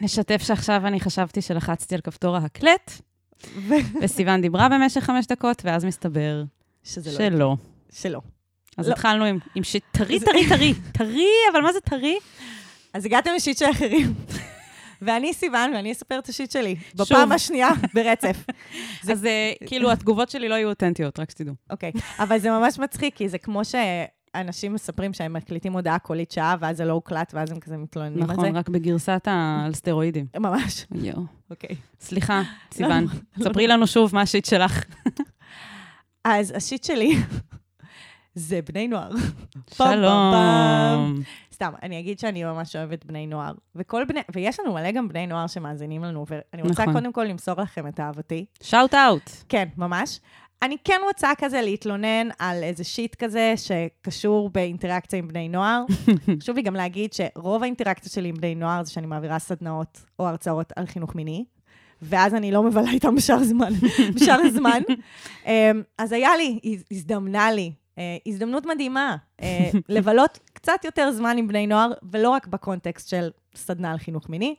נשתף 0.00 0.42
שעכשיו 0.42 0.86
אני 0.86 1.00
חשבתי 1.00 1.42
שלחצתי 1.42 1.94
על 1.94 2.00
כפתור 2.00 2.36
ההקלט, 2.36 2.92
וסיוון 4.02 4.40
דיברה 4.40 4.68
במשך 4.68 5.00
חמש 5.00 5.26
דקות, 5.26 5.62
ואז 5.64 5.84
מסתבר 5.84 6.42
לא. 6.96 7.12
שלא. 7.12 7.56
שלא. 7.92 8.20
אז 8.76 8.88
לא. 8.88 8.92
התחלנו 8.92 9.24
עם, 9.24 9.38
זה- 10.18 10.24
טרי, 10.24 10.44
טרי, 10.48 10.74
טרי, 10.92 11.26
אבל 11.52 11.60
מה 11.60 11.72
זה 11.72 11.80
טרי? 11.80 12.18
אז 12.94 13.04
הגעתם 13.04 13.30
ל 13.36 13.40
shit 13.40 13.58
של 13.58 13.70
אחרים. 13.70 14.14
ואני 15.02 15.34
סיוון, 15.34 15.72
ואני 15.74 15.92
אספר 15.92 16.18
את 16.18 16.28
ה 16.28 16.32
shit 16.32 16.50
שלי. 16.50 16.76
שוב. 16.90 17.00
בפעם 17.06 17.32
השנייה, 17.32 17.68
ברצף. 17.94 18.36
אז 19.10 19.24
אה, 19.26 19.52
כאילו, 19.66 19.90
התגובות 19.90 20.30
שלי 20.30 20.48
לא 20.48 20.54
יהיו 20.54 20.68
אותנטיות, 20.68 21.18
רק 21.20 21.30
שתדעו. 21.30 21.54
אוקיי. 21.70 21.92
אבל 22.18 22.38
זה 22.38 22.50
ממש 22.50 22.78
מצחיק, 22.78 23.16
כי 23.16 23.28
זה 23.28 23.38
כמו 23.38 23.64
שאנשים 24.36 24.74
מספרים 24.74 25.12
שהם 25.12 25.32
מקליטים 25.32 25.72
הודעה 25.72 25.98
קולית 25.98 26.30
שעה, 26.30 26.56
ואז 26.60 26.76
זה 26.76 26.84
לא 26.84 26.92
הוקלט, 26.92 27.34
ואז 27.34 27.50
הם 27.50 27.60
כזה 27.60 27.76
מתלוננים 27.76 28.22
על 28.22 28.28
זה. 28.28 28.32
נכון, 28.32 28.56
רק 28.56 28.68
בגרסת 28.68 29.28
ה... 29.28 29.62
על 29.66 29.74
סטרואידים. 29.74 30.26
ממש. 30.36 30.86
יואו. 30.94 31.22
אוקיי. 31.50 31.76
סליחה, 32.00 32.42
סיוון, 32.72 33.06
ספרי 33.42 33.66
לנו 33.66 33.86
שוב 33.86 34.14
מה 34.14 34.22
השיט 34.22 34.44
שלך. 34.44 34.84
אז 36.24 36.52
השיט 36.56 36.84
שלי 36.84 37.16
זה 38.34 38.60
בני 38.62 38.88
נוער. 38.88 39.10
שלום. 39.78 41.22
סתם, 41.52 41.72
אני 41.82 42.00
אגיד 42.00 42.18
שאני 42.18 42.44
ממש 42.44 42.76
אוהבת 42.76 43.04
בני 43.04 43.26
נוער. 43.26 43.52
וכל 43.74 44.04
בני, 44.04 44.20
ויש 44.32 44.60
לנו 44.60 44.72
מלא 44.74 44.90
גם 44.90 45.08
בני 45.08 45.26
נוער 45.26 45.46
שמאזינים 45.46 46.04
לנו, 46.04 46.26
ואני 46.28 46.62
רוצה 46.62 46.82
נכון. 46.82 46.94
קודם 46.94 47.12
כל 47.12 47.24
למסור 47.24 47.60
לכם 47.62 47.88
את 47.88 48.00
אהבתי. 48.00 48.46
שאוט 48.62 48.94
אאוט. 48.94 49.30
כן, 49.48 49.68
ממש. 49.76 50.20
אני 50.62 50.76
כן 50.84 51.00
רוצה 51.06 51.30
כזה 51.38 51.60
להתלונן 51.60 52.28
על 52.38 52.62
איזה 52.62 52.84
שיט 52.84 53.14
כזה 53.14 53.54
שקשור 53.56 54.50
באינטראקציה 54.50 55.18
עם 55.18 55.28
בני 55.28 55.48
נוער. 55.48 55.84
חשוב 56.42 56.56
לי 56.56 56.62
גם 56.62 56.74
להגיד 56.74 57.10
שרוב 57.12 57.62
האינטראקציה 57.62 58.12
שלי 58.12 58.28
עם 58.28 58.34
בני 58.34 58.54
נוער 58.54 58.84
זה 58.84 58.92
שאני 58.92 59.06
מעבירה 59.06 59.38
סדנאות 59.38 60.00
או 60.18 60.28
הרצאות 60.28 60.72
על 60.76 60.86
חינוך 60.86 61.14
מיני, 61.14 61.44
ואז 62.02 62.34
אני 62.34 62.52
לא 62.52 62.62
מבלה 62.62 62.90
איתם 62.90 63.14
בשאר 63.14 63.36
הזמן. 63.36 63.72
בשאר 64.14 64.40
הזמן. 64.44 64.80
אמ, 65.46 65.82
אז 65.98 66.12
היה 66.12 66.36
לי, 66.36 66.58
הז- 66.64 66.84
הזדמנה 66.90 67.52
לי, 67.52 67.72
אה, 67.98 68.16
הזדמנות 68.26 68.66
מדהימה, 68.66 69.16
אה, 69.42 69.70
לבלות 69.88 70.38
קצת 70.52 70.84
יותר 70.84 71.12
זמן 71.12 71.36
עם 71.38 71.48
בני 71.48 71.66
נוער, 71.66 71.92
ולא 72.12 72.30
רק 72.30 72.46
בקונטקסט 72.46 73.08
של 73.08 73.30
סדנה 73.54 73.90
על 73.92 73.98
חינוך 73.98 74.28
מיני, 74.28 74.54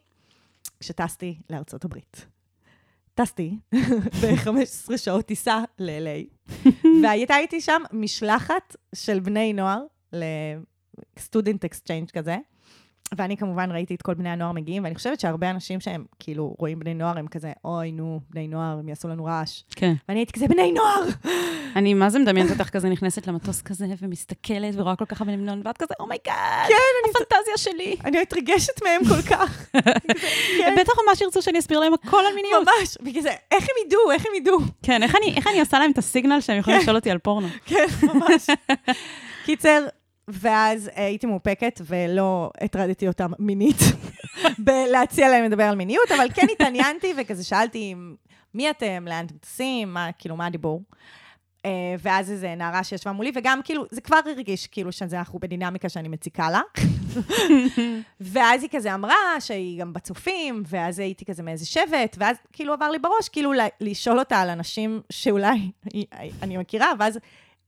כשטסתי 0.80 1.38
לארצות 1.50 1.86
הברית. 1.86 2.26
טסתי 3.16 3.58
ב-15 4.22 4.98
שעות 4.98 5.26
טיסה 5.26 5.64
ל-LA, 5.80 6.52
והייתה 7.04 7.38
איתי 7.38 7.62
שם 7.62 7.82
משלחת 7.92 8.76
של 8.96 9.20
בני 9.20 9.54
נוער 9.54 9.84
ל 11.18 11.24
student 11.24 11.66
exchange 11.66 12.10
כזה, 12.12 12.38
ואני 13.18 13.38
כמובן 13.38 13.72
ראיתי 13.72 13.96
את 13.96 14.02
כל 14.02 14.14
בני 14.14 14.30
הנוער 14.30 14.52
מגיעים, 14.52 14.84
ואני 14.84 14.96
חושבת 14.96 15.20
שהרבה 15.20 15.50
אנשים 15.50 15.80
שהם 15.80 16.06
כאילו 16.20 16.56
רואים 16.60 16.80
בני 16.80 16.94
נוער, 16.94 17.18
הם 17.18 17.28
כזה, 17.28 17.52
אוי, 17.66 17.92
נו, 17.92 18.20
בני 18.30 18.48
נוער, 18.48 18.78
הם 18.80 18.90
יעשו 18.90 19.08
לנו 19.08 19.26
רעש. 19.26 19.62
כן. 19.76 19.94
ואני 20.10 20.20
הייתי 20.20 20.34
כזה, 20.34 20.48
בני 20.48 20.72
נוער! 20.72 21.04
אני 21.76 21.94
מה 21.94 22.10
זה 22.10 22.20
מדמיינת 22.20 22.52
אותך 22.52 22.70
כזה 22.70 22.90
נכנסת 22.90 23.28
למטוס 23.28 23.62
כזה 23.62 23.86
ומסתכלת 24.02 24.74
ורואה 24.78 24.96
כל 24.96 25.06
כך 25.06 25.22
הרבה 25.22 25.34
בני 25.34 25.46
נוער, 25.46 25.58
ואת 25.66 25.78
כזה, 25.78 25.94
oh 26.00 26.17
my 26.17 26.34
god, 26.34 26.68
כן, 26.68 26.74
אני 27.04 27.12
הפנטזיה 27.12 27.58
שלי. 27.58 27.96
אני 28.06 28.22
מתרגשת 28.22 28.84
מהם 28.84 29.02
כל 29.10 29.22
כך. 29.30 29.66
כן. 30.60 30.76
בטח 30.80 30.94
ממש 31.08 31.22
ירצו 31.22 31.42
שאני 31.42 31.60
אסביר 31.60 31.80
להם 31.80 31.94
הכל 31.94 32.22
על 32.30 32.36
מיניות. 32.36 32.64
ממש, 32.82 32.98
בגלל 33.02 33.22
זה, 33.22 33.32
איך 33.52 33.64
הם 33.64 33.86
ידעו, 33.88 34.12
איך 34.12 34.26
הם 34.26 34.32
ידעו? 34.36 34.58
כן, 34.84 35.04
איך 35.04 35.16
אני- 35.16 35.34
איך 35.36 35.48
אני 35.48 35.60
עושה 35.60 35.80
להם 35.80 35.92
את 35.92 35.98
הסיגנל 35.98 36.42
שהם 36.42 36.58
יכולים 36.58 36.80
לשאול 36.80 36.96
אותי 36.96 37.12
על 37.12 37.18
פורנו? 37.18 37.48
כן, 37.66 37.86
ממש. 38.14 38.48
קיצר, 39.46 39.86
ואז 40.28 40.88
אה, 40.88 41.06
הייתי 41.06 41.28
מאופקת 41.28 41.82
ולא 41.86 42.52
הטרדתי 42.62 43.08
אותם 43.08 43.32
מינית, 43.40 43.78
בלהציע 44.66 45.30
להם 45.30 45.44
לדבר 45.44 45.64
על 45.64 45.76
מיניות, 45.76 46.12
אבל 46.12 46.28
כן 46.34 46.48
התעניינתי 46.52 47.14
וכזה 47.18 47.44
שאלתי, 47.44 47.96
מי 48.54 48.70
אתם, 48.70 49.06
לאן 49.08 49.26
אתם 49.26 49.38
טסים, 49.38 49.94
מה, 49.94 50.10
כאילו, 50.18 50.36
מה 50.36 50.46
הדיבור? 50.46 50.82
אה, 51.66 51.96
ואז 52.00 52.32
איזה 52.32 52.56
נערה 52.56 52.84
שישבה 52.84 53.12
מולי, 53.12 53.32
וגם 53.36 53.60
כאילו, 53.64 53.86
זה 53.92 54.02
כבר 54.02 54.20
הרגיש 54.26 54.68
כאילו 54.68 54.92
שזה 54.92 55.20
אנחנו 55.20 55.40
בדינמיקה 55.40 55.90
שאני 55.90 56.08
מציקה 56.08 56.50
לה. 56.50 56.62
ואז 58.34 58.62
היא 58.62 58.70
כזה 58.72 58.94
אמרה 58.94 59.16
שהיא 59.40 59.80
גם 59.80 59.94
בצופים, 59.94 60.64
ואז 60.68 61.00
הייתי 61.00 61.26
כזה 61.26 61.44
מאיזה 61.44 61.66
שבט, 61.66 62.16
ואז 62.18 62.38
כאילו 62.54 62.74
עבר 62.74 62.90
לי 62.90 63.00
בראש, 63.00 63.30
כאילו 63.30 63.52
לשאול 63.82 64.20
אותה 64.20 64.38
על 64.38 64.50
אנשים 64.50 65.02
שאולי 65.10 65.72
אני 66.42 66.58
מכירה, 66.58 66.92
ואז 67.00 67.20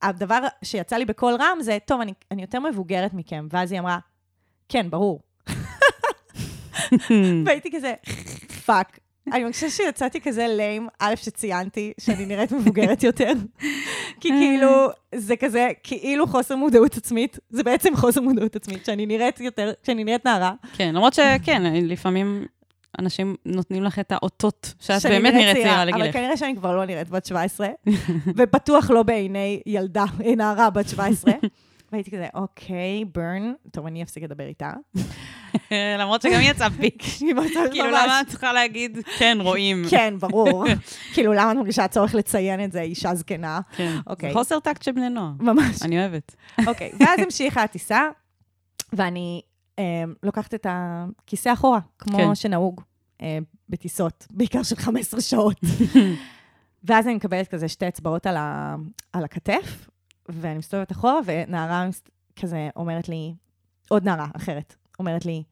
הדבר 0.01 0.39
שיצא 0.63 0.95
לי 0.95 1.05
בקול 1.05 1.33
רם 1.33 1.57
זה, 1.61 1.77
טוב, 1.85 2.01
אני, 2.01 2.13
אני 2.31 2.41
יותר 2.41 2.59
מבוגרת 2.59 3.13
מכם, 3.13 3.47
ואז 3.51 3.71
היא 3.71 3.79
אמרה, 3.79 3.99
כן, 4.69 4.89
ברור. 4.89 5.19
והייתי 7.45 7.69
כזה, 7.71 7.93
פאק. 8.65 8.99
אני 9.33 9.43
מרגישה 9.43 9.69
שיצאתי 9.69 10.21
כזה 10.21 10.47
lame, 10.47 10.87
א', 10.99 11.15
שציינתי 11.15 11.93
שאני 11.99 12.25
נראית 12.25 12.51
מבוגרת 12.51 13.03
יותר. 13.03 13.31
כי 14.21 14.29
כאילו, 14.29 14.87
זה 15.15 15.35
כזה, 15.35 15.69
כאילו 15.83 16.27
חוסר 16.27 16.55
מודעות 16.55 16.97
עצמית, 16.97 17.39
זה 17.49 17.63
בעצם 17.63 17.95
חוסר 17.95 18.21
מודעות 18.21 18.55
עצמית, 18.55 18.85
שאני 18.85 19.05
נראית 19.05 19.39
יותר, 19.39 19.71
שאני 19.83 20.03
נראית 20.03 20.25
נערה. 20.25 20.53
כן, 20.77 20.95
למרות 20.95 21.13
שכן, 21.13 21.63
לפעמים 21.83 22.45
אנשים 22.99 23.35
נותנים 23.45 23.83
לך 23.83 23.99
את 23.99 24.11
האותות 24.11 24.73
שאת 24.79 25.05
באמת 25.05 25.33
נראית 25.33 25.57
צעירה 25.57 25.83
אבל 25.83 25.87
לגילך. 25.87 26.13
כנראה 26.13 26.37
שאני 26.37 26.55
כבר 26.55 26.75
לא 26.75 26.85
נראית 26.85 27.09
בת 27.09 27.25
17, 27.25 27.67
ובטוח 28.37 28.89
לא 28.89 29.03
בעיני 29.03 29.61
ילדה, 29.65 30.05
נערה 30.37 30.69
בת 30.69 30.89
17. 30.89 31.33
והייתי 31.91 32.11
כזה, 32.11 32.27
אוקיי, 32.33 33.05
ברן, 33.13 33.53
טוב, 33.71 33.85
אני 33.85 34.03
אפסיק 34.03 34.23
לדבר 34.23 34.43
איתה. 34.43 34.71
למרות 35.99 36.21
שגם 36.21 36.39
היא 36.39 36.51
יצאה 36.51 36.69
ביק. 36.69 37.03
כאילו, 37.71 37.87
למה 37.87 38.21
את 38.21 38.27
צריכה 38.27 38.53
להגיד, 38.53 38.97
כן, 39.17 39.37
רואים. 39.41 39.83
כן, 39.89 40.13
ברור. 40.19 40.65
כאילו, 41.13 41.33
למה 41.33 41.51
את 41.51 41.57
מרגישה 41.57 41.87
צורך 41.87 42.15
לציין 42.15 42.63
את 42.63 42.71
זה, 42.71 42.81
אישה 42.81 43.15
זקנה? 43.15 43.59
כן. 43.77 43.95
אוקיי. 44.07 44.33
חוסר 44.33 44.59
טקט 44.59 44.81
של 44.81 44.91
בני 44.91 45.09
נוער. 45.09 45.31
ממש. 45.39 45.81
אני 45.81 45.99
אוהבת. 45.99 46.35
אוקיי, 46.67 46.91
ואז 46.99 47.19
המשיכה 47.19 47.63
הטיסה, 47.63 48.01
ואני 48.93 49.41
אה, 49.43 49.54
לוקחת 50.23 50.53
את 50.53 50.67
הכיסא 50.69 51.53
אחורה, 51.53 51.79
כמו 51.97 52.17
כן. 52.17 52.35
שנהוג 52.35 52.81
אה, 53.21 53.37
בטיסות, 53.69 54.27
בעיקר 54.31 54.63
של 54.63 54.75
15 54.75 55.21
שעות. 55.21 55.59
ואז 56.87 57.07
אני 57.07 57.15
מקבלת 57.15 57.47
כזה 57.47 57.67
שתי 57.67 57.87
אצבעות 57.87 58.25
על, 58.25 58.37
ה, 58.37 58.75
על 59.13 59.23
הכתף, 59.23 59.89
ואני 60.29 60.57
מסתובבת 60.57 60.91
אחורה, 60.91 61.19
ונערה 61.25 61.87
כזה 62.35 62.69
אומרת 62.75 63.09
לי, 63.09 63.33
עוד 63.89 64.05
נערה 64.05 64.27
אחרת, 64.35 64.75
אומרת 64.99 65.25
לי, 65.25 65.43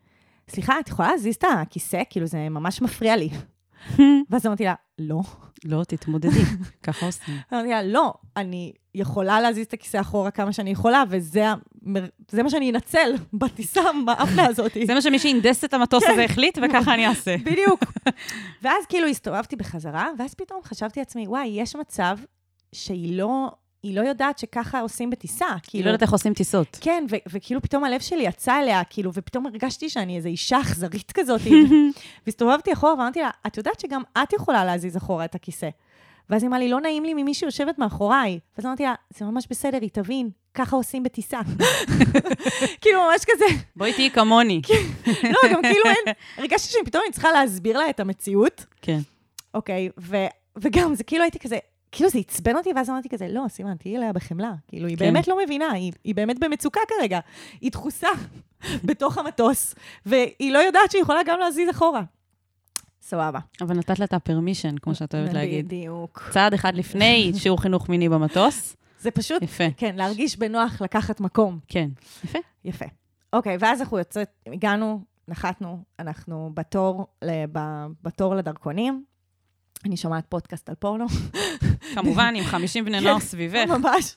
סליחה, 0.50 0.80
את 0.80 0.90
יכולה 0.90 1.12
להזיז 1.12 1.36
את 1.36 1.44
הכיסא? 1.62 2.02
כאילו, 2.10 2.26
זה 2.28 2.50
ממש 2.50 2.82
מפריע 2.82 3.16
לי. 3.16 3.30
ואז 4.30 4.46
אמרתי 4.46 4.64
לה, 4.64 4.74
לא. 5.00 5.22
לא, 5.66 5.84
תתמודדי, 5.84 6.44
ככה 6.84 7.06
עושים. 7.06 7.36
אמרתי 7.54 7.70
לה, 7.70 7.84
לא, 7.84 8.14
אני 8.38 8.74
יכולה 8.96 9.42
להזיז 9.42 9.66
את 9.66 9.74
הכיסא 9.74 10.02
אחורה 10.02 10.32
כמה 10.32 10.54
שאני 10.54 10.70
יכולה, 10.70 11.04
וזה 11.10 11.46
המר- 11.48 12.06
מה 12.44 12.50
שאני 12.50 12.72
אנצל 12.72 13.14
בטיסה 13.34 13.82
המאפנה 13.82 14.46
הזאת. 14.48 14.72
זה 14.88 14.94
מה 14.94 15.02
שמי 15.02 15.20
שהנדס 15.20 15.64
את 15.64 15.74
המטוס 15.74 16.04
הזה 16.10 16.24
החליט, 16.24 16.58
וככה 16.62 16.94
אני 16.94 17.08
אעשה. 17.08 17.36
בדיוק. 17.52 17.84
ואז 18.62 18.86
כאילו 18.90 19.08
הסתובבתי 19.08 19.56
בחזרה, 19.56 20.08
ואז 20.20 20.34
פתאום 20.34 20.60
חשבתי 20.64 21.00
לעצמי, 21.00 21.28
וואי, 21.28 21.48
יש 21.48 21.76
מצב 21.76 22.18
שהיא 22.72 23.18
לא, 23.18 23.52
היא 23.84 23.96
לא 23.96 24.02
יודעת 24.02 24.38
שככה 24.38 24.80
עושים 24.80 25.10
בטיסה. 25.10 25.46
היא 25.48 25.60
כאילו, 25.64 25.84
לא 25.86 25.90
יודעת 25.90 26.02
איך 26.02 26.12
עושים 26.12 26.34
טיסות. 26.34 26.78
כן, 26.82 27.06
ו- 27.12 27.16
וכאילו 27.32 27.62
פתאום 27.62 27.84
הלב 27.84 28.00
שלי 28.02 28.24
יצא 28.24 28.60
אליה, 28.60 28.84
כאילו, 28.84 29.12
ופתאום 29.14 29.46
הרגשתי 29.46 29.90
שאני 29.90 30.18
איזו 30.18 30.28
אישה 30.30 30.62
אכזרית 30.62 31.12
כזאת. 31.12 31.42
והסתובבתי 32.26 32.74
אחורה 32.74 32.94
ואמרתי 32.94 33.22
לה, 33.22 33.30
את 33.48 33.58
יודעת 33.58 33.80
שגם 33.80 34.02
את 34.24 34.34
יכולה 34.34 34.66
להזיז 34.66 34.98
אחורה 34.98 35.26
את 35.26 35.36
הכיסא. 35.36 35.70
ואז 36.30 36.44
היא 36.44 36.48
אמרה 36.48 36.60
לי, 36.60 36.70
לא 36.70 36.82
נעים 36.82 37.04
לי 37.04 37.14
ממי 37.14 37.34
שיושבת 37.34 37.78
מאחוריי. 37.78 38.40
ואז 38.58 38.66
אמרתי 38.66 38.84
לה, 38.84 38.94
זה 39.10 39.26
ממש 39.26 39.48
בסדר, 39.50 39.78
היא 39.82 39.90
תבין, 39.94 40.30
ככה 40.54 40.76
עושים 40.76 41.04
בטיסה. 41.04 41.40
כאילו, 42.82 43.02
ממש 43.12 43.26
כזה, 43.26 43.46
בואי 43.76 43.94
תהיי 43.94 44.12
כמוני. 44.12 44.62
לא, 45.34 45.40
גם 45.52 45.62
כאילו 45.62 45.86
אין, 45.86 46.14
הרגשתי 46.38 46.72
שאני 46.72 46.86
פתאום 46.86 47.04
אני 47.06 47.14
צריכה 47.14 47.32
להסביר 47.32 47.78
לה 47.78 47.90
את 47.90 48.00
המציאות. 48.00 48.66
כן. 48.82 49.00
אוקיי, 49.54 49.90
וגם, 50.58 50.96
זה 50.96 51.04
כאילו 51.04 51.24
הייתי 51.24 51.40
כזה, 51.40 51.58
כאילו 51.92 52.10
זה 52.10 52.20
עצבן 52.20 52.56
אותי, 52.56 52.70
ואז 52.76 52.90
אמרתי 52.90 53.10
כזה, 53.10 53.28
לא, 53.28 53.42
סימן, 53.50 53.76
תהיי 53.76 53.98
אליה 53.98 54.14
בחמלה. 54.14 54.52
כאילו, 54.68 54.88
היא 54.88 54.98
כן. 54.98 55.06
באמת 55.06 55.28
לא 55.28 55.38
מבינה, 55.44 55.72
היא, 55.72 55.92
היא 56.04 56.16
באמת 56.16 56.40
במצוקה 56.40 56.80
כרגע. 56.88 57.20
היא 57.62 57.72
דחוסה 57.72 58.08
בתוך 58.88 59.18
המטוס, 59.18 59.76
והיא 60.06 60.54
לא 60.54 60.60
יודעת 60.60 60.92
שהיא 60.92 61.02
יכולה 61.02 61.20
גם 61.26 61.40
להזיז 61.40 61.70
אחורה. 61.70 62.02
סבבה. 63.04 63.40
אבל 63.62 63.78
נתת 63.78 64.00
לה 64.00 64.06
את 64.06 64.14
הפרמישן, 64.14 64.78
כמו 64.78 64.96
שאת 64.96 65.16
אוהבת 65.16 65.34
להגיד. 65.34 65.66
בדיוק. 65.66 66.30
צעד 66.32 66.54
אחד 66.54 66.76
לפני 66.76 67.32
שיעור 67.42 67.62
חינוך 67.62 67.90
מיני 67.90 68.10
במטוס. 68.10 68.76
זה 69.00 69.12
פשוט, 69.12 69.44
יפה. 69.44 69.64
כן, 69.78 69.96
להרגיש 69.96 70.38
בנוח 70.38 70.82
לקחת 70.82 71.20
מקום. 71.20 71.60
כן. 71.68 71.90
יפה. 72.24 72.40
יפה. 72.66 72.86
אוקיי, 73.34 73.58
ואז 73.60 73.82
אנחנו 73.82 73.98
יוצאת, 73.98 74.30
הגענו, 74.48 75.02
נחתנו, 75.28 75.84
אנחנו 76.00 76.52
בתור, 76.54 77.08
ל- 77.24 77.44
בתור 78.04 78.36
לדרכונים. 78.36 79.04
אני 79.86 79.98
שומעת 79.98 80.26
פודקאסט 80.30 80.70
על 80.70 80.76
פורנו. 80.76 81.06
כמובן, 81.96 82.34
עם 82.38 82.44
50 82.44 82.86
בני 82.86 83.02
נוער 83.02 83.20
סביבך. 83.20 83.66
ממש. 83.70 84.16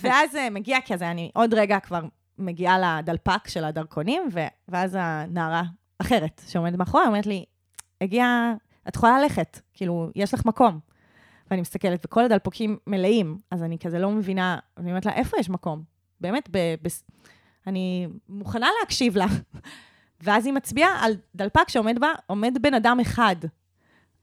ואז 0.00 0.36
אה, 0.36 0.50
מגיע, 0.50 0.78
כי 0.84 0.94
אז 0.94 1.02
אני 1.02 1.30
עוד 1.34 1.54
רגע 1.54 1.80
כבר 1.80 2.00
מגיעה 2.38 2.78
לדלפק 3.00 3.48
של 3.48 3.64
הדרכונים, 3.64 4.22
ואז 4.68 4.96
הנערה 5.00 5.62
אחרת 5.98 6.42
שעומדת 6.48 6.78
מאחורי, 6.78 7.06
אומרת 7.06 7.26
לי, 7.26 7.44
הגיע, 8.00 8.54
את 8.88 8.96
יכולה 8.96 9.20
ללכת, 9.20 9.60
כאילו, 9.74 10.10
יש 10.16 10.34
לך 10.34 10.46
מקום. 10.46 10.80
ואני 11.50 11.60
מסתכלת, 11.60 12.04
וכל 12.04 12.24
הדלפוקים 12.24 12.78
מלאים, 12.86 13.38
אז 13.50 13.62
אני 13.62 13.78
כזה 13.78 13.98
לא 13.98 14.10
מבינה, 14.10 14.58
אני 14.76 14.90
אומרת 14.90 15.06
לה, 15.06 15.12
איפה 15.12 15.36
יש 15.40 15.50
מקום? 15.50 15.82
באמת, 16.20 16.48
ב, 16.50 16.58
ב, 16.82 16.88
אני 17.66 18.08
מוכנה 18.28 18.68
להקשיב 18.80 19.16
לה. 19.16 19.26
ואז 20.22 20.46
היא 20.46 20.54
מצביעה 20.54 21.04
על 21.04 21.16
דלפק 21.34 21.68
שעומד 21.68 21.98
בה, 22.00 22.12
עומד 22.26 22.58
בן 22.60 22.74
אדם 22.74 23.00
אחד. 23.00 23.36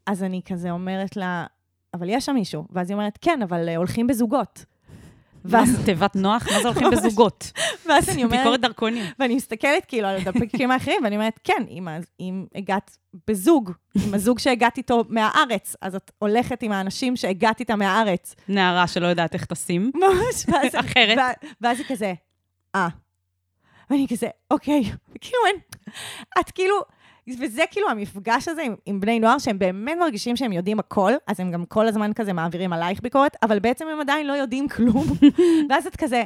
אז 0.05 0.23
אני 0.23 0.41
כזה 0.45 0.71
אומרת 0.71 1.17
לה, 1.17 1.45
אבל 1.93 2.09
יש 2.09 2.25
שם 2.25 2.33
מישהו. 2.33 2.67
ואז 2.69 2.89
היא 2.89 2.95
אומרת, 2.95 3.17
כן, 3.21 3.41
אבל 3.41 3.69
uh, 3.69 3.77
הולכים 3.77 4.07
בזוגות. 4.07 4.65
מה 5.43 5.65
זה 5.65 5.83
תיבת 5.85 6.15
נוח? 6.15 6.47
מה 6.51 6.61
זה 6.61 6.67
הולכים 6.67 6.89
בזוגות? 6.91 7.51
ואז 7.85 8.09
אני 8.09 8.23
אומרת... 8.23 8.39
ביקורת 8.39 8.61
דרכונים. 8.61 9.05
ואני 9.19 9.35
מסתכלת 9.35 9.85
כאילו 9.85 10.07
על 10.07 10.15
הדלפקים 10.15 10.71
האחרים, 10.71 11.03
ואני 11.03 11.15
אומרת, 11.15 11.39
כן, 11.43 11.63
אם, 11.69 11.87
אם 12.19 12.45
הגעת 12.55 12.97
בזוג, 13.27 13.71
עם 14.05 14.13
הזוג 14.13 14.39
שהגעת 14.39 14.77
איתו 14.77 15.03
מהארץ, 15.09 15.75
אז 15.81 15.95
את 15.95 16.11
הולכת 16.19 16.63
עם 16.63 16.71
האנשים 16.71 17.15
שהגעת 17.15 17.59
איתם 17.59 17.79
מהארץ. 17.79 18.35
נערה 18.47 18.87
שלא 18.87 19.07
יודעת 19.07 19.33
איך 19.33 19.45
טסים. 19.45 19.91
ממש, 19.95 20.45
ואז... 20.47 20.75
אחרת. 20.75 21.17
ואז 21.61 21.79
היא 21.79 21.85
כזה, 21.89 22.13
אה. 22.75 22.87
ואני 23.89 24.07
כזה, 24.09 24.27
אוקיי, 24.51 24.83
כאילו 25.21 25.39
אין, 25.47 25.55
את 26.39 26.51
כאילו, 26.51 26.75
וזה 27.39 27.63
כאילו 27.71 27.89
המפגש 27.89 28.47
הזה 28.47 28.61
עם, 28.61 28.75
עם 28.85 28.99
בני 28.99 29.19
נוער, 29.19 29.37
שהם 29.37 29.59
באמת 29.59 29.97
מרגישים 29.99 30.35
שהם 30.35 30.51
יודעים 30.51 30.79
הכל, 30.79 31.11
אז 31.27 31.39
הם 31.39 31.51
גם 31.51 31.65
כל 31.65 31.87
הזמן 31.87 32.13
כזה 32.13 32.33
מעבירים 32.33 32.73
עלייך 32.73 33.01
ביקורת, 33.01 33.35
אבל 33.43 33.59
בעצם 33.59 33.87
הם 33.87 33.99
עדיין 34.01 34.27
לא 34.27 34.33
יודעים 34.33 34.67
כלום. 34.69 35.05
ואז 35.69 35.87
את 35.87 35.95
כזה, 35.95 36.23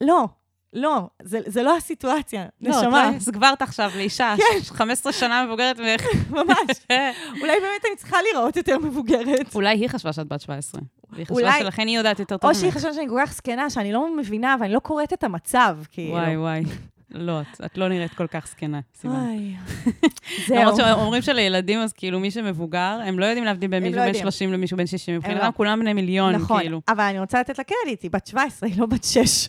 לא, 0.00 0.24
לא, 0.72 1.08
זה, 1.22 1.38
זה 1.46 1.62
לא 1.62 1.76
הסיטואציה, 1.76 2.46
לא, 2.60 2.70
נשמה. 2.70 3.10
לא, 3.10 3.16
הסגברת 3.16 3.62
עכשיו 3.62 3.90
לאישה, 3.96 4.34
כן. 4.36 4.60
15 4.62 5.12
שנה 5.12 5.44
מבוגרת 5.46 5.78
ממך. 5.80 6.02
ממש. 6.30 6.76
אולי 7.40 7.60
באמת 7.60 7.84
אני 7.88 7.96
צריכה 7.96 8.16
להיראות 8.22 8.56
יותר 8.56 8.78
מבוגרת. 8.78 9.54
אולי 9.54 9.68
היא 9.78 9.88
חשבה 9.88 10.12
שאת 10.12 10.28
בת 10.28 10.40
17. 10.40 10.80
והיא 11.10 11.26
אולי- 11.30 11.46
חשבה 11.50 11.58
שלכן 11.60 11.86
היא 11.86 11.96
יודעת 11.96 12.18
יותר 12.18 12.36
טוב 12.36 12.44
או 12.50 12.54
ממך. 12.54 12.60
שהיא 12.60 12.72
חשבה 12.72 12.92
שאני 12.94 13.08
כל 13.08 13.18
כך 13.26 13.32
זקנה, 13.34 13.70
שאני 13.70 13.92
לא 13.92 14.16
מבינה 14.16 14.56
ואני 14.60 14.72
לא 14.72 14.78
קוראת 14.78 15.12
את 15.12 15.24
המצב, 15.24 15.78
כאילו. 15.90 16.12
וואי, 16.14 16.36
וואי. 16.36 16.62
לא, 17.10 17.40
את, 17.40 17.60
את 17.64 17.78
לא 17.78 17.88
נראית 17.88 18.14
כל 18.14 18.26
כך 18.26 18.46
זקנה. 18.48 18.80
וואי. 19.04 19.54
זהו. 20.48 20.58
למרות 20.58 20.76
שאומרים 20.76 21.22
שלילדים, 21.22 21.78
אז 21.78 21.92
כאילו 21.92 22.20
מי 22.20 22.30
שמבוגר, 22.30 22.98
הם 23.04 23.18
לא 23.18 23.24
יודעים 23.24 23.44
להבדיל 23.44 23.70
בין 23.70 23.82
מישהו 23.82 23.96
לא 23.96 24.02
בן 24.02 24.08
יודעים. 24.08 24.22
30 24.24 24.52
למישהו 24.52 24.76
בן 24.76 24.86
60. 24.86 25.14
לא. 25.14 25.18
מבחינתם 25.18 25.50
כולם 25.56 25.80
בני 25.80 25.92
מיליון, 25.92 26.34
נכון, 26.34 26.60
כאילו. 26.60 26.80
אבל 26.88 27.04
אני 27.04 27.20
רוצה 27.20 27.40
לתת 27.40 27.58
לה 27.58 27.64
קרדיט, 27.64 28.02
היא 28.02 28.10
בת 28.10 28.26
17, 28.26 28.68
היא 28.68 28.80
לא 28.80 28.86
בת 28.86 29.04
6. 29.04 29.48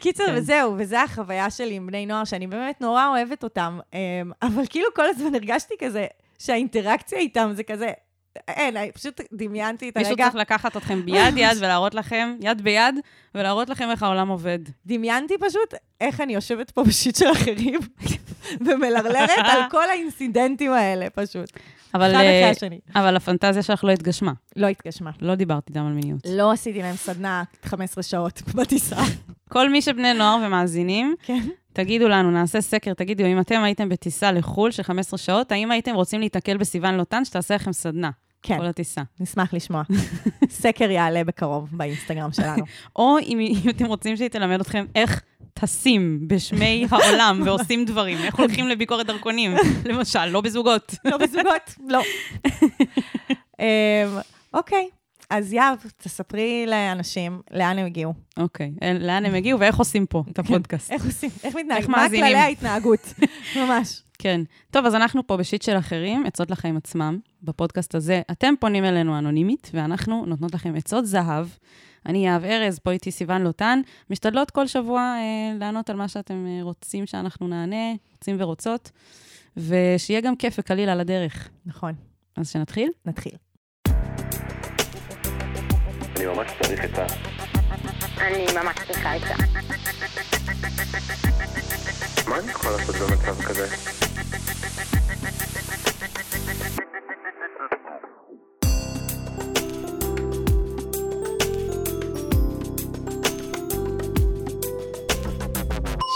קיצר, 0.00 0.26
כן. 0.26 0.34
וזהו, 0.36 0.74
וזו 0.78 0.96
החוויה 0.96 1.50
שלי 1.50 1.74
עם 1.74 1.86
בני 1.86 2.06
נוער, 2.06 2.24
שאני 2.24 2.46
באמת 2.46 2.80
נורא 2.80 3.08
אוהבת 3.08 3.44
אותם, 3.44 3.78
אמ, 3.94 3.98
אבל 4.42 4.62
כאילו 4.70 4.86
כל 4.96 5.06
הזמן 5.06 5.34
הרגשתי 5.34 5.74
כזה, 5.78 6.06
שהאינטראקציה 6.38 7.18
איתם 7.18 7.50
זה 7.54 7.62
כזה, 7.62 7.90
אין, 8.48 8.76
פשוט 8.94 9.20
דמיינתי 9.32 9.88
את 9.88 9.96
מישהו 9.98 10.10
הרגע, 10.10 10.24
צריך 10.24 10.34
לקחת 10.34 10.76
אתכם 10.76 11.04
ביד 11.04 11.34
יד 11.36 11.58
ולהראות 11.58 11.94
לכם, 11.94 12.36
יד 12.40 12.62
ביד, 12.62 12.94
ולהראות 13.34 13.68
לכם 13.68 13.90
איך 13.90 14.02
העולם 14.02 14.28
עובד. 14.28 14.58
דמיינתי 14.86 15.34
פשוט 15.40 15.74
איך 16.00 16.20
אני 16.20 16.34
יושבת 16.34 16.70
פה 16.70 16.84
בשיט 16.84 17.16
של 17.16 17.32
אחרים, 17.32 17.80
ומלרלרת 18.66 19.30
על 19.38 19.60
כל 19.70 19.90
האינסידנטים 19.90 20.72
האלה, 20.72 21.10
פשוט. 21.10 21.50
אבל, 21.94 22.10
אחד 22.10 22.14
אחרי 22.14 22.42
אה, 22.44 22.50
השני. 22.50 22.80
אבל 22.94 23.16
הפנטזיה 23.16 23.62
שלך 23.62 23.84
לא 23.84 23.90
התגשמה. 23.90 24.32
לא 24.56 24.66
התגשמה. 24.66 25.10
לא 25.20 25.34
דיברתי 25.34 25.72
איתם 25.72 25.86
על 25.86 25.92
מיניות. 25.92 26.20
לא 26.28 26.52
עשיתי 26.52 26.82
להם 26.82 26.96
סדנה 26.96 27.42
15 27.64 28.02
שעות 28.02 28.42
בטיסה. 28.54 28.96
כל 29.48 29.70
מי 29.70 29.82
שבני 29.82 30.14
נוער 30.14 30.38
ומאזינים, 30.46 31.14
כן. 31.22 31.40
תגידו 31.72 32.08
לנו, 32.08 32.30
נעשה 32.30 32.60
סקר, 32.60 32.94
תגידו, 32.94 33.24
אם 33.24 33.40
אתם 33.40 33.62
הייתם 33.62 33.88
בטיסה 33.88 34.32
לחו"ל 34.32 34.70
של 34.70 34.82
15 34.82 35.18
שעות, 35.18 35.52
האם 35.52 35.70
הייתם 35.70 35.94
רוצים 35.94 36.20
להיתקל 36.20 36.56
בסיוון 36.56 36.94
לוטן 36.94 37.24
שתעשה 37.24 37.54
לכם 37.54 37.72
סדנה? 37.72 38.10
כן. 38.46 38.58
כל 38.58 38.66
הטיסה. 38.66 39.02
נשמח 39.20 39.54
לשמוע. 39.54 39.82
סקר 40.50 40.90
יעלה 40.90 41.24
בקרוב 41.24 41.68
באינסטגרם 41.72 42.32
שלנו. 42.32 42.64
או 42.96 43.18
אם, 43.18 43.40
אם 43.40 43.70
אתם 43.70 43.86
רוצים 43.86 44.16
שהיא 44.16 44.28
תלמד 44.28 44.60
אתכם 44.60 44.84
איך 44.94 45.22
טסים 45.54 46.28
בשמי 46.28 46.86
העולם 46.90 47.40
ועושים 47.44 47.84
דברים, 47.84 48.18
איך 48.18 48.34
הולכים 48.34 48.68
לביקורת 48.68 49.06
דרכונים, 49.06 49.54
למשל, 49.84 50.26
לא 50.26 50.40
בזוגות. 50.40 50.94
לא 51.04 51.16
בזוגות? 51.16 51.74
לא. 51.88 52.02
אמ, 53.60 53.64
אוקיי, 54.54 54.88
אז 55.30 55.52
יהב, 55.52 55.78
תספרי 55.96 56.66
לאנשים 56.66 57.40
לאן 57.50 57.78
הם 57.78 57.86
הגיעו. 57.86 58.14
אוקיי, 58.36 58.72
לאן 59.00 59.26
הם 59.26 59.34
הגיעו 59.34 59.60
ואיך 59.60 59.76
עושים 59.76 60.06
פה 60.06 60.24
את 60.30 60.38
הפודקאסט. 60.38 60.90
איך 60.90 61.04
עושים? 61.04 61.30
איך 61.44 61.56
מתנהגים? 61.56 61.90
מה? 61.90 62.08
כללי 62.08 62.34
ההתנהגות? 62.34 63.14
ממש. 63.60 64.02
כן. 64.18 64.40
טוב, 64.70 64.86
אז 64.86 64.94
אנחנו 64.94 65.26
פה 65.26 65.36
בשיט 65.36 65.62
של 65.62 65.78
אחרים, 65.78 66.26
עצות 66.26 66.50
לחיים 66.50 66.76
עצמם. 66.76 67.18
בפודקאסט 67.42 67.94
הזה 67.94 68.22
אתם 68.30 68.54
פונים 68.60 68.84
אלינו 68.84 69.18
אנונימית, 69.18 69.70
ואנחנו 69.74 70.26
נותנות 70.26 70.54
לכם 70.54 70.74
עצות 70.76 71.06
זהב. 71.06 71.46
אני 72.06 72.26
יהב 72.26 72.44
ארז, 72.44 72.78
פה 72.78 72.90
איתי 72.90 73.10
סיוון 73.10 73.42
לוטן, 73.42 73.80
משתדלות 74.10 74.50
כל 74.50 74.66
שבוע 74.66 75.00
אה, 75.00 75.58
לענות 75.58 75.90
על 75.90 75.96
מה 75.96 76.08
שאתם 76.08 76.46
אה, 76.46 76.62
רוצים 76.62 77.06
שאנחנו 77.06 77.48
נענה, 77.48 77.92
רוצים 78.12 78.36
ורוצות, 78.38 78.90
ושיהיה 79.56 80.20
גם 80.20 80.36
כיף 80.36 80.56
וקליל 80.58 80.88
על 80.88 81.00
הדרך. 81.00 81.48
נכון, 81.66 81.92
אז 82.36 82.50
שנתחיל? 82.50 82.90
נתחיל. 83.06 83.32
אני 86.24 86.32
ממש 86.32 86.50
צריך 86.62 86.80
עצה. 86.80 87.06
אני 88.18 88.46
ממש 88.54 88.76
צריכה 88.86 89.12
עצה. 89.12 89.34
מה 92.28 92.38
אני 92.38 92.50
יכול 92.50 92.70
לעשות 92.70 92.94
במצב 92.96 93.42
כזה? 93.42 93.66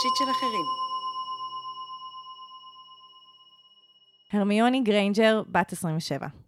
שיט 0.01 0.17
של 0.19 0.31
אחרים. 0.31 0.65
הרמיוני 4.33 4.81
גריינג'ר, 4.81 5.43
בת 5.49 5.73
27. 5.73 6.48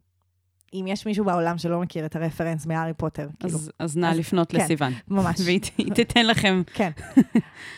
אם 0.75 0.85
יש 0.89 1.07
מישהו 1.07 1.25
בעולם 1.25 1.59
שלא 1.59 1.81
מכיר 1.81 2.07
את 2.07 2.17
ה 2.17 2.22
reference 2.22 2.67
מהארי 2.67 2.93
פוטר, 2.95 3.29
כאילו, 3.41 3.59
אז, 3.79 3.97
נא 3.97 4.07
לפנות 4.07 4.53
כן. 4.53 4.59
לסיוון, 4.59 4.93
ממש. 5.09 5.41
והיא 5.45 5.61
תיתן 5.95 6.27
לכם. 6.27 6.63
כן. 6.75 6.91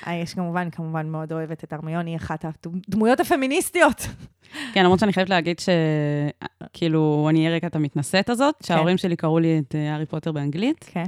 אה, 0.07 0.15
יש 0.15 0.35
כמובן, 0.35 0.71
כמובן 0.71 1.09
מאוד 1.09 1.33
אוהבת 1.33 1.65
את 1.65 1.73
הרמיוני, 1.73 2.17
אחת 2.17 2.45
הדמויות 2.89 3.21
הפמיניסטיות. 3.21 4.07
כן, 4.75 4.85
למרות 4.85 4.99
שאני 4.99 5.13
חייבת 5.13 5.31
להגיד 5.31 5.57
שכאילו, 5.59 7.27
אני 7.31 7.57
את 7.67 7.77
המתנשאת 7.77 8.29
הזאת, 8.29 8.55
שההורים 8.63 8.97
שלי 8.97 9.17
קראו 9.17 9.39
לי 9.39 9.59
את 9.59 9.75
אה, 9.75 9.93
הארי 9.93 10.07
פוטר 10.07 10.33
באנגלית, 10.33 10.91
כן. 10.93 11.05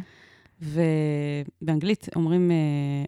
ובאנגלית 0.62 2.09
אומרים 2.16 2.50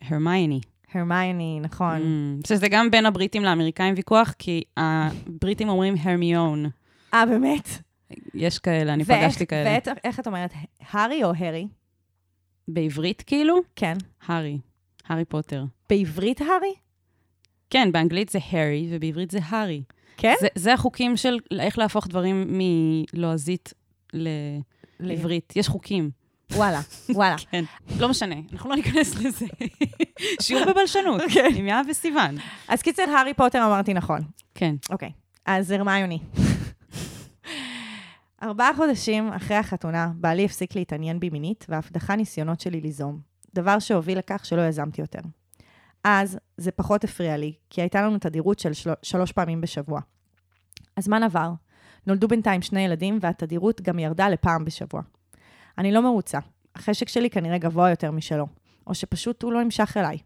הרמייני. 0.02 0.60
הרמיוני, 0.94 1.60
נכון. 1.62 2.00
Mm, 2.42 2.48
שזה 2.48 2.68
גם 2.68 2.90
בין 2.90 3.06
הבריטים 3.06 3.44
לאמריקאים 3.44 3.94
ויכוח, 3.96 4.34
כי 4.38 4.62
הבריטים 4.76 5.68
אומרים 5.68 5.94
הרמיון. 6.02 6.66
אה, 7.14 7.26
באמת? 7.26 7.85
יש 8.34 8.58
כאלה, 8.58 8.92
אני 8.92 9.02
ואיך- 9.06 9.24
פגשתי 9.24 9.46
כאלה. 9.46 9.70
ואיך 9.70 9.98
איך 10.04 10.20
את 10.20 10.26
אומרת, 10.26 10.52
הארי 10.90 11.24
או 11.24 11.32
הרי? 11.38 11.66
בעברית 12.68 13.22
כאילו? 13.26 13.56
כן. 13.76 13.94
הארי. 14.26 14.58
הארי 15.08 15.24
פוטר. 15.24 15.64
בעברית 15.90 16.40
הארי? 16.40 16.74
כן, 17.70 17.92
באנגלית 17.92 18.28
זה 18.28 18.38
הארי, 18.50 18.88
ובעברית 18.90 19.30
זה 19.30 19.38
הארי. 19.48 19.82
כן? 20.16 20.34
זה, 20.40 20.48
זה 20.54 20.74
החוקים 20.74 21.16
של 21.16 21.38
איך 21.58 21.78
להפוך 21.78 22.08
דברים 22.08 22.58
מלועזית 23.12 23.72
ל- 24.12 24.28
לעברית. 25.00 25.52
יש 25.56 25.68
חוקים. 25.68 26.10
וואלה, 26.52 26.80
וואלה. 27.08 27.36
כן. 27.50 27.64
לא 27.98 28.08
משנה, 28.08 28.34
אנחנו 28.52 28.70
לא 28.70 28.76
ניכנס 28.76 29.14
לזה. 29.14 29.46
שיעור 30.42 30.64
בבלשנות, 30.64 31.22
כן. 31.34 31.50
עם 31.56 31.66
יהב 31.66 31.86
וסיוון. 31.90 32.36
אז 32.68 32.82
קיצר, 32.82 33.02
הארי 33.02 33.34
פוטר 33.34 33.66
אמרתי 33.66 33.94
נכון. 33.94 34.20
כן. 34.54 34.74
אוקיי, 34.90 35.10
אז 35.46 35.70
הרמיוני. 35.70 36.18
ארבעה 38.42 38.74
חודשים 38.76 39.32
אחרי 39.32 39.56
החתונה, 39.56 40.12
בעלי 40.14 40.44
הפסיק 40.44 40.76
להתעניין 40.76 41.20
בי 41.20 41.30
מינית, 41.30 41.66
ואף 41.68 41.92
דחה 41.92 42.16
ניסיונות 42.16 42.60
שלי 42.60 42.80
ליזום. 42.80 43.20
דבר 43.54 43.78
שהוביל 43.78 44.18
לכך 44.18 44.44
שלא 44.46 44.62
יזמתי 44.62 45.00
יותר. 45.00 45.20
אז 46.04 46.38
זה 46.56 46.70
פחות 46.70 47.04
הפריע 47.04 47.36
לי, 47.36 47.52
כי 47.70 47.80
הייתה 47.80 48.02
לנו 48.02 48.18
תדירות 48.18 48.58
של 48.58 48.72
של... 48.72 48.90
שלוש 49.02 49.32
פעמים 49.32 49.60
בשבוע. 49.60 50.00
הזמן 50.96 51.22
עבר, 51.22 51.52
נולדו 52.06 52.28
בינתיים 52.28 52.62
שני 52.62 52.80
ילדים, 52.80 53.18
והתדירות 53.20 53.80
גם 53.80 53.98
ירדה 53.98 54.28
לפעם 54.28 54.64
בשבוע. 54.64 55.02
אני 55.78 55.92
לא 55.92 56.02
מרוצה. 56.02 56.38
החשק 56.74 57.08
שלי 57.08 57.30
כנראה 57.30 57.58
גבוה 57.58 57.90
יותר 57.90 58.10
משלו, 58.10 58.46
או 58.86 58.94
שפשוט 58.94 59.42
הוא 59.42 59.52
לא 59.52 59.64
נמשך 59.64 59.96
אליי. 59.96 60.18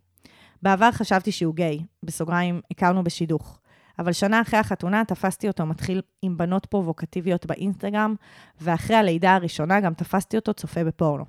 בעבר 0.63 0.93
חשבתי 0.93 1.33
שהוא 1.33 1.55
גיי, 1.55 1.79
בסוגריים, 2.03 2.61
הכרנו 2.71 3.05
בשידוך. 3.05 3.60
אבל 4.01 4.13
שנה 4.13 4.41
אחרי 4.41 4.61
החתונה 4.61 5.05
תפסתי 5.05 5.49
אותו 5.49 5.67
מתחיל 5.67 6.03
עם 6.23 6.37
בנות 6.37 6.67
פרובוקטיביות 6.67 7.47
באינסטגרם, 7.47 8.15
ואחרי 8.61 8.97
הלידה 8.97 9.35
הראשונה 9.35 9.81
גם 9.81 9.95
תפסתי 9.95 10.37
אותו 10.37 10.55
צופה 10.55 10.85
בפורנו. 10.85 11.25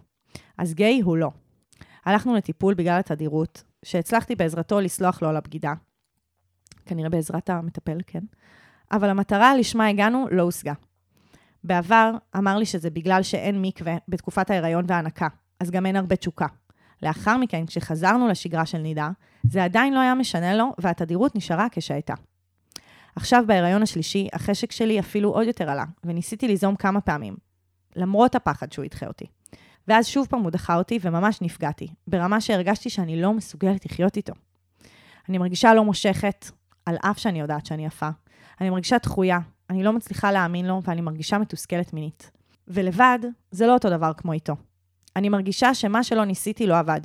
אז 0.58 0.74
גיי 0.74 1.02
הוא 1.02 1.18
לא. 1.18 1.32
הלכנו 2.06 2.36
לטיפול 2.36 2.74
בגלל 2.74 3.00
התדירות, 3.00 3.64
שהצלחתי 3.86 4.36
בעזרתו 4.36 4.80
לסלוח 4.80 5.22
לו 5.22 5.30
על 5.30 5.38
הבגידה. 5.38 5.74
כנראה 6.86 7.10
בעזרת 7.10 7.50
המטפל, 7.50 7.98
כן. 8.08 8.24
אבל 8.92 9.10
המטרה 9.10 9.56
לשמה 9.56 9.88
הגענו 9.88 10.28
לא 10.32 10.42
הושגה. 10.42 10.74
בעבר 11.64 12.12
אמר 12.38 12.58
לי 12.58 12.66
שזה 12.66 12.90
בגלל 12.90 13.24
שאין 13.24 13.62
מקווה 13.62 13.98
בתקופת 14.08 14.50
ההיריון 14.50 14.86
וההנקה, 14.88 15.28
אז 15.60 15.72
גם 15.72 15.86
אין 15.86 15.96
הרבה 15.96 16.16
תשוקה. 16.16 16.48
לאחר 17.04 17.38
מכן, 17.38 17.66
כשחזרנו 17.66 18.28
לשגרה 18.28 18.66
של 18.66 18.78
נידה, 18.78 19.10
זה 19.44 19.64
עדיין 19.64 19.94
לא 19.94 20.00
היה 20.00 20.16
משנה 20.16 20.56
לו, 20.56 20.74
והתדירות 20.78 21.36
נשארה 21.36 21.68
כשהייתה. 21.72 22.14
עכשיו, 23.16 23.44
בהיריון 23.48 23.84
השלישי, 23.84 24.28
החשק 24.34 24.72
שלי 24.72 25.00
אפילו 25.00 25.30
עוד 25.30 25.48
יותר 25.48 25.70
עלה, 25.70 25.86
וניסיתי 26.04 26.48
ליזום 26.48 26.76
כמה 26.76 27.02
פעמים, 27.02 27.36
למרות 27.96 28.36
הפחד 28.36 28.72
שהוא 28.72 28.86
ידחה 28.86 29.08
אותי. 29.08 29.26
ואז 29.88 30.08
שוב 30.08 30.28
פעם 30.30 30.40
הוא 30.40 30.52
דחה 30.52 30.76
אותי, 30.76 31.00
וממש 31.02 31.42
נפגעתי, 31.42 31.88
ברמה 32.08 32.42
שהרגשתי 32.42 32.90
שאני 32.90 33.22
לא 33.22 33.34
מסוגלת 33.34 33.86
לחיות 33.86 34.18
איתו. 34.18 34.34
אני 35.30 35.38
מרגישה 35.38 35.74
לא 35.74 35.84
מושכת, 35.84 36.46
על 36.86 36.98
אף 37.02 37.18
שאני 37.18 37.40
יודעת 37.40 37.66
שאני 37.66 37.86
יפה. 37.86 38.10
אני 38.62 38.70
מרגישה 38.70 38.98
דחויה, 38.98 39.40
אני 39.70 39.84
לא 39.84 39.94
מצליחה 39.94 40.32
להאמין 40.32 40.66
לו, 40.66 40.82
ואני 40.84 41.02
מרגישה 41.02 41.38
מתוסכלת 41.38 41.94
מינית. 41.94 42.32
ולבד, 42.68 43.20
זה 43.52 43.68
לא 43.68 43.74
אותו 43.74 43.90
דבר 43.90 44.12
כמו 44.18 44.34
איתו. 44.34 44.56
אני 45.16 45.30
מרגישה 45.30 45.74
שמה 45.74 46.04
שלא 46.04 46.26
ניסיתי 46.26 46.68
לא 46.68 46.80
עבד, 46.80 47.02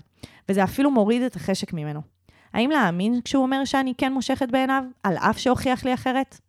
וזה 0.48 0.64
אפילו 0.64 0.90
מוריד 0.90 1.22
את 1.22 1.36
החשק 1.36 1.72
ממנו. 1.72 2.15
האם 2.56 2.70
להאמין 2.70 3.20
כשהוא 3.24 3.42
אומר 3.42 3.64
שאני 3.64 3.92
כן 3.98 4.12
מושכת 4.12 4.48
בעיניו, 4.50 4.84
על 5.02 5.16
אף 5.16 5.38
שהוכיח 5.38 5.84
לי 5.84 5.94
אחרת? 5.94 6.40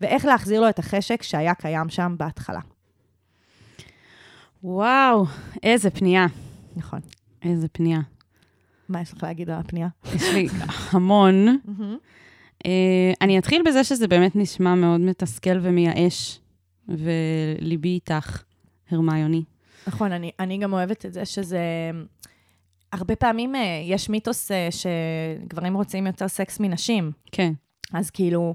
ואיך 0.00 0.24
להחזיר 0.24 0.60
לו 0.60 0.68
את 0.68 0.78
החשק 0.78 1.22
שהיה 1.22 1.54
קיים 1.54 1.88
שם 1.88 2.14
בהתחלה. 2.18 2.60
וואו, 4.64 5.26
איזה 5.62 5.90
פנייה. 5.90 6.26
נכון. 6.76 7.00
איזה 7.42 7.68
פנייה. 7.68 8.00
מה 8.88 9.00
יש 9.00 9.12
לך 9.12 9.22
להגיד 9.22 9.50
על 9.50 9.58
הפנייה? 9.58 9.88
יש 10.14 10.22
לי 10.34 10.48
המון. 10.90 11.58
אה, 12.66 13.12
אני 13.20 13.38
אתחיל 13.38 13.62
בזה 13.66 13.84
שזה 13.84 14.08
באמת 14.08 14.36
נשמע 14.36 14.74
מאוד 14.74 15.00
מתסכל 15.00 15.58
ומייאש, 15.62 16.40
וליבי 16.88 17.88
איתך, 17.88 18.42
הרמיוני. 18.90 19.44
נכון, 19.86 20.12
אני, 20.12 20.30
אני 20.38 20.58
גם 20.58 20.72
אוהבת 20.72 21.06
את 21.06 21.12
זה 21.12 21.24
שזה... 21.24 21.60
הרבה 22.92 23.16
פעמים 23.16 23.54
אה, 23.54 23.82
יש 23.84 24.08
מיתוס 24.08 24.50
אה, 24.50 24.68
שגברים 24.70 25.74
רוצים 25.74 26.06
יותר 26.06 26.28
סקס 26.28 26.60
מנשים. 26.60 27.12
כן, 27.32 27.52
אז 27.92 28.10
כאילו, 28.10 28.54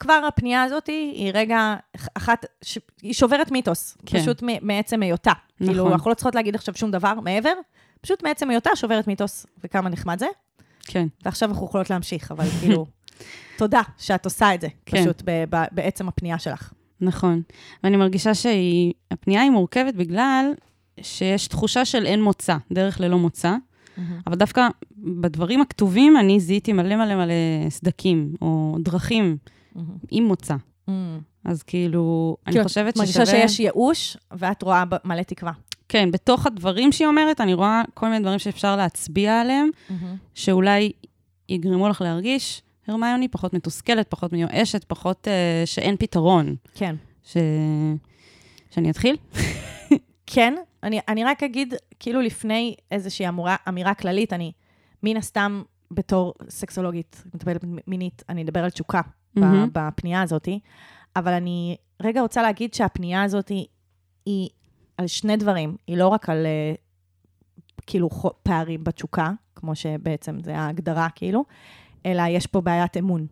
כבר 0.00 0.20
הפנייה 0.28 0.62
הזאת 0.62 0.86
היא 0.86 1.30
רגע 1.34 1.74
אחת, 2.14 2.46
ש... 2.62 2.78
היא 3.02 3.12
שוברת 3.12 3.50
מיתוס, 3.50 3.96
כן. 4.06 4.20
פשוט 4.20 4.42
מעצם 4.62 5.02
היותה. 5.02 5.30
נכון. 5.30 5.66
כאילו, 5.66 5.84
נכון. 5.84 5.92
אנחנו 5.92 6.10
לא 6.10 6.14
צריכות 6.14 6.34
להגיד 6.34 6.54
עכשיו 6.54 6.74
שום 6.74 6.90
דבר 6.90 7.14
מעבר, 7.14 7.52
פשוט 8.00 8.22
מעצם 8.22 8.50
היותה 8.50 8.70
שוברת 8.74 9.06
מיתוס, 9.06 9.46
וכמה 9.64 9.88
נחמד 9.88 10.18
זה. 10.18 10.26
כן. 10.84 11.06
ועכשיו 11.24 11.50
אנחנו 11.50 11.66
יכולות 11.66 11.90
להמשיך, 11.90 12.30
אבל 12.30 12.46
כאילו, 12.60 12.86
תודה 13.58 13.82
שאת 13.98 14.24
עושה 14.24 14.54
את 14.54 14.60
זה, 14.60 14.68
כן. 14.86 15.00
פשוט 15.00 15.22
ב- 15.24 15.44
ב- 15.50 15.64
בעצם 15.72 16.08
הפנייה 16.08 16.38
שלך. 16.38 16.72
נכון. 17.00 17.42
ואני 17.84 17.96
מרגישה 17.96 18.32
שהפנייה 18.34 19.42
היא 19.42 19.50
מורכבת 19.50 19.94
בגלל 19.94 20.52
שיש 21.02 21.46
תחושה 21.46 21.84
של 21.84 22.06
אין 22.06 22.22
מוצא, 22.22 22.56
דרך 22.72 23.00
ללא 23.00 23.18
מוצא, 23.18 23.56
אבל 24.26 24.36
דווקא 24.36 24.68
בדברים 24.96 25.60
הכתובים 25.60 26.16
אני 26.16 26.40
זיהיתי 26.40 26.72
מלא 26.72 26.96
מלא 26.96 27.14
מלא 27.14 27.70
סדקים, 27.70 28.34
או 28.42 28.76
דרכים 28.80 29.36
עם 30.10 30.24
מוצא. 30.24 30.54
אז 31.44 31.62
כאילו, 31.62 32.36
אני 32.46 32.52
כאילו, 32.52 32.64
חושבת 32.64 32.92
את 32.92 32.98
מרגישה 32.98 33.26
ששווה... 33.26 33.48
שיש 33.48 33.60
ייאוש, 33.60 34.16
ואת 34.32 34.62
רואה 34.62 34.84
מלא 35.04 35.22
תקווה. 35.22 35.52
כן, 35.88 36.10
בתוך 36.10 36.46
הדברים 36.46 36.92
שהיא 36.92 37.08
אומרת, 37.08 37.40
אני 37.40 37.54
רואה 37.54 37.82
כל 37.94 38.08
מיני 38.08 38.20
דברים 38.20 38.38
שאפשר 38.38 38.76
להצביע 38.76 39.40
עליהם, 39.40 39.68
שאולי 40.34 40.92
יגרמו 41.48 41.88
לך 41.88 42.00
להרגיש, 42.00 42.62
הרמיוני 42.88 43.28
פחות 43.28 43.54
מתוסכלת, 43.54 44.06
פחות 44.08 44.32
מיואשת, 44.32 44.84
פחות 44.84 45.28
uh, 45.28 45.66
שאין 45.66 45.96
פתרון. 45.96 46.54
כן. 46.74 46.94
ש... 47.24 47.36
שאני 48.70 48.90
אתחיל? 48.90 49.16
כן, 50.32 50.54
אני, 50.82 51.00
אני 51.08 51.24
רק 51.24 51.42
אגיד, 51.42 51.74
כאילו 52.00 52.20
לפני 52.20 52.74
איזושהי 52.90 53.28
אמירה, 53.28 53.56
אמירה 53.68 53.94
כללית, 53.94 54.32
אני 54.32 54.52
מן 55.02 55.16
הסתם 55.16 55.62
בתור 55.90 56.34
סקסולוגית, 56.48 57.24
מטפלת 57.34 57.64
מינית, 57.86 58.22
אני 58.28 58.42
אדבר 58.42 58.64
על 58.64 58.70
תשוקה 58.70 59.00
mm-hmm. 59.00 59.42
בפנייה 59.72 60.22
הזאת, 60.22 60.48
אבל 61.16 61.32
אני 61.32 61.76
רגע 62.02 62.20
רוצה 62.20 62.42
להגיד 62.42 62.74
שהפנייה 62.74 63.22
הזאת 63.22 63.48
היא, 63.48 63.66
היא 64.26 64.48
על 64.96 65.06
שני 65.06 65.36
דברים, 65.36 65.76
היא 65.86 65.96
לא 65.96 66.08
רק 66.08 66.28
על 66.28 66.46
אה, 66.46 66.74
כאילו 67.86 68.08
פערים 68.42 68.84
בתשוקה, 68.84 69.30
כמו 69.54 69.74
שבעצם 69.74 70.38
זה 70.42 70.58
ההגדרה 70.58 71.08
כאילו, 71.14 71.44
אלא 72.06 72.22
יש 72.28 72.46
פה 72.46 72.60
בעיית 72.60 72.96
אמון 72.96 73.26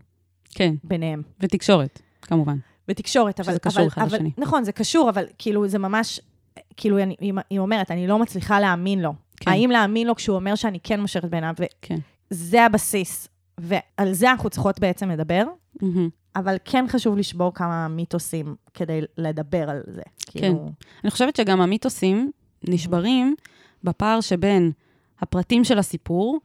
כן, 0.50 0.74
ביניהם. 0.84 1.22
ותקשורת, 1.40 2.02
כמובן. 2.22 2.58
בתקשורת, 2.88 3.40
אבל... 3.40 3.50
שזה 3.52 3.58
קשור 3.58 3.80
אבל, 3.82 3.88
אחד 3.88 4.02
אבל, 4.02 4.16
לשני. 4.16 4.30
נכון, 4.38 4.64
זה 4.64 4.72
קשור, 4.72 5.10
אבל 5.10 5.24
כאילו 5.38 5.68
זה 5.68 5.78
ממש... 5.78 6.20
כאילו, 6.76 6.98
אני, 6.98 7.16
היא, 7.50 7.58
אומרת, 7.58 7.90
אני 7.90 8.06
לא 8.06 8.18
מצליחה 8.18 8.60
להאמין 8.60 9.02
לו. 9.02 9.12
כן. 9.12 9.18
כן. 9.44 9.50
האם 9.50 9.70
להאמין 9.70 10.06
לו 10.06 10.14
כשהוא 10.14 10.36
אומר 10.36 10.54
שאני 10.54 10.78
כן 10.82 11.00
מושכת 11.00 11.28
בעיניו? 11.28 11.54
כן. 11.82 11.96
וזה 12.30 12.64
הבסיס. 12.64 13.28
ועל 13.58 14.12
זה 14.12 14.30
אנחנו 14.30 14.50
צריכות 14.50 14.80
בעצם 14.80 15.10
לדבר, 15.10 15.44
מהמם. 15.82 16.08
אבל 16.36 16.56
כן 16.64 16.84
חשוב 16.88 17.16
לשבור 17.16 17.54
כמה 17.54 17.88
מיתוסים 17.88 18.54
כדי 18.74 19.00
לדבר 19.18 19.70
על 19.70 19.82
זה. 19.86 20.02
כאילו, 20.26 20.70
אני 21.04 21.10
חושבת 21.10 21.36
שגם 21.36 21.60
המיתוסים 21.60 22.30
נשברים 22.68 23.34
בפער 23.84 24.20
שבין 24.20 24.72
הפרטים 25.20 25.64
של 25.64 25.78
הסיפור 25.78 26.40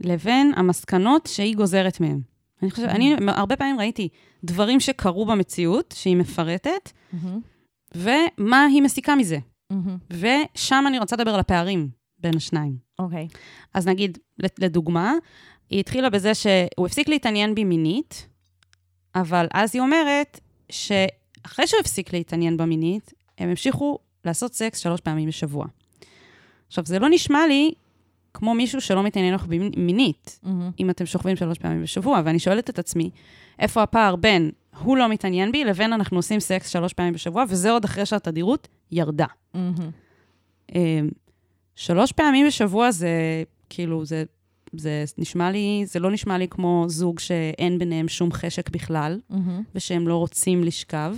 לבין 0.00 0.52
המסקנות 0.56 1.26
שהיא 1.26 1.56
גוזרת 1.56 2.00
מהם. 2.00 2.20
אני 2.62 2.70
חושבת, 2.70 2.88
אני 2.88 3.16
הרבה 3.26 3.56
פעמים 3.56 3.78
ראיתי 3.78 4.08
דברים 4.44 4.80
שקרו 4.80 5.26
במציאות, 5.26 5.94
שהיא 5.98 6.16
מפרטת, 6.16 6.92
מהמם, 7.12 7.40
ומה 7.94 8.64
היא 8.64 8.82
מסיקה 8.82 9.14
מזה. 9.14 9.38
מהמם. 9.70 9.96
ושם 10.10 10.84
אני 10.86 10.98
רוצה 10.98 11.16
לדבר 11.16 11.34
על 11.34 11.40
הפערים 11.40 11.88
בין 12.18 12.36
השניים. 12.36 12.76
אוקיי. 12.98 13.28
אז 13.74 13.86
נגיד, 13.86 14.18
לדוגמה, 14.58 15.12
היא 15.70 15.80
התחילה 15.80 16.10
בזה 16.10 16.34
שהוא 16.34 16.86
הפסיק 16.86 17.08
להתעניין 17.08 17.54
בי 17.54 17.64
מינית, 17.64 18.28
אבל 19.14 19.46
אז 19.52 19.74
היא 19.74 19.82
אומרת 19.82 20.40
שאחרי 20.70 21.66
שהוא 21.66 21.80
הפסיק 21.80 22.12
להתעניין 22.12 22.56
בה 22.56 22.66
מינית, 22.66 23.14
הם 23.38 23.48
המשיכו 23.48 23.98
לעשות 24.24 24.54
סקס 24.54 24.78
שלוש 24.78 25.00
פעמים 25.00 25.28
בשבוע. 25.28 25.66
עכשיו, 26.68 26.84
זה 26.86 26.98
לא 26.98 27.08
נשמע 27.10 27.46
לי 27.46 27.72
כמו 28.34 28.54
מישהו 28.54 28.80
שלא 28.80 29.02
מתעניין 29.02 29.34
לך 29.34 29.46
מינית, 29.76 30.40
מהמם. 30.42 30.70
אם 30.80 30.90
אתם 30.90 31.06
שוכבים 31.06 31.36
שלוש 31.36 31.58
פעמים 31.58 31.82
בשבוע, 31.82 32.22
ואני 32.24 32.38
שואלת 32.38 32.70
את 32.70 32.78
עצמי, 32.78 33.10
איפה 33.58 33.82
הפער 33.82 34.16
בין 34.16 34.50
הוא 34.78 34.96
לא 34.96 35.08
מתעניין 35.08 35.52
בי 35.52 35.64
לבין 35.64 35.92
אנחנו 35.92 36.16
עושים 36.16 36.40
סקס 36.40 36.68
שלוש 36.68 36.92
פעמים 36.92 37.12
בשבוע, 37.12 37.44
וזה 37.48 37.70
עוד 37.70 37.84
אחרי 37.84 38.06
שהתדירות 38.06 38.68
ירדה. 38.92 39.26
אמ, 40.74 41.08
שלוש 41.74 42.12
פעמים 42.12 42.46
בשבוע 42.46 42.90
זה, 42.90 43.42
כאילו, 43.68 44.04
זה, 44.04 44.24
זה 44.76 45.04
נשמע 45.18 45.50
לי, 45.50 45.82
זה 45.86 45.98
לא 45.98 46.10
נשמע 46.10 46.38
לי 46.38 46.48
כמו 46.48 46.84
זוג 46.88 47.18
שאין 47.18 47.78
ביניהם 47.78 48.08
שום 48.08 48.32
חשק 48.32 48.70
בכלל, 48.70 49.20
מהמם. 49.30 49.62
ושהם 49.74 50.08
לא 50.08 50.16
רוצים 50.16 50.64
לשכב. 50.64 51.16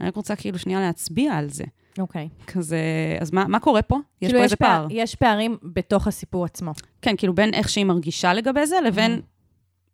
אני 0.00 0.08
רק 0.08 0.16
רוצה 0.16 0.36
כאילו 0.36 0.58
שנייה 0.58 0.80
להצביע 0.80 1.34
על 1.34 1.48
זה. 1.48 1.64
אוקיי. 1.98 2.28
כזה, 2.46 2.78
אז 3.20 3.30
מה, 3.32 3.44
מה 3.48 3.60
קורה 3.60 3.82
פה? 3.82 3.96
יש 3.96 4.28
כאילו, 4.28 4.38
פה 4.38 4.44
איזה 4.44 4.56
פער-. 4.56 4.86
יש 4.90 5.14
פערים 5.14 5.56
בתוך 5.62 6.06
הסיפור 6.06 6.44
עצמו. 6.44 6.72
כן, 7.02 7.16
כאילו, 7.16 7.34
בין 7.34 7.54
איך 7.54 7.68
שהיא 7.68 7.84
מרגישה 7.84 8.34
לגבי 8.34 8.66
זה, 8.66 8.76
לבין 8.86 9.20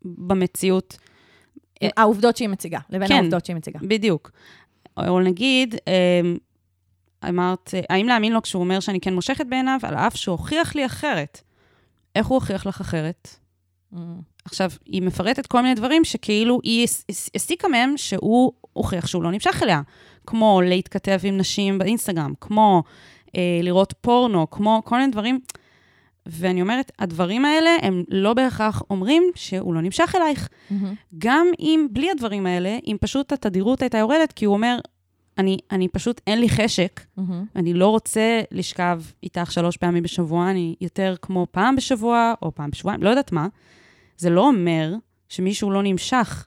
במציאות. 0.05 0.99
אה, 1.83 1.89
העובדות 1.97 2.37
שהיא 2.37 2.49
מציגה, 2.49 2.79
לבין 2.91 3.09
כן. 3.09 3.15
העובדות 3.15 3.45
שהיא 3.45 3.57
מציגה. 3.57 3.79
בדיוק. 3.83 4.31
או 4.97 5.21
נגיד, 5.21 5.75
אמ, 5.87 6.37
אמרת, 7.29 7.75
האם 7.91 8.07
להאמין 8.09 8.33
לו 8.33 8.43
כשהוא 8.43 8.61
אומר 8.63 8.81
שאני 8.81 9.01
כן 9.01 9.15
מושכת 9.15 9.47
בעיניו, 9.47 9.79
על 9.83 9.95
אף 9.95 10.17
שהוא 10.17 10.33
הוכיח 10.33 10.75
לי 10.75 10.87
אחרת? 10.87 11.41
איך 12.17 12.27
הוא 12.27 12.35
הוכיח 12.35 12.67
לך 12.67 12.81
אחרת? 12.81 13.29
מהמם. 13.93 14.21
עכשיו, 14.45 14.71
היא 14.87 15.03
מפרטת 15.03 15.47
כל 15.47 15.61
מיני 15.63 15.75
דברים 15.75 16.05
שכאילו 16.05 16.61
היא 16.63 16.85
הס- 16.85 17.05
הס- 17.11 17.31
הסיקה 17.35 17.69
מהם 17.69 17.97
שהוא 17.97 18.53
הוכיח 18.73 19.07
שהוא 19.07 19.23
לא 19.23 19.31
נמשך 19.31 19.61
אליה. 19.63 19.81
כמו 20.27 20.61
להתכתב 20.65 21.19
עם 21.23 21.37
נשים 21.39 21.79
באינסטגרם, 21.79 22.33
כמו 22.41 22.83
אה, 23.37 23.61
לראות 23.63 23.95
פורנו, 24.01 24.51
כמו 24.51 24.83
כל 24.85 24.97
מיני 24.99 25.13
דברים. 25.13 25.41
ואני 26.27 26.63
אומרת, 26.63 26.93
הדברים 26.99 27.45
האלה 27.45 27.71
הם 27.83 28.05
לא 28.09 28.35
בהכרח 28.35 28.83
אומרים 28.91 29.23
שהוא 29.35 29.75
לא 29.75 29.81
נמשך 29.81 30.15
אלייך. 30.17 30.49
מהמם. 30.71 30.95
גם 31.19 31.47
אם, 31.61 31.87
בלי 31.93 32.11
הדברים 32.11 32.47
האלה, 32.47 32.79
אם 32.87 32.97
פשוט 33.01 33.33
התדירות 33.33 33.83
הייתה 33.83 33.99
יורדת, 33.99 34.33
כי 34.33 34.45
הוא 34.45 34.55
אומר, 34.55 34.79
אני, 35.39 35.59
אני 35.71 35.89
פשוט, 35.89 36.21
אין 36.27 36.41
לי 36.41 36.49
חשק, 36.49 37.01
מהמם. 37.17 37.45
אני 37.57 37.75
לא 37.75 37.89
רוצה 37.89 38.41
לשכב 38.51 39.03
איתך 39.23 39.53
שלוש 39.53 39.77
פעמים 39.77 40.03
בשבוע, 40.03 40.51
אני 40.51 40.75
יותר 40.81 41.15
כמו 41.23 41.47
פעם 41.51 41.77
בשבוע, 41.77 42.35
או 42.43 42.55
פעם 42.55 42.71
בשבועיים, 42.71 43.03
לא 43.03 43.09
יודעת 43.09 43.33
מה. 43.33 43.47
זה 44.17 44.31
לא 44.31 44.47
אומר 44.47 44.95
שמישהו 45.29 45.71
לא 45.71 45.83
נמשך 45.83 46.47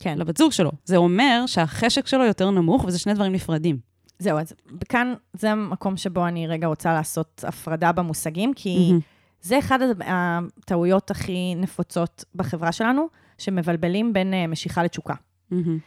כן. 0.00 0.18
לבת 0.18 0.36
זוג 0.36 0.52
שלו. 0.52 0.70
זה 0.84 0.96
אומר 0.96 1.44
שהחשק 1.46 2.06
שלו 2.06 2.24
יותר 2.24 2.50
נמוך, 2.50 2.84
וזה 2.84 2.98
שני 2.98 3.14
דברים 3.14 3.32
נפרדים. 3.32 3.78
זהו, 4.18 4.38
אז 4.38 4.52
כאן 4.88 5.14
זה 5.32 5.50
המקום 5.50 5.96
שבו 5.96 6.26
אני 6.26 6.46
רגע 6.46 6.66
רוצה 6.66 6.92
לעשות 6.92 7.44
הפרדה 7.46 7.92
במושגים, 7.92 8.54
כי 8.54 8.88
מהמם. 8.88 9.00
זה 9.40 9.58
אחד 9.58 9.78
הטעויות 10.00 11.10
הכי 11.10 11.54
נפוצות 11.54 12.24
בחברה 12.34 12.72
שלנו, 12.72 13.08
שמבלבלים 13.38 14.12
בין 14.12 14.34
אה, 14.34 14.46
משיכה 14.46 14.82
לתשוקה. 14.82 15.14
מהמם. 15.50 15.78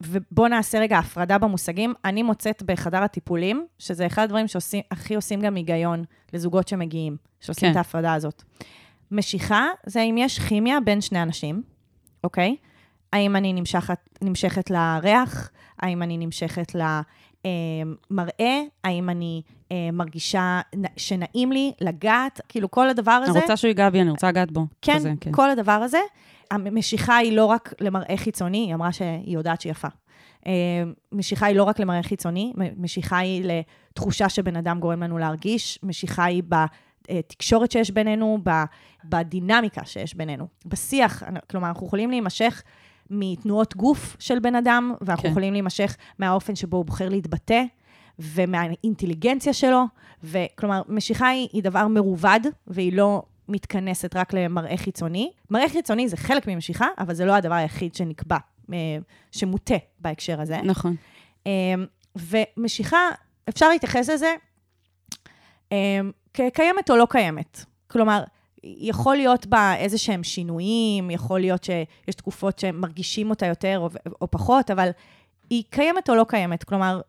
ובואו 0.00 0.48
נעשה 0.48 0.78
רגע 0.80 0.98
הפרדה 0.98 1.38
במושגים. 1.38 1.94
אני 2.04 2.22
מוצאת 2.22 2.62
בחדר 2.62 3.02
הטיפולים, 3.02 3.66
שזה 3.78 4.06
אחד 4.06 4.22
הדברים 4.22 4.46
שהכי 4.48 5.14
עושים 5.14 5.40
גם 5.40 5.54
היגיון 5.54 6.04
לזוגות 6.32 6.68
שמגיעים, 6.68 7.16
שעושים 7.40 7.68
כן. 7.68 7.72
את 7.72 7.76
ההפרדה 7.76 8.14
הזאת. 8.14 8.42
משיכה 9.10 9.66
זה 9.86 10.00
אם 10.00 10.18
יש 10.18 10.38
כימיה 10.38 10.80
בין 10.80 11.00
שני 11.00 11.22
אנשים, 11.22 11.62
אוקיי? 12.24 12.56
האם 13.12 13.36
אני 13.36 13.52
נמשכת, 13.52 13.98
נמשכת 14.22 14.70
לריח? 14.70 15.50
האם 15.78 16.02
אני 16.02 16.18
נמשכת 16.18 16.72
למראה? 16.74 18.60
האם 18.84 19.10
אני 19.10 19.42
אה, 19.72 19.76
מרגישה 19.92 20.60
שנעים 20.96 21.52
לי 21.52 21.72
לגעת? 21.80 22.40
כאילו, 22.48 22.70
כל 22.70 22.88
הדבר 22.88 23.12
הזה... 23.12 23.32
אני 23.32 23.40
רוצה 23.40 23.56
שהוא 23.56 23.68
ייגע 23.68 23.90
בי, 23.90 24.00
אני 24.00 24.10
רוצה 24.10 24.28
לגעת 24.28 24.52
בו. 24.52 24.66
כן, 24.82 24.96
כזה, 24.96 25.12
כן. 25.20 25.32
כל 25.32 25.50
הדבר 25.50 25.72
הזה. 25.72 25.98
המשיכה 26.52 27.16
היא 27.16 27.32
לא 27.36 27.46
רק 27.46 27.74
למראה 27.80 28.16
חיצוני, 28.16 28.58
היא 28.58 28.74
אמרה 28.74 28.92
שהיא 28.92 29.34
יודעת 29.34 29.60
שהיא 29.60 29.70
יפה. 29.70 29.88
אה, 30.46 30.52
משיכה 31.12 31.46
היא 31.46 31.56
לא 31.56 31.62
רק 31.62 31.80
למראה 31.80 32.02
חיצוני, 32.02 32.52
משיכה 32.76 33.18
היא 33.18 33.44
לתחושה 33.44 34.28
שבן 34.28 34.56
אדם 34.56 34.80
גורם 34.80 35.02
לנו 35.02 35.18
להרגיש, 35.18 35.78
משיכה 35.82 36.24
היא 36.24 36.42
בתקשורת 37.08 37.70
שיש 37.70 37.90
בינינו, 37.90 38.38
בדינמיקה 39.04 39.84
שיש 39.84 40.14
בינינו, 40.14 40.46
בשיח. 40.66 41.22
כלומר, 41.50 41.68
אנחנו 41.68 41.86
יכולים 41.86 42.10
להימשך 42.10 42.62
מתנועות 43.10 43.76
גוף 43.76 44.16
של 44.18 44.38
בן 44.38 44.54
אדם, 44.54 44.94
ואנחנו. 45.00 45.22
כן. 45.22 45.30
יכולים 45.30 45.52
להימשך 45.52 45.96
מהאופן 46.18 46.54
שבו 46.54 46.76
הוא 46.76 46.84
בוחר 46.84 47.08
להתבטא, 47.08 47.62
ומהאינטליגנציה 48.18 49.52
שלו. 49.52 49.84
וכלומר, 50.24 50.82
משיכה 50.88 51.28
היא, 51.28 51.48
היא 51.52 51.62
דבר 51.62 51.88
מרובד, 51.88 52.40
והיא 52.66 52.92
לא 52.92 53.22
מתכנסת 53.52 54.16
רק 54.16 54.34
למראה 54.34 54.76
חיצוני. 54.76 55.30
מראה 55.50 55.68
חיצוני 55.68 56.08
זה 56.08 56.16
חלק 56.16 56.48
ממשיכה, 56.48 56.86
אבל 56.98 57.14
זה 57.14 57.24
לא 57.24 57.34
הדבר 57.34 57.54
היחיד 57.54 57.94
שנקבע, 57.94 58.36
אה, 58.72 58.78
שמוטה 59.32 59.74
בהקשר 59.98 60.40
הזה. 60.40 60.62
נכון. 60.62 60.96
אה, 61.46 61.74
ומשיכה, 62.16 62.98
אפשר 63.48 63.68
להתייחס 63.68 64.08
לזה 64.08 64.34
אה, 65.72 66.00
כקיימת 66.34 66.90
או 66.90 66.96
לא 66.96 67.06
קיימת. 67.10 67.64
כלומר, 67.86 68.24
יכול 68.64 69.16
להיות 69.16 69.46
בה 69.46 69.74
איזה 69.76 69.98
שהם 69.98 70.22
שינויים, 70.22 71.10
יכול 71.10 71.40
להיות 71.40 71.64
שיש 71.64 72.14
תקופות 72.16 72.58
שמרגישים 72.58 73.30
אותה 73.30 73.46
יותר 73.46 73.78
או, 73.78 73.88
או 74.20 74.30
פחות, 74.30 74.70
אבל 74.70 74.90
היא 75.50 75.62
קיימת 75.70 76.10
או 76.10 76.14
לא 76.14 76.24
קיימת. 76.28 76.64
כלומר, 76.64 77.00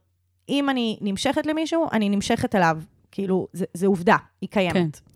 אם 0.50 0.70
אני 0.70 0.98
נמשכת 1.02 1.46
למישהו, 1.46 1.88
אני 1.92 2.10
נמשכת 2.10 2.56
אליו. 2.56 2.78
כאילו, 3.12 3.48
זה, 3.54 3.66
זה 3.74 3.88
עובדה, 3.88 4.18
היא 4.42 4.50
קיימת. 4.50 4.74
כן. 4.74 5.13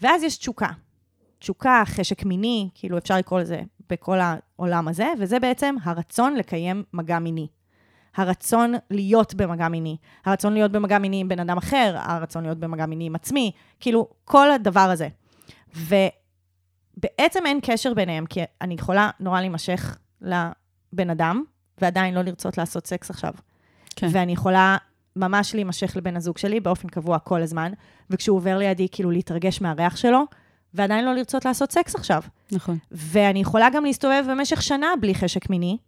ואז 0.00 0.22
יש 0.22 0.38
תשוקה. 0.38 0.68
תשוקה, 1.38 1.82
חשק 1.86 2.24
מיני, 2.24 2.68
כאילו 2.74 2.98
אפשר 2.98 3.16
לקרוא 3.16 3.40
לזה 3.40 3.60
בכל 3.90 4.18
העולם 4.20 4.88
הזה, 4.88 5.08
וזה 5.18 5.40
בעצם 5.40 5.76
הרצון 5.82 6.34
לקיים 6.34 6.84
מגע 6.92 7.18
מיני. 7.18 7.48
הרצון 8.16 8.74
להיות 8.90 9.34
במגע 9.34 9.68
מיני, 9.68 9.96
הרצון 10.24 10.52
להיות 10.54 10.72
במגע 10.72 10.98
מיני 10.98 11.20
עם 11.20 11.28
בן 11.28 11.40
אדם 11.40 11.56
אחר, 11.56 11.96
הרצון 11.98 12.42
להיות 12.42 12.58
במגע 12.58 12.86
מיני 12.86 13.06
עם 13.06 13.14
עצמי, 13.14 13.52
כאילו, 13.80 14.08
כל 14.24 14.50
הדבר 14.50 14.80
הזה. 14.80 15.08
ובעצם 15.74 17.46
אין 17.46 17.60
קשר 17.62 17.94
ביניהם, 17.94 18.26
כי 18.26 18.40
אני 18.60 18.74
יכולה 18.74 19.10
נורא 19.20 19.40
להימשך 19.40 19.98
לבן 20.20 21.10
אדם, 21.10 21.44
ועדיין 21.80 22.14
לא 22.14 22.22
לרצות 22.22 22.58
לעשות 22.58 22.86
סקס 22.86 23.10
עכשיו. 23.10 23.32
כן. 23.96 24.08
ואני 24.12 24.32
יכולה 24.32 24.76
ממש 25.16 25.54
להימשך 25.54 25.96
לבן 25.96 26.16
הזוג 26.16 26.38
שלי 26.38 26.60
באופן 26.60 26.88
קבוע 26.88 27.18
כל 27.18 27.42
הזמן, 27.42 27.72
וכשהוא 28.10 28.36
עובר 28.36 28.58
לידי, 28.58 28.88
כאילו 28.92 29.10
להתרגש 29.10 29.60
מהריח 29.60 29.96
שלו, 29.96 30.24
ועדיין 30.74 31.04
לא 31.04 31.14
לרצות 31.14 31.44
לעשות 31.44 31.72
סקס 31.72 31.94
עכשיו. 31.94 32.22
נכון. 32.52 32.78
ואני 32.90 33.40
יכולה 33.40 33.70
גם 33.70 33.84
להסתובב 33.84 34.24
במשך 34.30 34.62
שנה 34.62 34.86
בלי 35.00 35.14
חשק 35.14 35.50
מיני, 35.50 35.78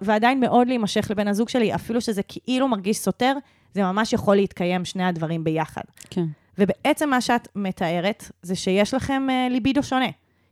ועדיין 0.00 0.40
מאוד 0.40 0.68
להימשך 0.68 1.06
לבן 1.10 1.28
הזוג 1.28 1.48
שלי, 1.48 1.74
אפילו 1.74 2.00
שזה 2.00 2.22
כאילו 2.22 2.68
מרגיש 2.68 2.98
סותר, 2.98 3.32
זה 3.74 3.82
ממש 3.82 4.12
יכול 4.12 4.36
להתקיים 4.36 4.84
שני 4.84 5.04
הדברים 5.04 5.44
ביחד. 5.44 5.82
כן. 6.10 6.24
ובעצם 6.58 7.10
מה 7.10 7.20
שאת 7.20 7.48
מתארת, 7.56 8.30
זה 8.42 8.54
שיש 8.54 8.94
לכם 8.94 9.26
uh, 9.28 9.52
ליבידו 9.52 9.82
שונה. 9.82 10.08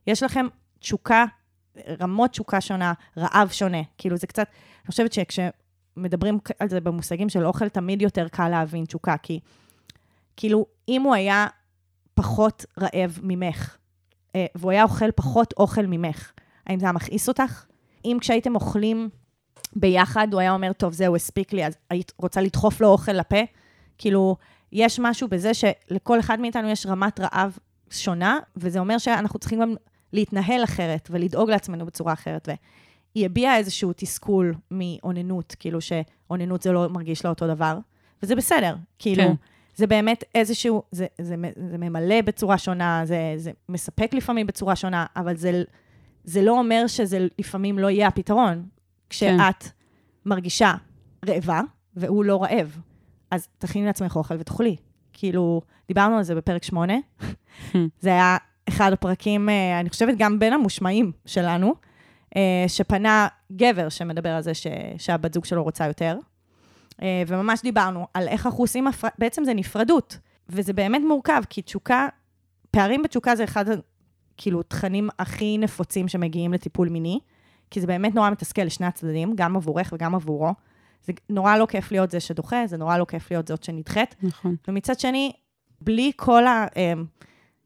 יש 0.06 0.22
לכם 0.22 0.46
תשוקה, 0.78 1.24
רמות 2.00 2.30
תשוקה 2.30 2.60
שונה, 2.60 2.92
רעב 3.18 3.48
שונה. 3.48 3.82
כאילו, 3.98 4.16
זה 4.16 4.26
קצת, 4.26 4.46
אני 4.84 4.90
חושבת 4.90 5.12
שכשמדברים 5.94 6.38
על 6.58 6.68
זה 6.68 6.80
במושגים 6.80 7.28
של 7.28 7.46
אוכל, 7.46 7.68
תמיד 7.68 8.02
יותר 8.02 8.28
קל 8.28 8.48
להבין 8.48 8.84
תשוקה, 8.84 9.16
כי 9.22 9.40
כאילו, 10.36 10.66
אם 10.88 11.02
הוא 11.02 11.14
היה 11.14 11.46
פחות 12.14 12.64
רעב 12.80 13.18
ממך, 13.22 13.76
uh, 14.26 14.38
והוא 14.54 14.70
היה 14.70 14.82
אוכל 14.82 15.12
פחות 15.12 15.54
אוכל 15.56 15.86
ממך, 15.86 16.32
האם 16.66 16.78
זה 16.78 16.86
היה 16.86 16.92
מכעיס 16.92 17.28
אותך? 17.28 17.64
אם 18.04 18.18
כשהייתם 18.20 18.54
אוכלים 18.54 19.08
ביחד, 19.76 20.28
הוא 20.32 20.40
היה 20.40 20.52
אומר, 20.52 20.72
טוב, 20.72 20.92
זהו, 20.92 21.16
הספיק 21.16 21.52
לי, 21.52 21.66
אז 21.66 21.76
היית 21.90 22.12
רוצה 22.18 22.40
לדחוף 22.40 22.80
לו 22.80 22.88
אוכל 22.88 23.12
לפה? 23.12 23.40
כאילו, 23.98 24.36
יש 24.72 25.00
משהו 25.02 25.28
בזה 25.28 25.54
שלכל 25.54 26.20
אחד 26.20 26.40
מאיתנו 26.40 26.68
יש 26.68 26.86
רמת 26.86 27.20
רעב 27.20 27.58
שונה, 27.90 28.38
וזה 28.56 28.78
אומר 28.78 28.98
שאנחנו 28.98 29.38
צריכים 29.38 29.60
גם 29.60 29.74
להתנהל 30.12 30.64
אחרת 30.64 31.08
ולדאוג 31.10 31.50
לעצמנו 31.50 31.86
בצורה 31.86 32.12
אחרת. 32.12 32.48
והיא 33.14 33.26
הביעה 33.26 33.56
איזשהו 33.56 33.92
תסכול 33.96 34.54
מאוננות, 34.70 35.56
כאילו 35.58 35.78
שאוננות 35.80 36.62
זה 36.62 36.72
לא 36.72 36.88
מרגיש 36.88 37.24
לה 37.24 37.30
אותו 37.30 37.46
דבר, 37.46 37.78
וזה 38.22 38.36
בסדר. 38.36 38.76
כאילו, 38.98 39.22
כן. 39.22 39.28
כן. 39.28 39.34
זה 39.76 39.86
באמת 39.86 40.24
איזשהו, 40.34 40.82
זה, 40.90 41.06
זה, 41.20 41.34
זה 41.70 41.78
ממלא 41.78 42.20
בצורה 42.20 42.58
שונה, 42.58 43.02
זה, 43.04 43.34
זה 43.36 43.50
מספק 43.68 44.14
לפעמים 44.14 44.46
בצורה 44.46 44.76
שונה, 44.76 45.06
אבל 45.16 45.36
זה, 45.36 45.62
זה 46.24 46.42
לא 46.42 46.58
אומר 46.58 46.86
שזה 46.86 47.26
לפעמים 47.38 47.78
לא 47.78 47.90
יהיה 47.90 48.08
הפתרון. 48.08 48.66
כשאת 49.10 49.62
כן. 49.62 49.68
מרגישה 50.26 50.74
רעבה, 51.26 51.60
והוא 51.96 52.24
לא 52.24 52.42
רעב. 52.42 52.78
אז 53.30 53.48
תכיני 53.58 53.86
לעצמך 53.86 54.16
אוכל 54.16 54.34
ותאכלי. 54.38 54.76
כאילו, 55.12 55.62
דיברנו 55.88 56.16
על 56.16 56.22
זה 56.22 56.34
בפרק 56.34 56.64
8. 56.64 56.94
זה 58.00 58.10
היה 58.10 58.36
אחד 58.68 58.92
הפרקים, 58.92 59.48
אה, 59.48 59.80
אני 59.80 59.90
חושבת, 59.90 60.14
גם 60.18 60.38
בין 60.38 60.52
המושמעים 60.52 61.12
שלנו, 61.26 61.74
שפנה 62.68 63.28
גבר 63.52 63.88
שמדבר 63.88 64.30
על 64.30 64.42
זה 64.42 64.54
ש, 64.54 64.66
שהבת 64.98 65.34
זוג 65.34 65.44
שלו 65.44 65.62
רוצה 65.62 65.86
יותר. 65.86 66.18
אה, 67.02 67.22
וממש 67.26 67.62
דיברנו 67.62 68.06
על 68.14 68.28
איך 68.28 68.46
אנחנו 68.46 68.64
עושים, 68.64 68.86
הפר... 68.86 69.08
בעצם 69.18 69.44
זה 69.44 69.54
נפרדות. 69.54 70.18
וזה 70.48 70.72
באמת 70.72 71.02
מורכב, 71.08 71.42
כי 71.50 71.62
תשוקה, 71.62 72.08
פערים 72.70 73.02
בתשוקה 73.02 73.36
זה 73.36 73.44
אחד, 73.44 73.64
כאילו, 74.36 74.62
תכנים 74.62 75.08
הכי 75.18 75.58
נפוצים 75.58 76.08
שמגיעים 76.08 76.52
לטיפול 76.52 76.88
מיני, 76.88 77.18
כי 77.70 77.80
זה 77.80 77.86
באמת 77.86 78.14
נורא 78.14 78.30
מתסכל 78.30 78.62
לשני 78.62 78.86
הצדדים, 78.86 79.32
גם 79.36 79.56
עבורך 79.56 79.90
וגם 79.92 80.14
עבורו. 80.14 80.54
זה 81.04 81.12
נורא 81.30 81.56
לא 81.56 81.66
כיף 81.66 81.92
להיות 81.92 82.10
זה 82.10 82.20
שדוחה, 82.20 82.66
זה 82.66 82.76
נורא 82.76 82.98
לא 82.98 83.04
כיף 83.04 83.30
להיות 83.30 83.48
זאת 83.48 83.64
שנדחית. 83.64 84.14
נכון. 84.22 84.56
ומצד 84.68 85.00
שני, 85.00 85.32
בלי 85.80 86.12
כל 86.16 86.44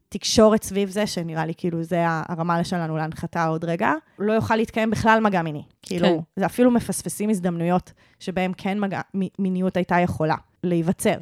התקשורת 0.09 0.63
סביב 0.63 0.89
זה, 0.89 1.07
שנראה 1.07 1.45
לי 1.45 1.53
כאילו 1.57 1.83
זה 1.83 2.03
הרמה 2.07 2.63
שלנו 2.63 2.97
להנחתה 2.97 3.45
עוד 3.45 3.65
רגע, 3.65 3.93
לא 4.19 4.33
יוכל 4.33 4.55
להתקיים 4.55 4.89
בכלל 4.89 5.19
מגע 5.19 5.41
מיני. 5.41 5.63
כאילו, 5.81 6.07
כן. 6.07 6.17
זה 6.39 6.45
אפילו 6.45 6.71
מפספסים 6.71 7.29
הזדמנויות 7.29 7.93
שבהם 8.19 8.53
כן 8.57 8.79
מגע, 8.79 9.01
מ- 9.17 9.27
מיניות 9.39 9.77
הייתה 9.77 9.99
יכולה 9.99 10.35
להיווצר. 10.63 11.13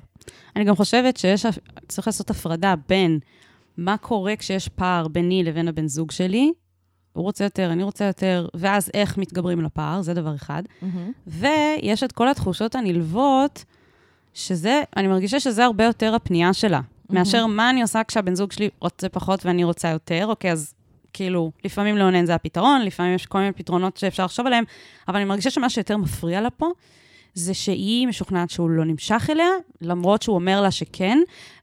אני 0.55 0.63
גם 0.63 0.75
חושבת 0.75 1.17
שיש, 1.17 1.45
צריך 1.87 2.07
לעשות 2.07 2.29
הפרדה 2.29 2.73
בין 2.89 3.19
מה 3.77 3.97
קורה 3.97 4.35
כשיש 4.35 4.67
פער 4.69 5.07
ביני 5.07 5.43
לבין 5.43 5.67
הבן 5.67 5.87
זוג 5.87 6.11
שלי, 6.11 6.51
הוא 7.13 7.23
רוצה 7.23 7.43
יותר, 7.43 7.71
אני 7.71 7.83
רוצה 7.83 8.05
יותר, 8.05 8.47
ואז 8.53 8.91
איך 8.93 9.17
מתגברים 9.17 9.61
לפער, 9.61 10.01
זה 10.01 10.13
דבר 10.13 10.35
אחד. 10.35 10.63
ויש 11.27 12.03
את 12.03 12.11
כל 12.11 12.29
התחושות 12.29 12.75
הנלוות, 12.75 13.65
שזה, 14.33 14.81
אני 14.97 15.07
מרגישה 15.07 15.39
שזה 15.39 15.65
הרבה 15.65 15.83
יותר 15.83 16.15
הפנייה 16.15 16.53
שלה, 16.53 16.81
מאשר 17.09 17.45
מה 17.45 17.69
אני 17.69 17.81
עושה 17.81 18.03
כשהבן 18.03 18.35
זוג 18.35 18.51
שלי 18.51 18.69
רוצה 18.79 19.09
פחות 19.09 19.45
ואני 19.45 19.63
רוצה 19.63 19.89
יותר, 19.89 20.25
אוקיי, 20.27 20.51
אז 20.51 20.73
כאילו, 21.13 21.51
לפעמים 21.65 21.97
לאונן 21.97 22.25
זה 22.25 22.35
הפתרון, 22.35 22.81
לפעמים 22.81 23.15
יש 23.15 23.25
כל 23.25 23.37
מיני 23.37 23.51
פתרונות 23.51 23.97
שאפשר 23.97 24.25
לחשוב 24.25 24.47
עליהם, 24.47 24.63
אבל 25.07 25.15
אני 25.15 25.25
מרגישה 25.25 25.49
שמה 25.49 25.69
שיותר 25.69 25.97
מפריע 25.97 26.41
לה 26.41 26.49
פה, 26.49 26.69
זה 27.33 27.53
שהיא 27.53 28.07
משוכנעת 28.07 28.49
שהוא 28.49 28.69
לא 28.69 28.85
נמשך 28.85 29.27
אליה, 29.31 29.49
למרות 29.81 30.21
שהוא 30.21 30.35
אומר 30.35 30.61
לה 30.61 30.71
שכן, 30.71 31.17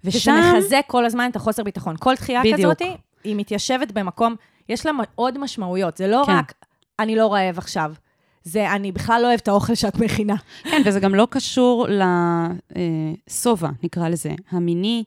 ושם... 0.05 0.33
וזה 0.33 0.59
מחזק 0.59 0.85
כל 0.87 1.05
הזמן 1.05 1.31
את 1.31 1.37
החוסר 1.37 1.63
ביטחון. 1.63 1.97
כל 1.99 2.15
דחייה. 2.15 2.43
כזאת, 2.55 2.83
היא 3.25 3.37
מתיישבת 3.37 3.93
במקום, 3.93 4.35
יש 4.69 4.87
לה 4.87 4.93
עוד 5.15 5.39
משמעויות. 5.39 5.97
זה 5.97 6.09
לא 6.09 6.23
כן. 6.27 6.33
רק, 6.33 6.55
אני 6.99 7.17
לא 7.17 7.33
רעב 7.33 7.59
עכשיו. 7.59 7.93
זה, 8.43 8.73
אני 8.73 8.93
בכלל 8.93 9.23
לא 9.23 9.27
אוהב 9.27 9.41
את 9.43 9.49
האוכל 9.49 9.75
שאת 9.75 9.97
מכינה. 9.97 10.37
כן, 10.63 10.83
וזה 10.85 11.01
גם 11.01 11.15
לא 11.15 11.27
קשור 11.31 11.87
לשובע, 12.71 13.69
נקרא 13.83 14.09
לזה, 14.09 14.33
המיני, 14.51 15.05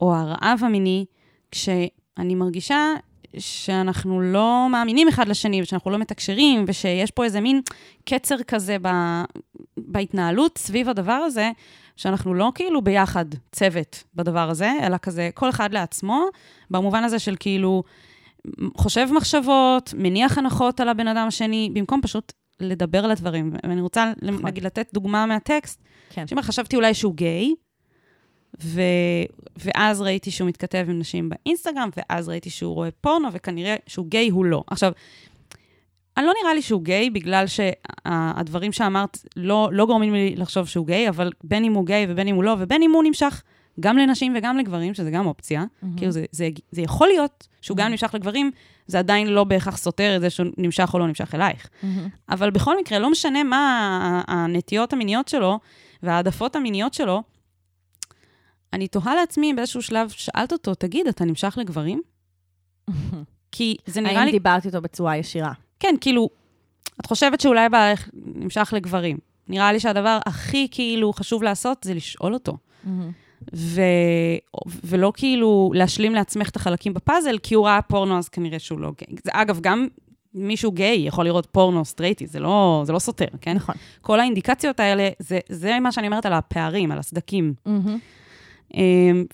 או 0.00 0.14
הרעב 0.14 0.60
המיני, 0.64 1.04
כשאני 1.50 2.34
מרגישה 2.34 2.94
שאנחנו 3.38 4.20
לא 4.20 4.66
מאמינים 4.70 5.08
אחד 5.08 5.28
לשני, 5.28 5.62
ושאנחנו 5.62 5.90
לא 5.90 5.98
מתקשרים, 5.98 6.64
ושיש 6.68 7.10
פה 7.10 7.24
איזה 7.24 7.40
מין 7.40 7.60
קצר 8.04 8.42
כזה 8.42 8.76
ב, 8.82 8.88
בהתנהלות 9.76 10.58
סביב 10.58 10.88
הדבר 10.88 11.12
הזה, 11.12 11.50
שאנחנו 11.96 12.34
לא 12.34 12.52
כאילו 12.54 12.82
ביחד 12.82 13.24
צוות 13.52 14.04
בדבר 14.14 14.50
הזה, 14.50 14.72
אלא 14.82 14.96
כזה 14.96 15.30
כל 15.34 15.50
אחד 15.50 15.72
לעצמו, 15.72 16.26
במובן 16.70 17.04
הזה 17.04 17.18
של 17.18 17.36
כאילו, 17.40 17.82
חושב 18.76 19.08
מחשבות, 19.12 19.94
מניח 19.96 20.38
הנחות 20.38 20.80
על 20.80 20.88
הבן 20.88 21.08
אדם 21.08 21.26
השני, 21.28 21.70
במקום 21.72 22.00
פשוט 22.02 22.32
לדבר 22.60 23.04
על 23.04 23.10
הדברים. 23.10 23.52
ואני 23.62 23.80
רוצה, 23.80 24.12
נכון. 24.22 24.46
נגיד, 24.46 24.64
לתת 24.64 24.88
דוגמה 24.94 25.26
מהטקסט. 25.26 25.82
כן. 26.10 26.26
שאומר, 26.26 26.42
חשבתי 26.42 26.76
אולי 26.76 26.94
שהוא 26.94 27.14
גיי, 27.14 27.54
ו... 28.62 28.80
ואז 29.56 30.00
ראיתי 30.00 30.30
שהוא 30.30 30.48
מתכתב 30.48 30.86
עם 30.88 30.98
נשים 30.98 31.28
באינסטגרם, 31.28 31.88
ואז 31.96 32.28
ראיתי 32.28 32.50
שהוא 32.50 32.74
רואה 32.74 32.90
פורנו, 33.00 33.28
וכנראה 33.32 33.76
שהוא 33.86 34.06
גיי 34.06 34.28
הוא 34.28 34.44
לא. 34.44 34.64
עכשיו, 34.66 34.92
אני 36.16 36.26
לא 36.26 36.32
נראה 36.42 36.54
לי 36.54 36.62
שהוא 36.62 36.82
גיי, 36.82 37.10
בגלל 37.10 37.44
שהדברים 37.46 38.72
שאמרת 38.72 39.18
לא, 39.36 39.68
לא 39.72 39.86
גורמים 39.86 40.14
לי 40.14 40.34
לחשוב 40.36 40.68
שהוא 40.68 40.86
גיי, 40.86 41.08
אבל 41.08 41.30
בין 41.44 41.64
אם 41.64 41.72
הוא 41.72 41.86
גיי 41.86 42.06
ובין 42.08 42.28
אם 42.28 42.34
הוא 42.34 42.44
לא, 42.44 42.56
ובין 42.58 42.82
אם 42.82 42.92
הוא 42.92 43.04
נמשך 43.04 43.42
גם 43.80 43.98
לנשים 43.98 44.34
וגם 44.38 44.58
לגברים, 44.58 44.94
שזה 44.94 45.10
גם 45.10 45.26
אופציה, 45.26 45.64
כאילו 45.96 46.12
זה, 46.12 46.24
זה, 46.32 46.48
זה 46.70 46.82
יכול 46.82 47.08
להיות 47.08 47.48
שהוא 47.60 47.76
גם 47.76 47.90
נמשך 47.90 48.14
לגברים, 48.14 48.50
זה 48.86 48.98
עדיין 48.98 49.26
לא 49.26 49.44
בהכרח 49.44 49.76
סותר 49.76 50.16
את 50.16 50.20
זה 50.20 50.30
שהוא 50.30 50.46
נמשך 50.58 50.90
או 50.94 50.98
לא 50.98 51.06
נמשך 51.06 51.34
אלייך. 51.34 51.68
אבל 52.28 52.50
בכל 52.50 52.78
מקרה, 52.78 52.98
לא 52.98 53.10
משנה 53.10 53.42
מה 53.44 54.22
הנטיות 54.28 54.92
המיניות 54.92 55.28
שלו 55.28 55.58
וההעדפות 56.02 56.56
המיניות 56.56 56.94
שלו, 56.94 57.22
אני 58.72 58.88
תוהה 58.88 59.14
לעצמי 59.14 59.54
באיזשהו 59.54 59.82
שלב, 59.82 60.08
שאלת 60.08 60.52
אותו, 60.52 60.74
תגיד, 60.74 61.06
אתה 61.06 61.24
נמשך 61.24 61.58
לגברים? 61.60 62.02
כי 63.52 63.76
זה 63.86 64.00
נראה 64.00 64.18
האם 64.18 64.26
לי... 64.26 64.32
דיברתי 64.32 64.68
איתו 64.68 64.80
בצורה 64.80 65.16
ישירה? 65.16 65.52
כן, 65.80 65.94
כאילו, 66.00 66.28
את 67.00 67.06
חושבת 67.06 67.40
שאולי 67.40 67.68
בעלך 67.68 68.08
נמשך 68.14 68.72
לגברים. 68.76 69.18
נראה 69.48 69.72
לי 69.72 69.80
שהדבר 69.80 70.18
הכי 70.26 70.68
כאילו 70.70 71.12
חשוב 71.12 71.42
לעשות 71.42 71.78
זה 71.84 71.94
לשאול 71.94 72.34
אותו. 72.34 72.56
ו... 73.54 73.80
ולא 74.84 75.12
כאילו 75.16 75.72
להשלים 75.74 76.14
לעצמך 76.14 76.48
את 76.48 76.56
החלקים 76.56 76.94
בפאזל, 76.94 77.38
כי 77.42 77.54
הוא 77.54 77.66
ראה 77.66 77.82
פורנו, 77.82 78.18
אז 78.18 78.28
כנראה 78.28 78.58
שהוא 78.58 78.80
לא 78.80 78.92
גיי. 78.98 79.16
זה, 79.24 79.30
אגב, 79.34 79.60
גם 79.60 79.88
מישהו 80.34 80.72
גיי 80.72 81.06
יכול 81.06 81.24
לראות 81.24 81.46
פורנו 81.46 81.84
סטרייטי, 81.84 82.26
זה 82.26 82.40
לא, 82.40 82.82
זה 82.86 82.92
לא 82.92 82.98
סותר, 82.98 83.26
כן? 83.40 83.56
נכון. 83.56 83.74
כל 84.00 84.20
האינדיקציות 84.20 84.80
האלה, 84.80 85.08
זה, 85.18 85.38
זה 85.48 85.80
מה 85.80 85.92
שאני 85.92 86.06
אומרת 86.06 86.26
על 86.26 86.32
הפערים, 86.32 86.92
על 86.92 86.98
הסדקים. 86.98 87.54
אמ, 87.66 87.98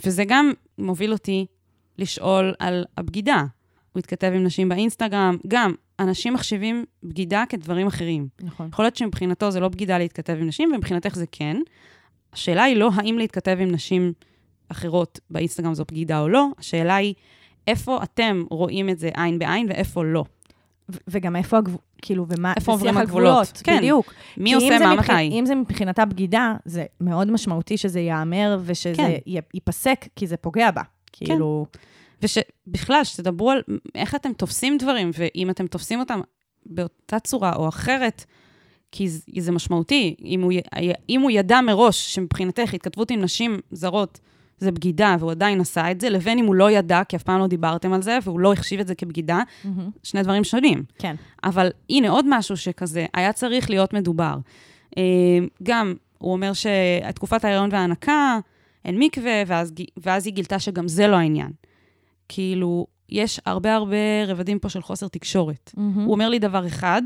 וזה 0.07 0.25
גם 0.27 0.53
מוביל 0.79 1.12
אותי 1.12 1.47
לשאול 1.99 2.55
על 2.59 2.85
הבגידה. 2.99 3.44
הוא 3.92 3.99
התכתב 3.99 4.33
עם 4.35 4.44
נשים 4.44 4.68
באינסטגרם, 4.68 5.37
גם 5.49 5.75
אנשים 5.99 6.35
מחשיבים 6.35 6.85
בגידה 7.03 7.44
כדברים 7.49 7.87
אחרים. 7.87 8.29
נכון. 8.42 8.68
יכול 8.73 8.85
להיות 8.85 8.97
שמבחינתו 8.97 9.51
זה 9.51 9.61
לא 9.61 9.68
בגידה 9.68 9.99
להתכתב 9.99 10.37
עם 10.40 10.47
נשים, 10.47 10.73
ומבחינתך 10.75 11.14
זה 11.14 11.25
כן. 11.33 11.57
השאלה 12.33 12.62
היא 12.62 12.77
לא 12.77 12.90
האם 12.94 13.18
להתכתב 13.18 13.57
עם 13.61 13.70
נשים 13.70 14.12
אחרות 14.68 15.20
באינסטגרם 15.31 15.75
זו 15.75 15.85
בגידה 15.88 16.20
או 16.20 16.29
לא, 16.29 16.47
השאלה 16.59 16.97
היא 16.97 17.14
איפה 17.66 18.03
אתם 18.03 18.44
רואים 18.51 18.88
את 18.88 18.99
זה 18.99 19.11
עין 19.14 19.38
בעין 19.38 19.66
ואיפה 19.68 20.05
לא. 20.05 20.25
וגם 21.09 21.37
איפה 21.37 21.59
הגבול, 21.59 21.79
כאילו, 22.03 22.27
ומה, 22.29 22.53
איפה 22.57 22.73
עוברים 22.73 22.97
הגבולות. 22.99 23.61
כן. 23.64 23.77
בדיוק. 23.79 24.14
מי 24.37 24.55
עושה 24.55 24.79
מה 24.79 24.94
מבח- 24.94 25.11
מתי? 25.11 25.29
אם 25.38 25.47
זה 25.47 25.55
מבחינתה 25.55 26.05
בגידה, 26.05 26.55
זה 26.64 26.85
מאוד 27.01 27.31
משמעותי 27.31 27.77
שזה 27.77 28.01
ייאמר 28.01 28.59
ושזה 28.64 28.94
כן. 28.97 29.12
ייפסק, 29.55 30.07
כי 30.16 30.27
זה 30.27 30.37
פוגע 30.37 30.70
בה. 30.70 30.83
כאילו, 31.12 31.66
ושבכלל, 32.23 33.05
שתדברו 33.05 33.51
על 33.51 33.62
איך 33.94 34.14
אתם 34.14 34.33
תופסים 34.33 34.79
דברים, 34.79 35.11
ואם 35.18 35.51
אתם 35.51 35.66
תופסים 35.66 36.01
אותם 36.01 36.20
באותה 36.66 37.18
צורה 37.18 37.57
או 37.57 37.68
אחרת, 37.68 38.25
כי 38.92 39.09
זה, 39.40 39.53
משמעותי. 39.53 40.14
אם 40.25 40.42
הוא, 40.42 40.53
אם 41.09 41.20
הוא 41.20 41.31
ידע 41.31 41.61
מראש 41.61 42.14
שמבחינתך 42.14 42.75
התכתבות 42.75 43.11
עם 43.11 43.20
נשים 43.20 43.61
זרות 43.70 44.20
זה 44.58 44.72
בגידה, 44.72 45.16
והוא 45.18 45.30
עדיין 45.30 45.60
עשה 45.60 45.90
את 45.90 46.00
זה, 46.00 46.10
לבין 46.10 46.38
אם 46.38 46.44
הוא 46.44 46.54
לא 46.54 46.70
ידע, 46.70 47.02
כי 47.08 47.16
אף 47.16 47.22
פעם 47.22 47.40
לא 47.40 47.46
דיברתם 47.46 47.92
על 47.92 48.02
זה, 48.02 48.18
והוא 48.22 48.40
לא 48.40 48.52
החשיב 48.52 48.80
את 48.80 48.86
זה 48.86 48.94
כבגידה, 48.94 49.42
מהמם. 49.64 49.90
שני 50.02 50.22
דברים 50.22 50.44
שונים. 50.44 50.84
כן. 50.98 51.14
אבל 51.44 51.70
הנה 51.90 52.08
עוד 52.08 52.24
משהו 52.28 52.56
שכזה, 52.56 53.06
היה 53.14 53.32
צריך 53.32 53.70
להיות 53.70 53.92
מדובר. 53.92 54.36
אה, 54.98 55.02
גם, 55.62 55.94
הוא 56.18 56.32
אומר 56.32 56.52
שתקופת 56.52 57.44
ההיריון 57.44 57.68
וההנקה, 57.72 58.38
אין 58.84 58.98
מקווה, 58.98 59.42
ואז, 59.46 59.72
ואז 59.96 60.26
היא 60.26 60.34
גילתה 60.34 60.58
שגם 60.58 60.88
זה 60.88 61.06
לא 61.06 61.16
העניין. 61.16 61.50
כאילו, 62.28 62.86
יש 63.08 63.40
הרבה 63.46 63.74
הרבה 63.74 64.24
רבדים 64.26 64.58
פה 64.58 64.68
של 64.68 64.82
חוסר 64.82 65.08
תקשורת. 65.08 65.70
מהמם. 65.76 66.04
הוא 66.04 66.12
אומר 66.12 66.28
לי 66.28 66.38
דבר 66.38 66.66
אחד, 66.66 67.02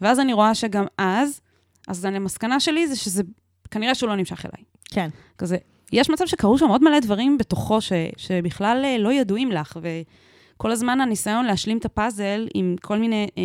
ואז 0.00 0.20
אני 0.20 0.32
רואה 0.32 0.54
שגם 0.54 0.84
אז, 0.98 1.40
אז 1.88 2.04
המסקנה 2.04 2.60
שלי 2.60 2.86
זה 2.86 2.96
שזה, 2.96 3.22
כנראה 3.70 3.94
שהוא 3.94 4.08
לא 4.08 4.16
נמשך 4.16 4.46
אליי. 4.46 4.64
כן. 4.84 5.08
כזה, 5.38 5.56
יש 5.92 6.10
מצב 6.10 6.26
שקרו 6.26 6.58
שם 6.58 6.68
עוד 6.68 6.84
מלא 6.84 7.00
דברים 7.00 7.38
בתוכו 7.38 7.80
ש, 7.80 7.92
שבכלל 8.16 8.82
אה, 8.84 8.98
לא 8.98 9.12
ידועים 9.12 9.52
לך, 9.52 9.78
וכל 9.82 10.70
הזמן 10.70 11.00
הניסיון 11.00 11.44
להשלים 11.44 11.78
את 11.78 11.84
הפאזל 11.84 12.48
עם 12.54 12.76
כל 12.82 12.98
מיני 12.98 13.28
אה, 13.38 13.42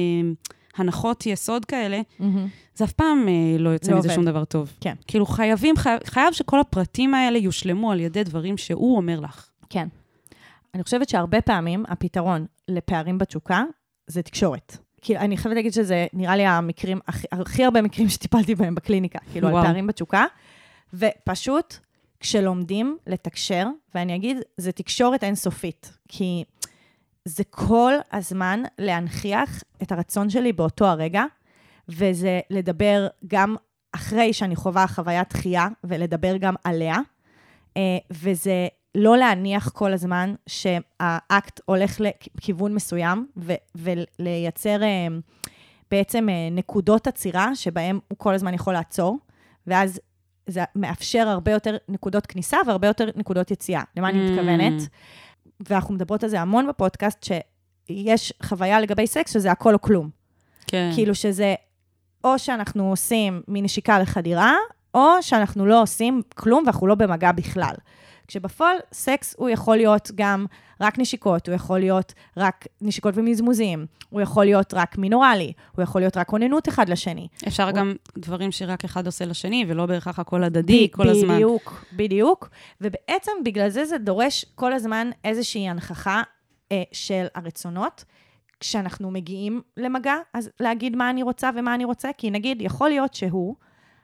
הנחות 0.78 1.26
יסוד 1.26 1.66
כאלה, 1.66 2.02
מהמם. 2.20 2.48
זה 2.76 2.86
אף 2.86 2.92
פעם 2.92 3.28
אה, 3.28 3.58
לא 3.60 3.70
יוצא 3.70 3.92
לא 3.92 3.98
מזה 3.98 4.08
עובד. 4.08 4.16
שום 4.16 4.26
דבר 4.26 4.46
טוב. 4.46 4.74
כן. 4.82 4.94
כאילו, 5.08 5.26
חייבים, 5.26 5.78
חייב, 5.78 6.00
חייב 6.06 6.34
שכל 6.34 6.60
הפרטים 6.60 7.14
האלה 7.14 7.38
יושלמו 7.38 7.92
על 7.92 8.00
ידי 8.00 8.24
דברים 8.24 8.58
שהוא 8.58 8.98
אומר 8.98 9.20
לך. 9.20 9.50
כן. 9.70 9.88
אני 10.74 10.84
חושבת 10.84 11.10
שהרבה 11.10 11.42
פעמים 11.42 11.84
הפתרון 11.88 12.46
לפערים 12.68 13.18
בתשוקה 13.18 13.64
זה 14.08 14.22
תקשורת. 14.22 14.78
כאילו, 15.02 15.20
אני 15.20 15.38
חייבת 15.38 15.56
להגיד 15.56 15.74
שזה 15.74 16.08
נראה 16.14 16.36
לי 16.36 16.46
המקרים, 16.46 17.00
הכי, 17.08 17.28
הכי 17.32 17.64
הרבה 17.64 17.82
מקרים 17.82 18.10
שטיפלתי 18.10 18.56
בהם 18.56 18.76
בקליניקה, 18.76 19.20
כאילו, 19.32 19.48
וואו. 19.48 19.60
על 19.60 19.66
פערים 19.66 19.88
בתשוקה. 19.88 20.26
ופשוט, 20.94 21.78
כשלומדים 22.20 22.98
לתקשר, 23.08 23.68
ואני 23.96 24.16
אגיד, 24.16 24.38
זה 24.58 24.72
תקשורת 24.72 25.24
אינסופית. 25.24 25.98
כי 26.08 26.44
זה 27.26 27.44
כל 27.44 27.94
הזמן 28.12 28.64
להנכיח 28.80 29.64
את 29.84 29.92
הרצון 29.92 30.30
שלי 30.30 30.54
באותו 30.54 30.86
הרגע, 30.86 31.24
וזה 31.90 32.40
לדבר 32.50 33.08
גם 33.28 33.56
אחרי 33.92 34.34
שאני 34.34 34.56
חווה 34.56 34.88
חוויית 34.88 35.34
דחייה, 35.34 35.68
ולדבר 35.84 36.38
גם 36.38 36.56
עליה. 36.64 36.98
אה, 37.78 37.98
וזה 38.12 38.68
לא 38.96 39.18
להניח 39.18 39.70
כל 39.70 39.94
הזמן 39.94 40.34
שהאקט 40.48 41.60
הולך 41.66 42.02
לכיוון 42.02 42.74
מסוים, 42.74 43.28
ו- 43.38 43.54
ולייצר 43.76 44.84
אה, 44.84 45.08
בעצם 45.92 46.30
אה, 46.30 46.50
נקודות 46.52 47.08
עצירה 47.08 47.56
שבהן 47.56 48.00
הוא 48.08 48.18
כל 48.18 48.34
הזמן 48.34 48.54
יכול 48.54 48.74
לעצור, 48.74 49.18
ואז 49.68 50.00
זה 50.48 50.64
מאפשר 50.76 51.28
הרבה 51.28 51.52
יותר 51.52 51.78
נקודות 51.90 52.26
כניסה 52.26 52.58
והרבה 52.68 52.88
יותר 52.88 53.10
נקודות 53.16 53.52
יציאה. 53.52 53.82
למה 53.98 54.10
אני 54.10 54.28
Mm. 54.28 54.32
מתכוונת? 54.32 54.82
ואנחנו 55.70 55.94
מדברות 55.94 56.24
על 56.24 56.30
זה 56.30 56.42
המון 56.42 56.68
בפודקאסט, 56.68 57.24
שיש 57.88 58.34
חוויה 58.44 58.80
לגבי 58.82 59.08
סקס 59.08 59.34
שזה 59.34 59.52
הכל 59.52 59.74
או 59.74 59.82
כלום. 59.82 60.10
כן. 60.68 60.92
כאילו 60.96 61.16
שזה 61.16 61.56
או 62.24 62.40
שאנחנו 62.40 62.90
עושים 62.90 63.42
מנשיקה 63.48 64.00
לחדירה, 64.00 64.56
או 64.94 65.08
שאנחנו 65.22 65.66
לא 65.66 65.82
עושים 65.82 66.22
כלום 66.36 66.64
ואנחנו 66.66 66.88
לא 66.88 66.96
במגע 66.96 67.32
בכלל. 67.32 67.74
כשבפועל 68.28 68.78
סקס 68.94 69.36
הוא 69.38 69.50
יכול 69.50 69.78
להיות 69.78 70.12
גם 70.16 70.46
רק 70.82 71.00
נשיקות, 71.00 71.48
הוא 71.48 71.56
יכול 71.56 71.80
להיות 71.80 72.14
רק 72.38 72.68
נשיקות 72.82 73.14
ומזמוזים, 73.18 73.86
הוא 74.10 74.22
יכול 74.22 74.46
להיות 74.46 74.74
רק 74.74 74.98
מינורלי, 74.98 75.54
הוא 75.76 75.84
יכול 75.84 76.02
להיות 76.02 76.18
רק 76.18 76.28
כוננות 76.28 76.70
אחד 76.70 76.90
לשני. 76.90 77.28
אפשר 77.48 77.72
גם 77.72 77.94
דברים 78.18 78.52
שרק 78.52 78.84
אחד 78.84 79.06
עושה 79.06 79.26
לשני, 79.26 79.66
ולא 79.68 79.86
בהכרח 79.86 80.20
הכל 80.20 80.44
הדדי 80.44 80.88
כל 80.92 81.10
הזמן. 81.10 81.36
בדיוק, 81.36 81.86
בדיוק. 81.94 82.50
ובעצם 82.82 83.32
בגלל 83.46 83.70
זה 83.70 83.86
זה 83.86 83.98
דורש 83.98 84.46
כל 84.56 84.74
הזמן 84.74 85.10
איזושהי 85.24 85.70
הנכחה 85.70 86.22
אה, 86.72 86.84
של 86.92 87.26
הרצונות. 87.36 88.06
כשאנחנו 88.60 89.12
מגיעים 89.12 89.62
למגע, 89.78 90.16
אז 90.34 90.50
להגיד 90.60 90.96
מה 90.96 91.10
אני 91.10 91.24
רוצה 91.24 91.50
ומה 91.56 91.76
אני 91.76 91.86
רוצה, 91.86 92.10
כי 92.18 92.32
נגיד, 92.32 92.62
יכול 92.62 92.90
להיות 92.90 93.14
שהוא 93.14 93.56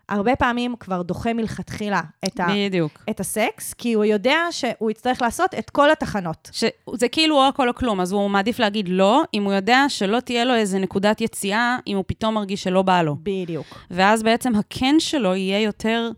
הרבה 0.10 0.36
פעמים 0.36 0.76
כבר 0.80 1.02
דוחה 1.02 1.34
מלכתחילה 1.34 2.02
את, 2.26 2.40
ה, 2.40 2.48
בדיוק. 2.50 3.04
את 3.10 3.20
הסקס, 3.20 3.74
כי 3.74 3.94
הוא 3.94 4.06
יודע 4.06 4.38
שהוא 4.52 4.92
יצטרך 4.92 5.22
לעשות 5.22 5.54
את 5.54 5.70
כל 5.70 5.92
התחנות. 5.92 6.50
שזה 6.52 7.08
כאילו 7.12 7.36
או 7.36 7.48
הכל 7.48 7.70
או 7.70 7.76
כלום, 7.76 8.02
אז 8.02 8.12
הוא 8.12 8.30
מעדיף 8.30 8.60
להגיד 8.60 8.90
לא, 8.90 9.24
אם 9.34 9.44
הוא 9.44 9.54
יודע 9.54 9.86
שלא 9.88 10.20
תהיה 10.20 10.46
לו 10.46 10.54
איזה 10.54 10.80
נקודת 10.80 11.22
יציאה, 11.22 11.78
אם 11.88 11.98
הוא 11.98 12.04
פתאום 12.08 12.34
מרגיש 12.34 12.64
שלא 12.64 12.82
בא 12.82 13.02
לו. 13.02 13.16
בדיוק. 13.24 13.80
ואז 13.92 14.24
בעצם 14.24 14.56
הכן 14.56 14.96
שלו 15.00 15.36
יהיה 15.36 15.60
יותר, 15.60 16.10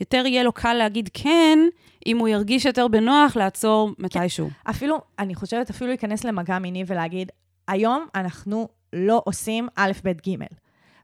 יותר 0.00 0.26
יהיה 0.26 0.42
לו 0.42 0.52
קל 0.52 0.74
להגיד 0.74 1.08
כן, 1.14 1.58
אם 2.06 2.18
הוא 2.18 2.28
ירגיש 2.28 2.64
יותר 2.64 2.88
בנוח 2.88 3.36
לעצור 3.36 3.90
מתישהו. 3.98 4.50
אפילו, 4.70 5.00
אני 5.18 5.34
חושבת 5.34 5.70
אפילו 5.70 5.88
להיכנס 5.88 6.24
למגע 6.24 6.58
מיני 6.58 6.84
ולהגיד, 6.86 7.30
היום 7.68 8.06
אנחנו 8.14 8.68
לא 8.92 9.22
עושים 9.24 9.68
א', 9.76 9.92
ב', 10.04 10.12
ג'. 10.28 10.36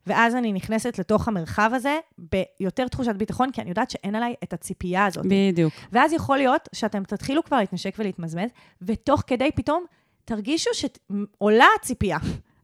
ואז 0.06 0.34
אני 0.34 0.52
נכנסת 0.52 0.98
לתוך 0.98 1.28
המרחב 1.28 1.70
הזה 1.74 1.98
ביותר 2.18 2.88
תחושת 2.88 3.14
ביטחון, 3.14 3.52
כי 3.52 3.60
אני 3.60 3.68
יודעת 3.68 3.90
שאין 3.90 4.14
עליי 4.14 4.34
את 4.44 4.52
הציפייה 4.52 5.06
הזאת. 5.06 5.26
בדיוק. 5.28 5.74
ואז 5.92 6.12
יכול 6.12 6.36
להיות 6.36 6.68
שאתם 6.72 7.04
תתחילו 7.04 7.44
כבר 7.44 7.56
להתנשק 7.56 7.94
ולהתמזמז, 7.98 8.50
ותוך 8.82 9.22
כדי 9.26 9.50
פתאום 9.54 9.84
תרגישו 10.24 10.70
שעולה 10.74 11.66
הציפייה, 11.80 12.18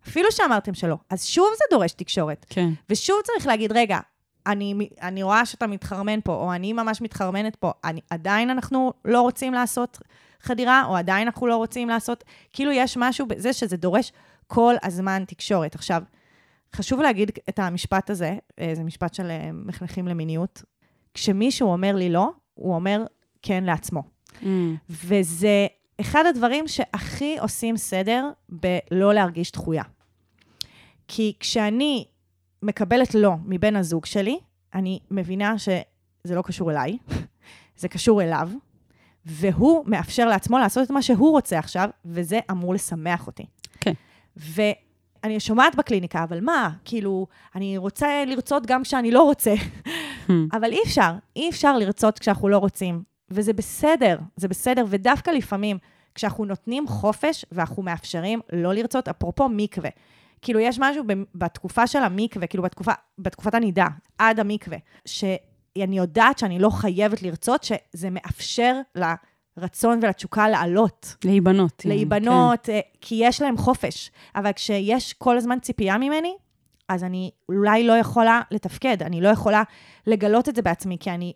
אפילו 0.09 0.33
שאמרתם 0.33 0.75
שלא. 0.75 0.97
אז 1.11 1.25
שוב 1.25 1.49
זה 1.59 1.65
דורש 1.71 1.93
תקשורת. 1.93 2.47
כן. 2.49 2.69
ושוב 2.91 3.17
צריך 3.25 3.47
להגיד, 3.47 3.73
רגע, 3.73 3.99
אני, 4.47 4.89
אני 5.03 5.23
רואה 5.23 5.47
שאתה 5.47 5.67
מתחרמן 5.67 6.21
פה, 6.25 6.35
או 6.35 6.53
אני 6.53 6.73
ממש 6.73 7.01
מתחרמנת 7.01 7.57
פה, 7.57 7.73
אני, 7.85 8.01
עדיין 8.11 8.51
אנחנו 8.51 8.93
לא 9.05 9.21
רוצים 9.21 9.53
לעשות 9.53 9.99
חדירה, 10.41 10.85
או 10.85 10.97
עדיין 10.97 11.29
אנחנו 11.29 11.47
לא 11.47 11.57
רוצים 11.57 11.89
לעשות, 11.89 12.25
כאילו 12.53 12.73
יש 12.73 12.97
משהו 12.97 13.27
בזה 13.27 13.53
שזה 13.53 13.77
דורש 13.77 14.13
כל 14.47 14.75
הזמן 14.83 15.25
תקשורת. 15.27 15.75
עכשיו, 15.75 16.03
חשוב 16.77 17.01
להגיד 17.01 17.31
את 17.49 17.59
המשפט 17.59 18.11
הזה, 18.11 18.37
אה, 18.59 18.73
זה 18.75 18.85
משפט 18.85 19.15
של 19.15 19.31
אה, 19.31 19.51
מחנכים 19.53 20.09
למיניות. 20.09 20.63
כשמישהו 21.15 21.73
אומר 21.73 21.97
לי 21.97 22.11
לא, 22.11 22.31
הוא 22.55 22.75
אומר 22.75 23.05
כן 23.43 23.65
לעצמו. 23.65 24.03
Mm, 24.43 24.47
וזה 24.91 25.67
אחד 26.01 26.25
הדברים 26.27 26.69
שהכי 26.69 27.39
עושים 27.39 27.77
סדר 27.77 28.31
בלא 28.49 29.15
להרגיש 29.15 29.53
דחויה. 29.53 29.83
כי 31.09 31.33
כשאני 31.41 32.05
מקבלת 32.63 33.15
לא 33.15 33.33
מבן 33.45 33.77
הזוג 33.77 34.07
שלי, 34.07 34.39
אני 34.75 34.99
מבינה 35.11 35.59
שזה 35.59 36.35
לא 36.35 36.43
קשור 36.43 36.71
אליי, 36.71 36.99
זה 37.81 37.89
קשור 37.89 38.23
אליו, 38.23 38.51
והוא 39.27 39.85
מאפשר 39.87 40.29
לעצמו 40.29 40.59
לעשות 40.59 40.87
את 40.87 40.91
מה 40.91 41.03
שהוא 41.03 41.31
רוצה 41.31 41.59
עכשיו, 41.59 41.89
וזה 42.05 42.41
אמור 42.51 42.75
לשמח 42.75 43.27
אותי. 43.27 43.47
כן. 43.81 43.93
ואני 45.23 45.41
שומעת 45.41 45.77
בקליניקה, 45.77 46.25
אבל 46.25 46.41
מה, 46.41 46.71
כאילו, 46.85 47.27
אני 47.55 47.79
רוצה 47.79 48.25
לרצות 48.27 48.67
גם 48.67 48.83
כשאני 48.83 49.11
לא 49.11 49.23
רוצה. 49.23 49.55
אבל 50.53 50.73
אי 50.73 50.79
אפשר, 50.85 51.13
אי 51.37 51.51
אפשר 51.51 51.79
לרצות 51.79 52.19
כשאנחנו 52.19 52.49
לא 52.49 52.59
רוצים. 52.59 53.03
וזה 53.31 53.53
בסדר, 53.53 54.19
זה 54.37 54.49
בסדר, 54.49 54.85
ודווקא 54.89 55.31
לפעמים, 55.31 55.79
כשאנחנו 56.15 56.45
נותנים 56.45 56.89
חופש 56.89 57.45
ואנחנו 57.53 57.83
מאפשרים 57.83 58.41
לא 58.53 58.75
לרצות, 58.75 59.09
אפרופו 59.09 59.49
מקווה. 59.49 59.91
כאילו, 60.43 60.61
יש 60.61 60.79
משהו 60.81 61.05
בתקופה 61.35 61.87
של 61.87 61.99
המקווה, 61.99 62.47
כאילו, 62.47 62.63
בתקופה, 62.63 62.93
בתקופת 63.19 63.55
הנידה, 63.55 63.87
עד 64.19 64.41
המקווה, 64.41 64.79
שאני 65.05 65.99
יודעת 65.99 66.39
שאני 66.39 66.59
לא 66.59 66.71
חייבת 66.71 67.23
לרצות, 67.23 67.65
שזה 67.65 68.11
מאפשר 68.11 68.81
לרצון 69.57 69.99
ולתשוקה 70.03 70.49
לעלות. 70.49 71.17
להיבנות. 71.25 71.85
יעני, 71.85 71.97
להיבנות, 71.97 72.69
אה, 72.69 72.81
כי 73.01 73.15
יש 73.21 73.43
להם 73.43 73.57
חופש. 73.57 74.11
אבל 74.37 74.53
כשיש 74.53 75.13
כל 75.13 75.37
הזמן 75.37 75.59
ציפייה 75.59 75.99
ממני, 75.99 76.35
אז 76.89 77.05
אני 77.05 77.31
אולי 77.49 77.87
לא 77.87 77.93
יכולה 77.93 78.41
לתפקד, 78.51 79.03
אני 79.03 79.21
לא 79.21 79.29
יכולה 79.29 79.63
לגלות 80.07 80.49
את 80.49 80.57
זה 80.57 80.63
בעצמי, 80.63 80.97
כי 81.01 81.11
אני 81.11 81.33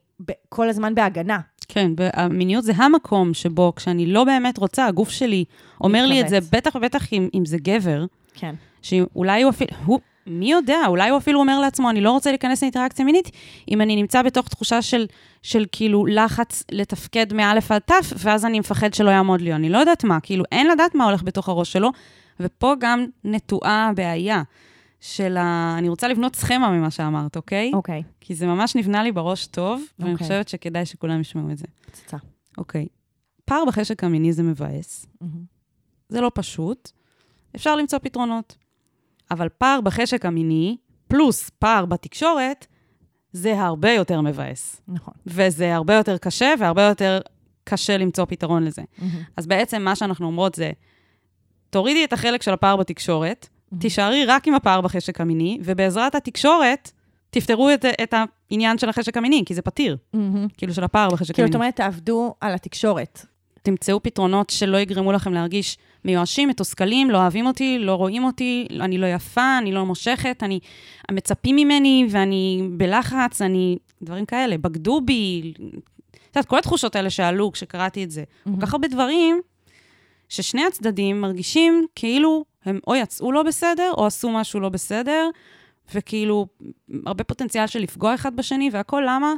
כל 0.49 0.69
הזמן 0.69 0.95
בהגנה. 0.95 1.41
כן, 1.69 1.91
והמיניות 1.97 2.65
זה 2.65 2.73
המקום 2.77 3.35
שבו 3.35 3.73
כשאני 3.77 4.07
לא 4.07 4.25
באמת 4.25 4.59
רוצה, 4.59 4.87
הגוף 4.87 5.11
שלי 5.11 5.45
אומר 5.81 6.07
לי 6.07 6.21
את 6.21 6.29
זה. 6.29 6.39
בטח 6.53 6.75
ובטח 6.75 7.13
אם, 7.13 7.29
אם 7.35 7.45
זה 7.45 7.57
גבר, 7.59 8.05
כן. 8.35 8.55
שאולי 8.83 9.43
הוא 9.43 9.51
אפילו, 9.51 9.71
הוא, 9.85 10.01
מי 10.27 10.53
יודע, 10.53 10.79
אולי 10.87 11.11
הוא 11.11 11.19
אפילו 11.19 11.41
אומר 11.41 11.61
לעצמו, 11.61 11.91
אני 11.91 12.01
לא 12.01 12.11
רוצה 12.11 12.31
להיכנס 12.31 12.63
לאינטראקציה 12.63 13.05
מינית, 13.05 13.31
אם 13.71 13.81
אני 13.81 13.97
נמצא 13.97 14.23
בתוך 14.23 14.49
תחושה 14.49 14.83
של, 14.83 15.07
של 15.43 15.65
כאילו 15.73 16.07
לחץ 16.07 16.65
לתפקד 16.73 17.33
מאלף 17.33 17.71
עד 17.73 17.83
תף, 17.85 18.13
ואז 18.19 18.45
אני 18.45 18.61
מפחד 18.61 18.95
שלא 18.95 19.11
יעמוד 19.11 19.41
לי, 19.41 19.53
אני 19.55 19.69
לא 19.69 19.79
יודעת 19.79 20.05
מה, 20.05 20.21
כאילו 20.21 20.45
אין 20.53 20.67
לדעת 20.67 20.95
מה 20.95 21.05
הולך 21.05 21.23
בתוך 21.23 21.49
הראש 21.49 21.73
שלו, 21.73 21.91
ופה 22.41 22.75
גם 22.81 23.07
נטועה 23.25 23.89
הבעיה 23.89 24.43
של 25.01 25.37
ה... 25.37 25.75
אני 25.79 25.89
רוצה 25.89 26.09
לבנות 26.09 26.37
סכמה 26.37 26.71
ממה 26.71 26.91
שאמרת, 26.91 27.37
אוקיי? 27.37 27.71
אוקיי, 27.75 28.03
כי 28.21 28.35
זה 28.35 28.47
ממש 28.47 28.77
נבנה 28.77 29.03
לי 29.03 29.13
בראש 29.13 29.47
טוב, 29.47 29.83
ואני 29.99 30.13
אוקיי. 30.13 30.27
חושבת 30.27 30.49
שכדאי 30.49 30.87
שכולם 30.87 31.21
ישמעו 31.21 31.51
את 31.51 31.59
זה. 31.59 31.67
פצצה. 31.87 32.17
אוקיי. 32.59 32.87
פער 33.45 33.65
בחשק 33.67 34.05
המיני 34.05 34.33
זה 34.33 34.43
מבאס, 34.43 35.07
מהמם. 35.21 35.45
זה 36.09 36.21
לא 36.21 36.31
פשוט, 36.35 36.91
אפשר 37.57 37.77
למצוא 37.77 37.99
פתרונות. 37.99 38.57
אבל 39.31 39.49
פער 39.59 39.81
בחשק 39.81 40.27
המיני, 40.27 40.77
פלוס 41.09 41.51
פער 41.51 41.85
בתקשורת, 41.85 42.67
זה 43.33 43.61
הרבה 43.61 43.93
יותר 43.93 44.21
מבאס. 44.21 44.81
נכון. 44.89 45.15
וזה 45.27 45.75
הרבה 45.75 45.95
יותר 45.95 46.19
קשה, 46.19 46.55
והרבה 46.61 46.83
יותר 46.83 47.21
קשה 47.65 47.97
למצוא 47.97 48.25
פתרון 48.25 48.65
לזה. 48.65 48.83
מהמם. 48.99 49.23
אז 49.37 49.47
בעצם 49.47 49.83
מה 49.83 49.97
שאנחנו 49.97 50.27
אומרות 50.27 50.55
זה, 50.55 50.71
תורידי 51.71 52.05
את 52.05 52.13
החלק 52.13 52.43
של 52.43 52.53
הפער 52.53 52.77
בתקשורת, 52.77 53.49
תישארי 53.79 54.25
רק 54.25 54.49
עם 54.49 54.55
הפער 54.55 54.81
בחשק 54.81 55.21
המיני, 55.21 55.59
ובעזרת 55.65 56.15
התקשורת, 56.15 56.91
תפתרו 57.31 57.71
את, 57.71 57.85
את 58.03 58.15
העניין 58.51 58.79
של 58.79 58.89
החשק 58.89 59.17
המיני, 59.17 59.43
כי 59.47 59.55
זה 59.55 59.63
פתיר, 59.63 59.97
מהמם. 60.13 60.49
כאילו 60.57 60.75
של 60.75 60.85
הפער 60.85 61.11
בחשק 61.11 61.35
כאילו, 61.35 61.47
המיני. 61.47 61.51
את 61.51 61.55
אומרת, 61.55 61.77
תעבדו 61.77 62.35
על 62.41 62.55
התקשורת. 62.55 63.27
תמצאו 63.63 64.03
פתרונות 64.03 64.51
שלא 64.51 64.77
יגרמו 64.77 65.13
לכם 65.13 65.33
להרגיש 65.33 65.79
מיואשים, 66.07 66.49
מתוסכלים, 66.49 67.11
לא 67.11 67.19
אוהבים 67.19 67.47
אותי, 67.47 67.79
לא 67.79 67.95
רואים 67.95 68.25
אותי, 68.25 68.67
אני 68.81 68.99
לא 68.99 69.07
יפה, 69.07 69.59
אני 69.59 69.73
לא 69.73 69.87
מושכת, 69.87 70.43
אני... 70.43 70.61
מצפים 71.11 71.57
ממני 71.57 72.07
ואני 72.11 72.69
בלחץ, 72.71 73.43
אני... 73.43 73.79
דברים 74.03 74.27
כאלה, 74.27 74.59
בגדו 74.59 75.01
בי. 75.01 75.53
את 75.57 76.37
יודעת, 76.37 76.45
כל 76.45 76.59
התחושות 76.59 76.97
האלה 76.97 77.11
שעלו 77.11 77.53
כשקראתי 77.53 78.05
את 78.05 78.11
זה. 78.11 78.25
כל 78.45 78.61
כך 78.61 78.73
הרבה 78.73 78.89
דברים 78.89 79.41
ששני 80.29 80.65
הצדדים 80.65 81.21
מרגישים 81.21 81.87
כאילו 81.95 82.45
הם 82.65 82.79
או 82.87 82.95
יצאו 82.95 83.33
לא 83.33 83.43
בסדר, 83.43 83.93
או 83.97 84.07
עשו 84.07 84.31
משהו 84.31 84.61
לא 84.61 84.69
בסדר, 84.69 85.29
וכאילו, 85.95 86.47
הרבה 87.07 87.25
פוטנציאל 87.25 87.67
של 87.67 87.79
לפגוע 87.79 88.15
אחד 88.15 88.37
בשני, 88.37 88.71
והכל 88.73 89.03
למה? 89.07 89.33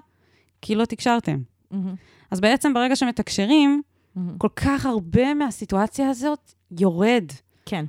כי 0.62 0.74
לא 0.74 0.84
תקשרתם. 0.84 1.38
מהמם. 1.70 1.94
אז 2.30 2.40
בעצם 2.40 2.74
ברגע 2.74 2.96
שמתקשרים, 2.96 3.82
מהמם. 4.16 4.38
כל 4.38 4.48
כך 4.56 4.86
הרבה 4.86 5.34
מהסיטואציה 5.34 6.10
הזאת 6.10 6.52
יורד, 6.80 7.24
כן. 7.66 7.84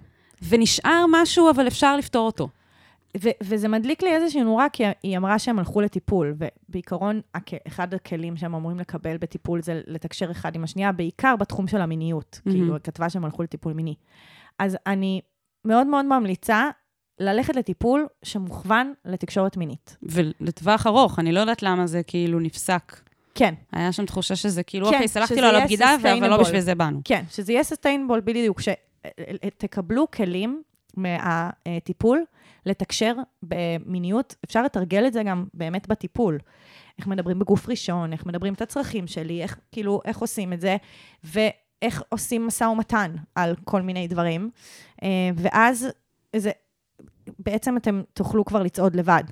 ונשאר 0.50 1.06
משהו, 1.12 1.50
אבל 1.50 1.68
אפשר 1.68 1.98
לפתור 1.98 2.26
אותו. 2.26 2.48
ו- 3.18 3.30
וזה 3.44 3.68
מדליק 3.68 4.04
לי 4.04 4.16
איזושהי 4.16 4.44
נורה, 4.44 4.68
כי 4.74 4.84
היא 5.04 5.18
אמרה 5.18 5.40
שהם 5.40 5.60
הלכו 5.60 5.82
לטיפול, 5.82 6.36
ובעיקרון, 6.38 7.22
הכ- 7.38 7.68
אחד 7.68 7.94
הכלים 7.94 8.38
שהם 8.38 8.56
אמורים 8.56 8.80
לקבל 8.80 9.18
בטיפול 9.18 9.62
זה 9.62 9.82
לתקשר 9.88 10.32
אחד 10.32 10.56
עם 10.56 10.64
השנייה, 10.64 10.92
בעיקר 10.92 11.36
בתחום 11.36 11.68
של 11.68 11.82
המיניות. 11.82 12.42
מהמם. 12.46 12.58
כאילו, 12.60 12.74
היא 12.74 12.82
כתבה 12.84 13.10
שהם 13.10 13.26
הלכו 13.26 13.44
לטיפול 13.44 13.74
מיני. 13.74 13.96
אז 14.60 14.78
אני 14.88 15.22
מאוד 15.66 15.88
מאוד 15.88 16.06
ממליצה 16.06 16.70
ללכת 17.20 17.56
לטיפול 17.56 18.08
שמוכוון 18.24 18.94
לתקשורת 19.06 19.58
מינית. 19.58 19.98
ולטווח 20.04 20.88
ארוך, 20.88 21.20
אני 21.20 21.32
לא 21.32 21.40
יודעת 21.40 21.64
למה 21.64 21.88
זה 21.88 22.04
כאילו 22.04 22.40
נפסק. 22.40 23.09
כן, 23.40 23.54
היה 23.72 23.92
שם 23.92 24.06
תחושה 24.06 24.36
שזה 24.36 24.64
כאילו, 24.64 24.88
כן, 24.88 24.94
אוקיי, 24.94 25.08
סלחתי 25.08 25.42
לו 25.42 25.48
על 25.48 25.56
הבגידה, 25.56 25.96
אבל 25.96 26.30
לא. 26.30 26.38
בשביל 26.38 26.60
זה 26.60 26.76
באנו. 26.76 27.02
כן, 27.04 27.24
שזה 27.30 27.54
יהיה 27.54 27.62
sustainable 27.62 28.22
בדיוק, 28.24 28.62
שתקבלו 28.62 30.12
כלים 30.12 30.64
מהטיפול 30.98 32.24
לתקשר 32.66 33.14
במיניות, 33.44 34.36
אפשר 34.46 34.64
לתרגל 34.64 35.08
את 35.08 35.14
זה 35.14 35.24
גם 35.24 35.46
באמת 35.54 35.88
בטיפול. 35.88 36.38
איך 36.98 37.08
מדברים 37.08 37.40
בגוף 37.40 37.70
ראשון, 37.70 38.14
איך 38.14 38.26
מדברים 38.26 38.54
את 38.54 38.62
הצרכים 38.62 39.08
שלי, 39.08 39.42
איך, 39.44 39.60
כאילו, 39.72 40.02
איך 40.06 40.18
עושים 40.18 40.54
את 40.54 40.62
זה, 40.62 40.78
ואיך 41.24 42.04
עושים 42.10 42.48
משא 42.48 42.64
ומתן 42.64 43.16
על 43.36 43.56
כל 43.64 43.82
מיני 43.82 44.08
דברים. 44.08 44.50
אה, 45.04 45.30
ואז 45.36 45.88
זה, 46.36 46.52
בעצם 47.40 47.78
אתם 47.78 48.02
תוכלו 48.14 48.46
כבר 48.46 48.64
לצעוד 48.64 48.96
לבד, 48.96 49.24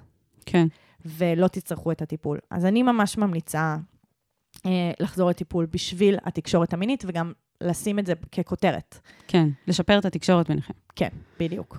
כן. 0.45 0.67
ולא 1.05 1.47
תצטרכו 1.47 1.91
את 1.91 2.01
הטיפול. 2.01 2.39
אז 2.51 2.65
אני 2.65 2.83
ממש 2.83 3.17
ממליצה 3.17 3.77
לחזור 4.99 5.29
לטיפול 5.29 5.67
בשביל 5.71 6.17
התקשורת 6.23 6.73
המינית, 6.73 7.03
וגם 7.07 7.33
לשים 7.61 7.99
את 7.99 8.05
זה 8.05 8.13
ככותרת. 8.31 8.99
כן, 9.27 9.49
לשפר 9.67 9.99
את 9.99 10.05
התקשורת 10.05 10.49
ביניכם. 10.49 10.73
כן, 10.95 11.09
בדיוק. 11.39 11.77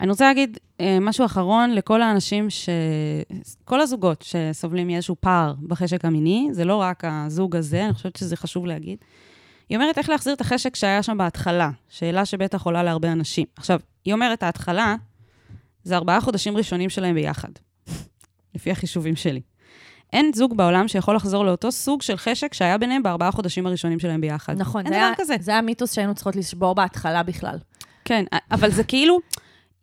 אני 0.00 0.10
רוצה 0.10 0.24
להגיד 0.24 0.58
אה, 0.80 0.98
משהו 1.00 1.24
אחרון 1.24 1.70
לכל 1.70 2.02
האנשים 2.02 2.50
ש... 2.50 2.68
כל 3.64 3.80
הזוגות 3.80 4.22
שסובלים 4.22 4.86
מאיזשהו 4.86 5.16
פער 5.20 5.54
בחשק 5.68 6.04
המיני, 6.04 6.48
זה 6.52 6.64
לא 6.64 6.76
רק 6.76 7.04
הזוג 7.06 7.56
הזה, 7.56 7.84
אני 7.84 7.92
חושבת 7.92 8.16
שזה 8.16 8.36
חשוב 8.36 8.66
להגיד. 8.66 8.98
היא 9.68 9.76
אומרת 9.76 9.98
איך 9.98 10.08
להחזיר 10.08 10.34
את 10.34 10.40
החשק 10.40 10.76
שהיה 10.76 11.02
שם 11.02 11.18
בהתחלה, 11.18 11.70
שאלה 11.88 12.24
שבטח 12.24 12.62
עולה 12.62 12.82
להרבה 12.82 13.12
אנשים. 13.12 13.46
עכשיו, 13.56 13.80
היא 14.04 14.14
אומרת, 14.14 14.42
ההתחלה 14.42 14.96
זה 15.82 15.96
ארבעה 15.96 16.20
חודשים 16.20 16.56
ראשונים 16.56 16.90
שלהם 16.90 17.14
ביחד, 17.14 17.48
לפי 18.54 18.70
החישובים 18.70 19.16
שלי. 19.16 19.40
אין 20.14 20.30
זוג 20.34 20.56
בעולם 20.56 20.88
שיכול 20.88 21.16
לחזור 21.16 21.44
לאותו 21.44 21.72
סוג 21.72 22.02
של 22.02 22.16
חשק 22.16 22.54
שהיה 22.54 22.78
ביניהם 22.78 23.02
בארבעה 23.02 23.32
חודשים 23.32 23.66
הראשונים 23.66 23.98
שלהם 23.98 24.20
ביחד. 24.20 24.58
נכון, 24.58 24.88
זה 24.88 24.94
היה, 24.94 25.12
כזה. 25.16 25.36
זה 25.40 25.54
המיתוס 25.54 25.94
שהיינו 25.94 26.14
צריכות 26.14 26.36
לשבור 26.36 26.74
בהתחלה 26.74 27.22
בכלל. 27.22 27.58
כן, 28.04 28.24
אבל 28.50 28.70
זה 28.70 28.84
כאילו, 28.84 29.20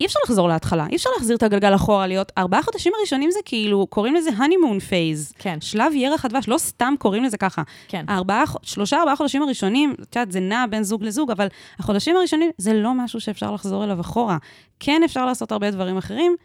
אי 0.00 0.06
אפשר 0.06 0.18
לחזור 0.24 0.48
להתחלה, 0.48 0.86
אי 0.90 0.96
אפשר 0.96 1.10
להחזיר 1.16 1.36
את 1.36 1.42
הגלגל 1.42 1.74
אחורה, 1.74 2.06
להיות 2.06 2.32
ארבעה 2.38 2.62
חודשים 2.62 2.92
הראשונים 2.98 3.30
זה 3.30 3.38
כאילו, 3.44 3.86
קוראים 3.86 4.14
לזה 4.14 4.30
honeymoon 4.30 4.80
phase. 4.90 5.34
כן, 5.38 5.60
שלב 5.60 5.92
ירח 5.94 6.24
הדבש, 6.24 6.48
לא 6.48 6.58
סתם 6.58 6.94
קוראים 6.98 7.24
לזה 7.24 7.36
ככה. 7.36 7.62
כן. 7.88 8.04
הארבעה, 8.08 8.44
שלושה, 8.62 9.00
ארבעה 9.00 9.16
חודשים 9.16 9.42
הראשונים, 9.42 9.94
את 10.02 10.16
יודעת, 10.16 10.32
זה 10.32 10.40
נע 10.40 10.64
בין 10.70 10.82
זוג 10.82 11.04
לזוג, 11.04 11.30
אבל 11.30 11.46
החודשים 11.78 12.16
הראשונים 12.16 12.50
זה 12.58 12.74
לא 12.74 12.94
משהו 12.94 13.20
שאפשר 13.20 13.52
לחזור 13.52 13.84
אליו 13.84 14.00
אחורה. 14.00 14.36
כן 14.80 15.02
אפשר 15.04 15.26
לעשות 15.26 15.52
הרבה 15.52 15.70
דברים 15.70 15.96
אחרים 15.96 16.36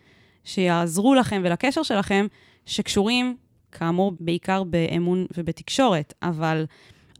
שיעזרו 0.44 1.16
לכם 1.16 1.42
ולקשר 1.46 1.84
שלכם, 1.84 2.28
שקשורים, 2.66 3.36
כאמור, 3.72 4.14
בעיקר 4.20 4.64
באמון 4.64 5.26
ובתקשורת, 5.38 6.14
אבל 6.24 6.66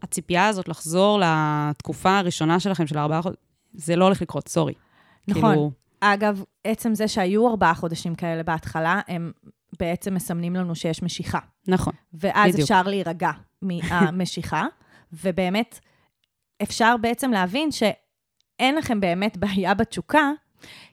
הציפייה 0.02 0.46
הזאת 0.46 0.68
לחזור 0.68 1.20
לתקופה 1.24 2.18
הראשונה 2.18 2.60
שלכם, 2.60 2.86
של 2.86 2.98
הארבעה 2.98 3.22
חודשים, 3.22 3.42
זה 3.74 3.96
לא 3.96 4.04
הולך 4.04 4.22
לקרות, 4.22 4.48
סורי. 4.48 4.74
נכון. 5.28 5.54
כאילו, 5.54 5.70
אגב, 6.00 6.42
עצם 6.64 6.94
זה 6.94 7.08
שהיו 7.08 7.48
ארבעה 7.48 7.74
חודשים 7.74 8.14
כאלה 8.14 8.42
בהתחלה, 8.42 9.00
הם 9.08 9.32
בעצם 9.80 10.14
מסמנים 10.14 10.56
לנו 10.56 10.74
שיש 10.74 11.02
משיכה. 11.02 11.38
נכון. 11.68 11.92
ואז 12.14 12.52
בדיוק. 12.52 12.60
אפשר 12.70 12.82
להירגע 12.82 13.30
מהמשיכה, 13.62 14.66
ובאמת, 15.22 15.80
אפשר 16.62 16.96
בעצם 17.00 17.30
להבין 17.30 17.70
שאין 17.72 18.74
לכם 18.74 19.00
באמת 19.00 19.36
בעיה 19.36 19.74
בתשוקה, 19.74 20.30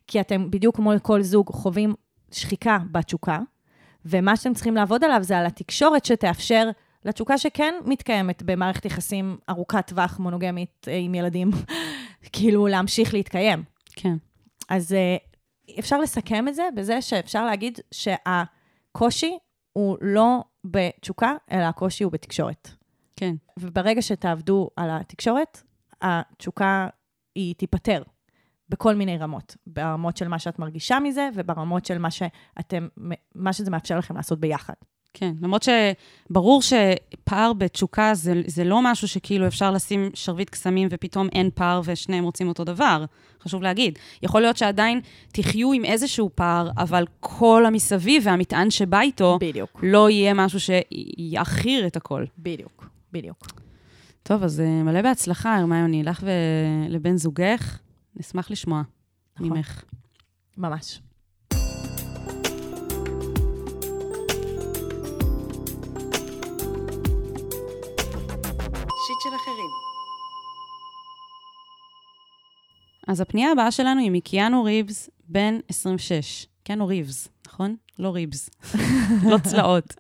כי 0.07 0.21
אתם 0.21 0.51
בדיוק 0.51 0.75
כמו 0.75 0.91
כל 1.01 1.21
זוג 1.21 1.49
חווים 1.49 1.93
שחיקה 2.31 2.77
בתשוקה, 2.91 3.39
ומה 4.05 4.35
שאתם 4.35 4.53
צריכים 4.53 4.75
לעבוד 4.75 5.03
עליו 5.03 5.19
זה 5.21 5.37
על 5.37 5.45
התקשורת 5.45 6.05
שתאפשר 6.05 6.69
לתשוקה 7.05 7.37
שכן 7.37 7.73
מתקיימת 7.85 8.43
במערכת 8.43 8.85
יחסים 8.85 9.37
ארוכת 9.49 9.87
טווח 9.87 10.19
מונוגמית 10.19 10.87
אה, 10.87 10.97
עם 10.97 11.15
ילדים, 11.15 11.51
כאילו 12.33 12.67
להמשיך 12.67 13.13
להתקיים. 13.13 13.63
כן. 13.95 14.15
אז 14.69 14.93
אה, 14.93 15.15
אפשר 15.79 15.99
לסכם 15.99 16.47
את 16.47 16.55
זה 16.55 16.63
בזה 16.75 17.01
שאפשר 17.01 17.45
להגיד 17.45 17.79
שהקושי 17.91 19.37
הוא 19.73 19.97
לא 20.01 20.43
בתשוקה, 20.63 21.33
אלא 21.51 21.63
הקושי 21.63 22.03
הוא 22.03 22.11
בתקשורת. 22.11 22.69
כן. 23.15 23.35
וברגע 23.59 24.01
שתעבדו 24.01 24.69
על 24.75 24.89
התקשורת, 24.91 25.61
התשוקה 26.01 26.87
היא 27.35 27.55
תיפתר 27.55 28.03
בכל 28.69 28.95
מיני 28.95 29.17
רמות. 29.17 29.55
ברמות 29.67 30.17
של 30.17 30.27
מה 30.27 30.39
שאת 30.39 30.59
מרגישה 30.59 30.99
מזה, 30.99 31.29
וברמות 31.35 31.85
של 31.85 31.97
מה, 31.97 32.11
שאתם, 32.11 32.87
מה 33.35 33.53
שזה 33.53 33.71
מאפשר 33.71 33.97
לכם 33.97 34.15
לעשות 34.15 34.39
ביחד. 34.39 34.73
כן, 35.17 35.33
למרות 35.41 35.65
שברור 36.29 36.61
שפער 36.61 37.53
בתשוקה 37.53 38.13
זה, 38.13 38.41
זה 38.47 38.63
לא 38.63 38.79
משהו 38.83 39.07
שכאילו 39.07 39.47
אפשר 39.47 39.71
לשים 39.71 40.09
שרביט 40.13 40.49
קסמים 40.49 40.87
ופתאום 40.91 41.27
אין 41.31 41.49
פער 41.55 41.81
ושניהם 41.85 42.23
רוצים 42.23 42.47
אותו 42.47 42.63
דבר. 42.63 43.05
חשוב 43.43 43.61
להגיד. 43.61 43.99
יכול 44.23 44.41
להיות 44.41 44.57
שעדיין 44.57 44.99
תחיו 45.31 45.73
עם 45.73 45.85
איזשהו 45.85 46.29
פער, 46.35 46.69
אבל 46.77 47.05
כל 47.19 47.65
המסביב 47.65 48.23
והמטען 48.25 48.69
שבא 48.69 49.01
איתו, 49.01 49.37
בדיוק. 49.41 49.79
לא 49.83 50.09
יהיה 50.09 50.33
משהו 50.33 50.59
שיעכיר 50.59 51.87
את 51.87 51.95
הכל. 51.95 52.25
בדיוק, 52.37 52.89
בדיוק. 53.11 53.47
טוב, 54.23 54.43
אז 54.43 54.59
אה, 54.59 54.83
מלא 54.83 55.01
בהצלחה, 55.01 55.57
הרמיוני, 55.57 56.03
לך 56.03 56.23
ולבן 56.89 57.17
זוגך. 57.17 57.79
נשמח 58.15 58.51
לשמוע 58.51 58.81
נכון. 59.35 59.57
ממך. 59.57 59.83
ממש. 60.57 61.01
שיט 69.05 69.21
של 69.23 69.35
אחרים. 69.35 69.69
אז 73.07 73.21
הפנייה 73.21 73.51
הבאה 73.51 73.71
שלנו 73.71 74.01
היא 74.01 74.11
מקיאנו 74.11 74.63
ריבס, 74.63 75.09
בן 75.27 75.59
26. 75.69 76.47
קיאנו 76.63 76.87
ריבס, 76.87 77.27
נכון? 77.47 77.75
לא 77.99 78.09
ריבס. 78.09 78.49
לא 79.31 79.37
צלעות. 79.37 79.93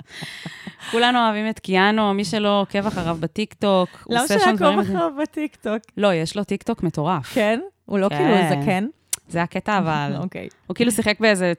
כולנו 0.91 1.19
אוהבים 1.19 1.49
את 1.49 1.59
קיאנו, 1.59 2.13
מי 2.13 2.25
שלא 2.25 2.61
עוקב 2.61 2.87
אחריו 2.87 3.17
בטיקטוק, 3.19 3.89
הוא 4.03 4.13
למה 4.13 4.21
עושה 4.21 4.39
שם 4.39 4.55
דברים... 4.55 4.83
שנעקוב 4.83 4.95
אחריו 4.95 5.11
בטיקטוק? 5.21 5.81
לא, 5.97 6.13
יש 6.13 6.37
לו 6.37 6.43
טיקטוק 6.43 6.83
מטורף. 6.83 7.33
כן? 7.33 7.59
הוא 7.85 7.99
לא 7.99 8.09
כן. 8.09 8.17
כאילו 8.17 8.61
זקן? 8.61 8.85
זה 9.29 9.43
הקטע, 9.43 9.77
אבל... 9.77 10.13
אוקיי. 10.23 10.47
הוא 10.67 10.75
כאילו 10.75 10.91
שיחק 10.91 11.19
באיזה 11.19 11.53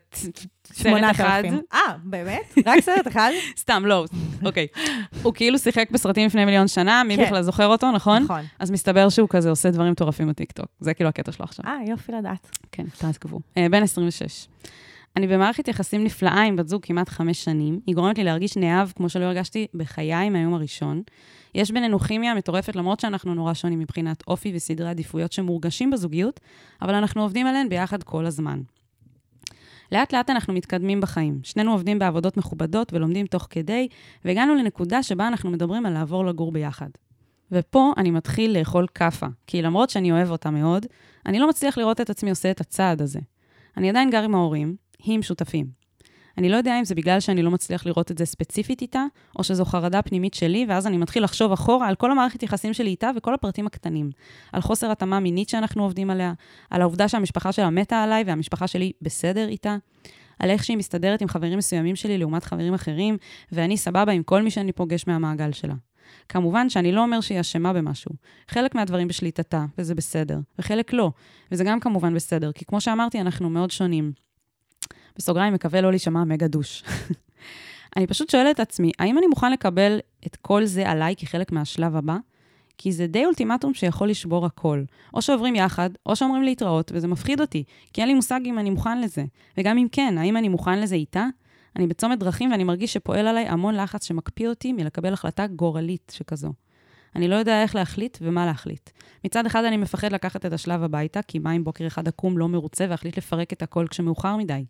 סרט 0.64 1.02
אחד. 1.10 1.42
אה, 1.72 1.78
באמת? 2.04 2.54
רק 2.66 2.80
סרט 2.80 3.08
אחד? 3.08 3.30
סתם, 3.58 3.82
לא, 3.86 4.04
אוקיי. 4.44 4.66
הוא 5.22 5.34
כאילו 5.34 5.58
שיחק 5.58 5.90
בסרטים 5.90 6.26
לפני 6.26 6.44
מיליון 6.44 6.68
שנה, 6.68 7.02
מי 7.04 7.16
כן. 7.16 7.24
בכלל 7.24 7.42
זוכר 7.42 7.66
אותו, 7.66 7.92
נכון? 7.92 8.22
נכון. 8.22 8.40
אז 8.58 8.70
מסתבר 8.70 9.08
שהוא 9.08 9.28
כזה 9.28 9.50
עושה 9.50 9.70
דברים 9.70 9.92
מטורפים 9.92 10.28
בטיקטוק. 10.28 10.66
זה 10.80 10.94
כאילו 10.94 11.08
הקטע 11.08 11.32
שלו 11.32 11.44
עכשיו. 11.44 11.64
אה, 11.66 11.78
יופי 11.88 12.12
לדעת. 12.12 12.58
כן, 12.72 12.84
תעקבו. 12.98 13.40
אה, 13.56 13.66
בן 13.70 13.82
26. 13.82 14.46
אני 15.16 15.26
במערכת 15.26 15.68
יחסים 15.68 16.05
נפלאה 16.05 16.42
עם 16.42 16.57
בת 16.57 16.68
זוג 16.68 16.83
כמעט 16.85 17.09
חמש 17.09 17.44
שנים. 17.44 17.81
היא 17.87 17.94
גורמת 17.94 18.18
לי 18.18 18.24
להרגיש 18.24 18.57
נאהב 18.57 18.88
כמו 18.96 19.09
שלא 19.09 19.24
הרגשתי 19.24 19.66
בחיי 19.74 20.31
מהיום 20.31 20.55
הראשון. 20.55 21.02
יש 21.55 21.70
בינינו 21.70 21.98
כימיה 21.98 22.35
מטורפת, 22.35 22.76
למרות 22.76 23.00
שאנחנו 23.00 23.35
נורא 23.35 23.55
שונים 23.55 23.79
מבחינת 23.79 24.22
אופי 24.26 24.52
וסדרי 24.55 24.88
עדיפויות 24.88 25.33
שמורגשים 25.33 25.90
בזוגיות, 25.90 26.40
אבל 26.83 26.94
אנחנו 26.94 27.22
עובדים 27.22 27.46
עליהן 27.46 27.68
ביחד 27.68 28.02
כל 28.02 28.26
הזמן. 28.26 28.61
לאט 29.92 30.14
לאט 30.14 30.31
אנחנו 30.31 30.55
מתקדמים 30.55 31.00
בחיים. 31.00 31.40
שנינו 31.42 31.72
עובדים 31.72 31.98
בעבודות 31.98 32.37
מכובדות 32.37 32.92
ולומדים 32.92 33.26
תוך 33.26 33.46
כדי, 33.50 33.88
והגענו 34.24 34.55
לנקודה 34.55 35.02
שבה 35.02 35.29
אנחנו 35.29 35.50
מדברים 35.50 35.87
על 35.87 35.92
לעבור 35.92 36.26
לגור 36.26 36.52
ביחד. 36.52 36.90
ופה 37.52 37.92
אני 37.96 38.11
מתחיל 38.11 38.59
לאכול 38.59 38.87
כאפה, 38.94 39.26
כי 39.46 39.62
למרות 39.62 39.90
שאני 39.90 40.12
אוהב 40.12 40.31
אותה 40.31 40.50
מאוד, 40.50 40.87
אני 41.26 41.38
לא 41.38 41.48
מצליח 41.48 41.79
לראות 41.79 42.00
את 42.00 42.11
עצמי 42.11 42.31
עושה 42.31 42.50
את 42.50 42.61
הצעד 42.61 43.02
הזה. 43.02 43.20
אני 43.76 43.90
עדיין 43.90 44.11
גר 44.11 44.22
עם 44.22 44.35
ההורים, 44.35 44.76
עם 45.04 45.22
שותפים. 45.22 45.87
אני 46.38 46.48
לא 46.48 46.56
יודע 46.56 46.78
אם 46.78 46.85
זה 46.85 46.94
בגלל 46.94 47.20
שאני 47.20 47.42
לא 47.42 47.50
מצליח 47.50 47.87
לראות 47.87 48.11
את 48.11 48.18
זה 48.18 48.24
ספציפית 48.24 48.82
איתה, 48.82 49.04
או 49.38 49.44
שזו 49.44 49.64
חרדה 49.64 50.02
פנימית 50.02 50.35
שלי, 50.35 50.66
ואז 50.68 50.87
אני 50.87 50.96
מתחיל 50.96 51.24
לחשוב 51.24 51.52
אחורה 51.52 51.88
על 51.88 51.94
כל 51.94 52.11
המערכת 52.11 52.42
יחסים 52.42 52.74
שלי 52.74 52.90
איתה 52.90 53.11
וכל 53.16 53.35
הפרטים 53.35 53.66
הקטנים. 53.66 54.11
על 54.52 54.61
חוסר 54.61 54.90
התאמה 54.90 55.20
מינית 55.20 55.48
שאנחנו 55.48 55.82
עובדים 55.82 56.11
עליה, 56.11 56.32
על 56.70 56.80
העובדה 56.80 57.09
שהמשפחה 57.09 57.52
שלה 57.52 57.70
מתה 57.70 58.02
עליי 58.02 58.24
והמשפחה 58.26 58.66
שלי 58.66 58.92
בסדר 59.02 59.48
איתה, 59.48 59.76
על 60.38 60.50
איך 60.50 60.64
שהיא 60.64 60.76
מסתדרת 60.76 61.22
עם 61.22 61.28
חברים 61.28 61.59
מסוימים 61.59 61.96
שלי 61.96 62.18
לעומת 62.18 62.44
חברים 62.44 62.74
אחרים, 62.74 63.16
ואני 63.52 63.76
סבבה 63.76 64.12
עם 64.12 64.22
כל 64.22 64.42
מי 64.42 64.50
שאני 64.50 64.72
פוגש 64.72 65.06
מהמעגל 65.06 65.52
שלה. 65.52 65.74
כמובן 66.28 66.68
שאני 66.68 66.92
לא 66.92 67.02
אומר 67.02 67.20
שהיא 67.20 67.40
אשמה 67.40 67.72
במשהו. 67.72 68.11
חלק 68.48 68.74
מהדברים 68.74 69.09
בשליטתה, 69.09 69.64
וזה 69.78 69.94
בסדר, 69.94 70.38
וחלק 70.59 70.92
לא, 70.92 71.11
וזה 71.52 71.64
גם 71.64 71.80
כמובן 71.80 72.14
בסדר, 72.14 72.52
כי 72.52 72.64
כמו 72.64 72.80
שאמרתי, 72.80 73.20
אנחנו 73.20 73.50
מאוד 73.50 73.70
שונים. 73.70 74.25
בסוגריים, 75.18 75.55
מקווה 75.55 75.81
לא 75.81 75.90
להישמע 75.90 76.24
מגה 76.24 76.48
דוש. 76.48 76.85
אני 77.96 78.07
פשוט 78.07 78.31
שואלת 78.31 78.55
את 78.55 78.61
עצמי, 78.61 78.90
האם 78.98 79.18
אני 79.18 79.26
מוכן 79.26 79.52
לקבל 79.52 79.98
את 80.26 80.37
כל 80.37 80.64
זה 80.64 80.90
עליי 80.90 81.14
כחלק 81.16 81.52
מהשלב 81.52 81.96
הבא? 81.96 82.16
כי 82.79 82.92
זה 82.92 83.07
די 83.07 83.24
אולטימטום 83.24 83.74
שיכול 83.74 84.09
לשבור 84.09 84.46
הכל. 84.46 84.83
או 85.14 85.22
שעוברים 85.22 85.55
יחד, 85.55 85.90
או 86.07 86.16
שאומרים 86.16 86.42
להתראות, 86.42 86.92
וזה 86.94 87.09
מפחיד 87.09 87.40
אותי, 87.40 87.64
כי 87.92 88.00
אין 88.00 88.09
לי 88.09 88.14
מושג 88.14 88.40
אם 88.44 88.59
אני 88.59 88.70
מוכן 88.70 89.00
לזה. 89.00 89.24
וגם 89.59 89.79
אם 89.79 89.87
כן, 89.92 90.18
האם 90.18 90.37
אני 90.37 90.48
מוכן 90.48 90.81
לזה 90.81 90.94
איתה? 90.94 91.26
אני 91.76 91.87
בצומת 91.87 92.18
דרכים 92.18 92.50
ואני 92.50 92.64
מרגיש 92.64 92.92
שפועל 92.92 93.26
עליי 93.26 93.44
המון 93.48 93.74
לחץ 93.74 94.05
שמקפיא 94.05 94.48
אותי 94.48 94.72
מלקבל 94.72 95.12
החלטה 95.12 95.46
גורלית 95.46 96.12
שכזו. 96.16 96.52
אני 97.16 97.29
לא 97.29 97.35
יודע 97.35 97.62
איך 97.62 97.74
להחליט 97.74 98.18
ומה 98.20 98.46
להחליט. 98.46 98.90
מצד 99.24 99.46
אחד 99.46 99.64
אני 99.64 99.76
מפחד 99.76 100.12
לקחת 100.12 100.46
את 100.46 100.52
השלב 100.52 100.83
הביתה, 100.83 101.22
כי 101.22 101.38
מה 101.38 101.52
אם 101.52 101.64
בוקר 101.64 101.87
אחד 101.87 102.09
אקום 102.09 102.38
לא 102.38 102.48
מרוצה 102.48 102.87
ואחליט 102.88 103.18
לפרק 103.18 103.52
את 103.52 103.62
הכל 103.62 103.87
כשמאוחר 103.90 104.37
מדי? 104.37 104.64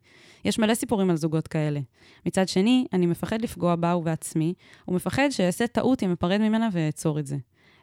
יש 0.44 0.59
מלא 0.59 0.74
סיפורים 0.74 1.11
על 1.11 1.16
זוגות 1.16 1.48
כאלה. 1.48 1.80
מצד 2.26 2.48
שני, 2.48 2.87
אני 2.92 3.06
מפחד 3.06 3.42
לפגוע 3.42 3.76
בה 3.76 3.96
ובעצמי, 3.96 4.54
ומפחד 4.88 5.28
שאעשה 5.30 5.66
טעות 5.66 6.02
אם 6.02 6.12
אפרד 6.12 6.40
ממנה 6.40 6.68
ואעצור 6.72 7.18
את 7.18 7.26
זה. 7.26 7.37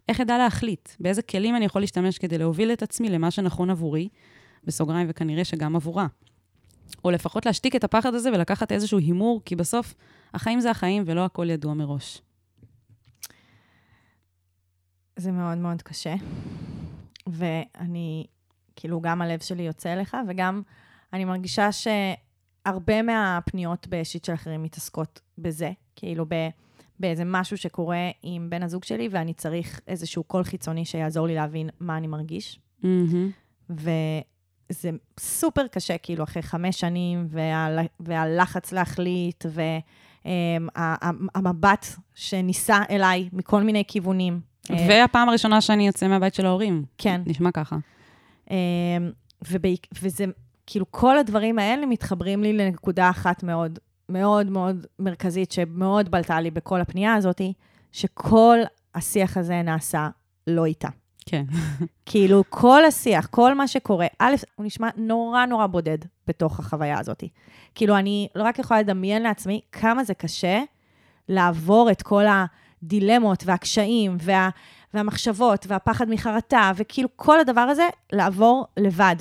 איך 0.10 0.22
אדע 0.22 0.38
להחליט? 0.38 0.90
באיזה 1.00 1.22
כלים 1.22 1.56
אני 1.56 1.66
יכול 1.66 1.82
להשתמש 1.82 2.18
כדי 2.18 2.38
להוביל 2.38 2.74
את 2.74 2.84
עצמי 2.84 3.10
למה 3.10 3.32
שנכון 3.32 3.70
עבורי, 3.70 4.10
בסוגריים 4.64 5.08
וכנראה 5.10 5.44
שגם 5.44 5.76
עבורה. 5.76 6.08
או 7.06 7.12
לפחות 7.12 7.46
להשתיק 7.46 7.76
את 7.76 7.84
הפחד 7.84 8.16
הזה 8.16 8.30
ולקחת 8.30 8.72
איזשהו 8.72 9.00
הימור, 9.00 9.42
כי 9.46 9.56
בסוף 9.56 9.94
החיים 10.34 10.60
זה 10.60 10.72
החיים 10.72 11.04
ולא 11.06 11.26
הכל 11.26 11.50
ידוע 11.50 11.74
מראש. 11.74 12.22
זה 15.16 15.32
מאוד 15.32 15.58
מאוד 15.58 15.82
קשה. 15.82 16.16
ואני, 17.28 18.26
כאילו, 18.76 19.02
גם 19.02 19.22
הלב 19.22 19.40
שלי 19.40 19.64
יוצא 19.64 19.94
אליך, 19.94 20.18
וגם 20.28 20.62
אני 21.14 21.26
מרגישה 21.26 21.70
שהרבה 21.72 23.02
מהפניות 23.02 23.88
בשיט 23.90 24.26
של 24.26 24.34
אחרים 24.34 24.64
מתעסקות 24.64 25.22
בזה, 25.38 25.72
כאילו 25.96 26.26
ב, 26.28 26.36
באיזה 27.00 27.24
משהו 27.26 27.58
שקורה 27.58 28.10
עם 28.24 28.50
בן 28.50 28.64
הזוג 28.64 28.84
שלי, 28.84 29.08
ואני 29.12 29.34
צריך 29.34 29.80
איזשהו 29.88 30.24
קול 30.24 30.44
חיצוני 30.44 30.86
שיעזור 30.86 31.28
לי 31.28 31.36
להבין 31.36 31.70
מה 31.80 31.98
אני 31.98 32.08
מרגיש. 32.08 32.60
מהמם. 32.84 33.32
וזה 33.70 34.90
סופר 35.20 35.68
קשה, 35.68 35.98
כאילו, 35.98 36.24
אחרי 36.24 36.42
חמש 36.42 36.80
שנים, 36.80 37.28
וה, 37.30 37.68
והלחץ 38.00 38.72
להחליט, 38.72 39.46
והמבט 40.26 41.86
שניסה 42.16 42.82
אליי 42.90 43.30
מכל 43.34 43.64
מיני 43.64 43.84
כיוונים. 43.88 44.53
אה, 44.72 44.86
והפעם 44.90 45.30
הראשונה 45.30 45.62
שאני 45.62 45.88
יוצא 45.88 46.08
מהבית 46.08 46.34
של 46.34 46.46
ההורים. 46.46 46.84
כן. 46.98 47.22
נשמע 47.26 47.52
ככה. 47.52 47.76
ובעיק- 49.52 49.88
וזה, 50.02 50.26
כאילו, 50.68 50.86
כל 50.92 51.18
הדברים 51.18 51.60
האלה 51.60 51.86
מתחברים 51.86 52.44
לי 52.44 52.54
לנקודה 52.54 53.10
אחת 53.10 53.44
מאוד, 53.44 53.80
מאוד 54.10 54.50
מאוד 54.50 54.86
מרכזית, 55.00 55.52
שמאוד 55.52 56.12
בלטה 56.12 56.42
לי 56.42 56.52
בכל 56.52 56.82
הפנייה 56.82 57.14
הזאת, 57.16 57.42
שכל 57.92 58.58
השיח 58.96 59.38
הזה 59.38 59.62
נעשה 59.62 60.10
לא 60.48 60.66
איתה. 60.66 60.88
כן. 61.26 61.44
כאילו, 62.06 62.44
כל 62.50 62.86
השיח, 62.86 63.26
כל 63.32 63.54
מה 63.54 63.68
שקורה, 63.68 64.08
א', 64.20 64.36
הוא 64.56 64.66
נשמע 64.66 64.90
נורא 64.98 65.46
נורא 65.46 65.68
בודד 65.68 65.98
בתוך 66.28 66.60
החוויה 66.60 67.00
הזאת. 67.00 67.24
כאילו, 67.76 67.98
אני 67.98 68.28
לא 68.36 68.44
רק 68.44 68.60
יכולה 68.60 68.80
לדמיין 68.80 69.24
לעצמי 69.24 69.62
כמה 69.72 70.04
זה 70.04 70.14
קשה 70.14 70.62
לעבור 71.30 71.92
את 71.92 72.02
כל 72.02 72.24
הדילמות 72.84 73.44
והקשיים 73.46 74.18
וה, 74.22 74.50
והמחשבות 74.94 75.66
והפחד 75.70 76.10
מחרטה, 76.10 76.72
וכאילו 76.76 77.10
כל 77.16 77.40
הדבר 77.40 77.62
הזה, 77.62 77.88
לעבור 78.14 78.66
לבד. 78.80 79.16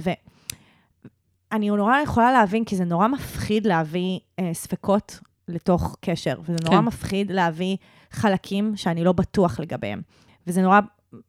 ואני 1.53 1.69
נורא 1.71 2.01
יכולה 2.01 2.33
להבין, 2.33 2.65
כי 2.65 2.77
זה 2.77 2.85
נורא 2.85 3.09
מפחיד 3.09 3.67
להביא 3.67 4.19
אה, 4.39 4.51
ספקות 4.55 5.21
לתוך 5.49 5.97
קשר, 6.01 6.41
וזה 6.41 6.57
נורא 6.65 6.77
כן. 6.77 6.85
מפחיד 6.85 7.31
להביא 7.31 7.77
חלקים 8.11 8.77
שאני 8.77 9.05
לא 9.05 9.13
בטוח 9.13 9.61
לגביהם. 9.61 10.03
וזה 10.47 10.63
נורא 10.63 10.81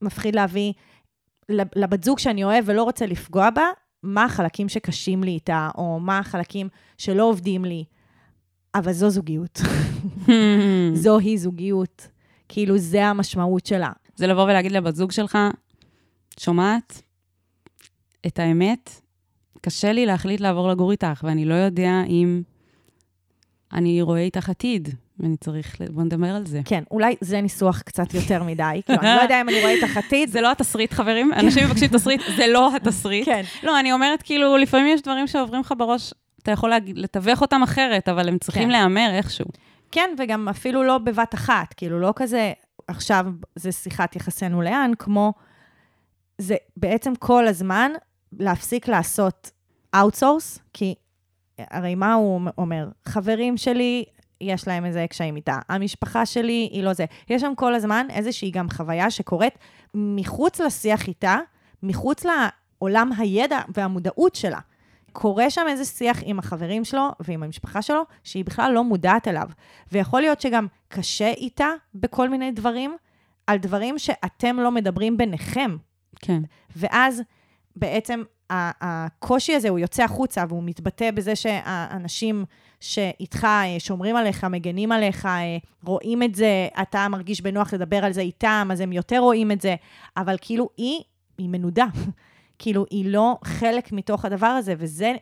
מפחיד 0.01 0.35
להביא 0.35 0.73
לב- 1.49 1.67
לבת 1.75 2.03
זוג 2.03 2.19
שאני 2.19 2.43
אוהב 2.43 2.63
ולא 2.67 2.83
רוצה 2.83 3.05
לפגוע 3.05 3.49
בה, 3.49 3.63
מה 4.03 4.23
החלקים 4.23 4.69
שקשים 4.69 5.23
לי 5.23 5.31
איתה, 5.31 5.69
או 5.77 5.99
מה 5.99 6.19
החלקים 6.19 6.69
שלא 6.97 7.23
עובדים 7.23 7.65
לי. 7.65 7.83
אבל 8.75 8.93
זו 8.93 9.09
זוגיות. 9.09 9.61
זוהי 10.93 11.37
זוגיות. 11.37 12.07
כאילו, 12.53 12.77
זה 12.77 13.05
המשמעות 13.05 13.65
שלה. 13.65 13.91
זה 14.15 14.27
לבוא 14.27 14.43
ולהגיד 14.43 14.71
לבת 14.71 14.95
זוג 14.95 15.11
שלך, 15.11 15.37
שומעת? 16.39 17.01
את 18.27 18.39
האמת, 18.39 18.89
קשה 19.61 19.91
לי 19.91 20.05
להחליט 20.05 20.39
לעבור 20.39 20.69
לגור 20.69 20.91
איתך, 20.91 21.23
ואני 21.23 21.45
לא 21.45 21.53
יודע 21.53 21.91
אם 22.07 22.41
אני 23.73 24.01
רואה 24.01 24.19
איתך 24.19 24.49
עתיד, 24.49 24.89
ואני 25.19 25.37
צריך, 25.37 25.81
בוא 25.91 26.03
נדבר 26.03 26.27
על 26.27 26.45
זה. 26.45 26.61
כן, 26.65 26.83
אולי 26.91 27.15
זה 27.21 27.41
ניסוח 27.41 27.81
קצת 27.81 28.13
יותר 28.13 28.43
מדי. 28.43 28.81
כאילו, 28.85 28.99
אני 29.01 29.15
לא 29.15 29.21
יודע 29.21 29.41
אם 29.41 29.49
אני 29.49 29.61
רואה 29.61 29.71
איתך 29.71 29.97
עתיד. 29.97 30.29
זה 30.33 30.41
לא 30.41 30.51
התסריט, 30.51 30.93
חברים. 30.93 31.33
אנשים 31.33 31.65
מבקשים 31.65 31.87
תסריט, 31.87 32.21
זה 32.37 32.47
לא 32.47 32.75
התסריט. 32.75 33.25
כן. 33.25 33.41
לא, 33.63 33.79
אני 33.79 33.93
אומרת, 33.93 34.21
כאילו, 34.21 34.57
לפעמים 34.57 34.87
יש 34.87 35.01
דברים 35.01 35.27
שעוברים 35.27 35.61
לך 35.61 35.73
בראש, 35.77 36.13
אתה 36.43 36.51
יכול 36.51 36.73
לתווך 36.95 37.41
אותם 37.41 37.63
אחרת, 37.63 38.09
אבל 38.09 38.27
הם 38.27 38.37
צריכים 38.37 38.63
כן. 38.63 38.69
להיאמר 38.69 39.09
איכשהו. 39.13 39.45
כן, 39.93 40.15
וגם 40.17 40.49
אפילו 40.49 40.83
לא 40.83 40.97
בבת 40.97 41.35
אחת, 41.35 41.73
כאילו, 41.73 41.99
לא 41.99 42.13
כזה, 42.15 42.53
עכשיו 42.87 43.25
זה 43.55 43.71
שיחת 43.71 44.15
יחסינו 44.15 44.61
לאן, 44.61 44.91
כמו, 44.99 45.33
זה 46.37 46.55
בעצם 46.77 47.15
כל 47.15 47.47
הזמן 47.47 47.91
להפסיק 48.39 48.87
לעשות 48.87 49.51
outsource, 49.95 50.59
כי 50.73 50.95
הרי 51.57 51.95
מה 51.95 52.13
הוא 52.13 52.41
אומר? 52.57 52.87
חברים 53.05 53.57
שלי, 53.57 54.05
יש 54.41 54.67
להם 54.67 54.85
איזה 54.85 55.05
קשיים 55.09 55.35
איתה. 55.35 55.59
המשפחה 55.69 56.25
שלי 56.25 56.69
היא 56.71 56.83
לא 56.83 56.93
זה. 56.93 57.05
יש 57.29 57.41
שם 57.41 57.53
כל 57.55 57.75
הזמן 57.75 58.07
איזושהי 58.09 58.51
גם 58.51 58.69
חוויה 58.69 59.11
שקורית 59.11 59.57
מחוץ 59.93 60.59
לשיח 60.59 61.07
איתה, 61.07 61.37
מחוץ 61.83 62.25
לעולם 62.25 63.09
הידע 63.17 63.59
והמודעות 63.75 64.35
שלה. 64.35 64.59
קורה 65.13 65.49
שם 65.49 65.61
איזה 65.69 65.85
שיח 65.85 66.19
עם 66.25 66.39
החברים 66.39 66.85
שלו 66.85 67.09
ועם 67.19 67.43
המשפחה 67.43 67.81
שלו, 67.81 68.01
שהיא 68.23 68.45
בכלל 68.45 68.71
לא 68.71 68.83
מודעת 68.83 69.27
אליו. 69.27 69.47
ויכול 69.91 70.21
להיות 70.21 70.41
שגם 70.41 70.67
קשה 70.87 71.29
איתה 71.29 71.67
בכל 71.95 72.29
מיני 72.29 72.51
דברים, 72.51 72.95
על 73.47 73.57
דברים 73.57 73.99
שאתם 73.99 74.59
לא 74.59 74.71
מדברים 74.71 75.17
ביניכם. 75.17 75.77
כן. 76.19 76.41
ואז 76.75 77.21
בעצם 77.75 78.23
הקושי 78.49 79.55
הזה, 79.55 79.69
הוא 79.69 79.79
יוצא 79.79 80.03
החוצה 80.03 80.43
והוא 80.49 80.63
מתבטא 80.63 81.11
בזה 81.11 81.35
שהאנשים 81.35 82.45
שאיתך 82.79 83.45
אה, 83.45 83.75
שומרים 83.79 84.15
עליך, 84.15 84.43
מגנים 84.43 84.91
עליך, 84.91 85.25
אה, 85.25 85.57
רואים 85.83 86.23
את 86.23 86.35
זה, 86.35 86.67
אתה 86.81 87.07
מרגיש 87.07 87.41
בנוח 87.41 87.73
לדבר 87.73 88.05
על 88.05 88.13
זה 88.13 88.21
איתם, 88.21 88.69
אז 88.71 88.79
הם 88.79 88.93
יותר 88.93 89.17
רואים 89.17 89.51
את 89.51 89.61
זה, 89.61 89.75
אבל 90.17 90.35
כאילו 90.41 90.69
היא, 90.77 91.01
היא 91.37 91.49
מנודה. 91.49 91.85
כאילו, 92.59 92.85
היא 92.89 93.05
לא 93.05 93.37
חלק 93.43 93.91
מתוך 93.91 94.25
הדבר 94.25 94.47
הזה, 94.47 94.73
וזה 94.77 95.13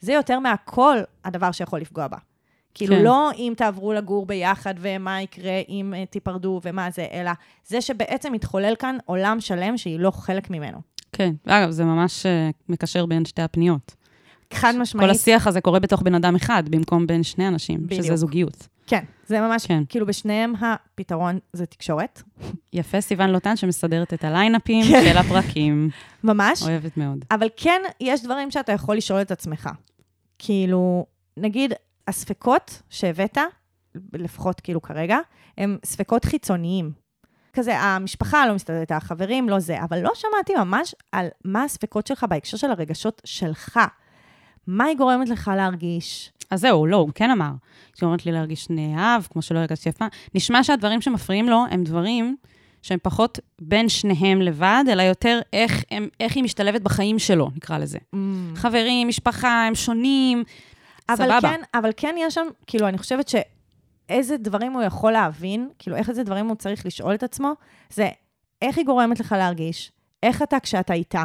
זה 0.00 0.12
יותר 0.12 0.38
מהכל 0.38 0.96
הדבר 1.24 1.52
שיכול 1.52 1.80
לפגוע 1.80 2.08
בה. 2.08 2.16
כאילו, 2.74 2.96
כן. 2.96 3.02
לא 3.02 3.30
אם 3.36 3.52
תעברו 3.56 3.92
לגור 3.92 4.26
ביחד 4.26 4.74
ומה 4.78 5.22
יקרה 5.22 5.60
אם 5.68 5.94
אה, 5.96 6.06
תיפרדו 6.06 6.60
ומה 6.64 6.90
זה, 6.90 7.06
אלא 7.12 7.30
זה 7.66 7.80
שבעצם 7.80 8.32
מתחולל 8.32 8.74
כאן 8.78 8.96
עולם 9.04 9.40
שלם 9.40 9.76
שהיא 9.76 10.00
לא 10.00 10.10
חלק 10.10 10.50
ממנו. 10.50 10.78
כן. 11.12 11.34
אגב, 11.46 11.70
זה 11.70 11.84
ממש 11.84 12.26
אה, 12.26 12.50
מקשר 12.68 13.06
בין 13.06 13.24
שתי 13.24 13.42
הפניות. 13.42 13.94
חד 14.52 14.74
משמעית. 14.78 15.06
כל 15.06 15.10
השיח 15.10 15.46
הזה 15.46 15.60
קורה 15.60 15.80
בתוך 15.80 16.02
בן 16.02 16.14
אדם 16.14 16.36
אחד, 16.36 16.62
במקום 16.68 17.06
בין 17.06 17.22
שני 17.22 17.48
אנשים, 17.48 17.80
שזה 17.90 18.00
בדיוק. 18.00 18.16
זוגיות. 18.16 18.68
כן, 18.86 19.04
זה 19.26 19.40
ממש, 19.40 19.66
כן. 19.66 19.82
כאילו 19.88 20.06
בשניהם 20.06 20.52
הפתרון 20.60 21.38
זה 21.52 21.66
תקשורת. 21.66 22.22
יפה, 22.72 23.00
סיוון 23.00 23.30
לוטן, 23.30 23.56
שמסדרת 23.56 24.14
את 24.14 24.24
הליינאפים 24.24 24.84
כן. 24.84 25.02
של 25.04 25.18
הפרקים. 25.18 25.90
ממש. 26.24 26.62
אוהבת 26.62 26.96
מאוד. 26.96 27.24
אבל 27.30 27.48
כן, 27.56 27.80
יש 28.00 28.22
דברים 28.22 28.50
שאתה 28.50 28.72
יכול 28.72 28.96
לשאול 28.96 29.20
את 29.20 29.30
עצמך. 29.30 29.70
כאילו, 30.38 31.06
נגיד, 31.36 31.72
הספקות 32.08 32.82
שהבאת, 32.90 33.38
לפחות 34.12 34.60
כאילו 34.60 34.82
כרגע, 34.82 35.18
הם 35.58 35.78
ספקות 35.84 36.24
חיצוניים. 36.24 36.92
כזה, 37.52 37.78
המשפחה 37.78 38.46
לא 38.46 38.54
מסתדרת, 38.54 38.92
החברים 38.92 39.48
לא 39.48 39.58
זה, 39.58 39.82
אבל 39.82 40.00
לא 40.00 40.10
שמעתי 40.14 40.54
ממש 40.54 40.94
על 41.12 41.26
מה 41.44 41.64
הספקות 41.64 42.06
שלך 42.06 42.26
בהקשר 42.28 42.56
של 42.56 42.70
הרגשות 42.70 43.22
שלך. 43.24 43.80
מה 44.66 44.84
היא 44.84 44.96
גורמת 44.96 45.28
לך 45.28 45.50
להרגיש? 45.56 46.32
אז 46.50 46.60
זהו, 46.60 46.86
לא, 46.86 46.96
הוא 46.96 47.10
כן 47.14 47.30
אמר. 47.30 47.44
היא 47.46 48.00
גורמת 48.00 48.26
לי 48.26 48.32
להרגיש 48.32 48.70
נאהב, 48.70 49.22
כמו 49.30 49.42
שלא 49.42 49.58
הרגשתי 49.58 49.88
יפה. 49.88 50.04
נשמע 50.34 50.64
שהדברים 50.64 51.00
שמפריעים 51.00 51.48
לו 51.48 51.64
הם 51.70 51.84
דברים 51.84 52.36
שהם 52.82 52.98
פחות 53.02 53.38
בין 53.60 53.88
שניהם 53.88 54.40
לבד, 54.40 54.84
אלא 54.88 55.02
יותר 55.02 55.40
איך, 55.52 55.84
הם, 55.90 56.08
איך 56.20 56.36
היא 56.36 56.44
משתלבת 56.44 56.80
בחיים 56.80 57.18
שלו, 57.18 57.50
נקרא 57.56 57.78
לזה. 57.78 57.98
חברים, 58.54 59.08
משפחה, 59.08 59.66
הם 59.66 59.74
שונים. 59.74 60.44
אבל 61.08 61.16
סבבה. 61.16 61.40
כן, 61.40 61.60
אבל 61.74 61.90
כן 61.96 62.14
יש 62.18 62.34
שם, 62.34 62.46
כאילו, 62.66 62.88
אני 62.88 62.98
חושבת 62.98 63.28
שאיזה 63.28 64.36
דברים 64.36 64.72
הוא 64.72 64.82
יכול 64.82 65.12
להבין, 65.12 65.68
כאילו, 65.78 65.96
איך 65.96 66.10
איזה 66.10 66.22
דברים 66.22 66.46
הוא 66.46 66.56
צריך 66.56 66.86
לשאול 66.86 67.14
את 67.14 67.22
עצמו, 67.22 67.52
זה 67.90 68.08
איך 68.62 68.78
היא 68.78 68.86
גורמת 68.86 69.20
לך 69.20 69.32
להרגיש, 69.38 69.92
איך 70.22 70.42
אתה 70.42 70.60
כשאתה 70.60 70.94
איתה. 70.94 71.24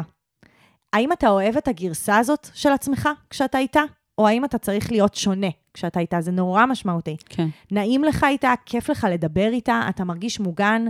האם 0.92 1.12
אתה 1.12 1.28
אוהב 1.28 1.56
את 1.56 1.68
הגרסה 1.68 2.18
הזאת 2.18 2.48
של 2.54 2.72
עצמך 2.72 3.08
כשאתה 3.30 3.58
איתה, 3.58 3.82
או 4.22 4.28
האם 4.28 4.44
אתה 4.44 4.58
צריך 4.58 4.92
להיות 4.92 5.14
שונה 5.14 5.46
כשאתה 5.74 6.00
איתה? 6.00 6.20
זה 6.20 6.30
נורא 6.30 6.66
משמעותי. 6.66 7.16
כן, 7.28 7.48
נעים 7.70 8.04
לך 8.04 8.24
איתה, 8.28 8.54
כיף 8.66 8.90
לך 8.90 9.06
לדבר 9.10 9.48
איתה, 9.52 9.82
אתה 9.88 10.04
מרגיש 10.04 10.40
מוגן, 10.40 10.84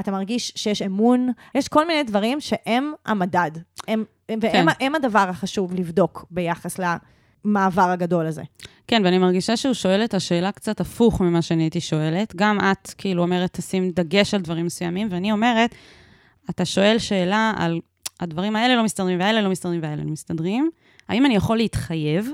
אתה 0.00 0.10
מרגיש 0.10 0.52
שיש 0.56 0.82
אמון, 0.82 1.30
יש 1.54 1.68
כל 1.68 1.86
מיני 1.86 2.02
דברים 2.02 2.40
שהם 2.40 2.92
המדד. 3.06 3.50
הם, 3.88 4.04
והם 4.28 4.40
כן. 4.40 4.66
הם 4.80 4.94
הדבר 4.94 5.26
החשוב 5.28 5.74
לבדוק 5.74 6.26
ביחס 6.30 6.80
למעבר 7.44 7.90
הגדול 7.90 8.26
הזה. 8.26 8.42
כן, 8.86 9.02
ואני 9.04 9.18
מרגישה 9.18 9.56
שהוא 9.56 9.74
שואל 9.74 10.04
את 10.04 10.14
השאלה 10.14 10.52
קצת 10.52 10.80
הפוך 10.80 11.20
ממה 11.20 11.42
שאני 11.42 11.62
הייתי 11.62 11.80
שואלת. 11.80 12.36
גם 12.36 12.58
את, 12.60 12.94
כאילו, 12.98 13.22
אומרת, 13.22 13.52
תשים 13.52 13.90
דגש 13.90 14.34
על 14.34 14.40
דברים 14.40 14.66
מסוימים, 14.66 15.08
ואני 15.10 15.32
אומרת, 15.32 15.74
אתה 16.50 16.64
שואל 16.64 16.98
שאלה 16.98 17.52
על 17.56 17.80
הדברים 18.20 18.56
האלה 18.56 18.76
לא 18.76 18.84
מסתדרים, 18.84 19.20
והאלה 19.20 19.42
לא 19.42 19.50
מסתדרים, 19.50 19.82
והאלה 19.82 20.04
לא 20.04 20.10
מסתדרים. 20.10 20.70
האם 21.08 21.26
אני 21.26 21.34
יכול 21.34 21.56
להתחייב? 21.56 22.30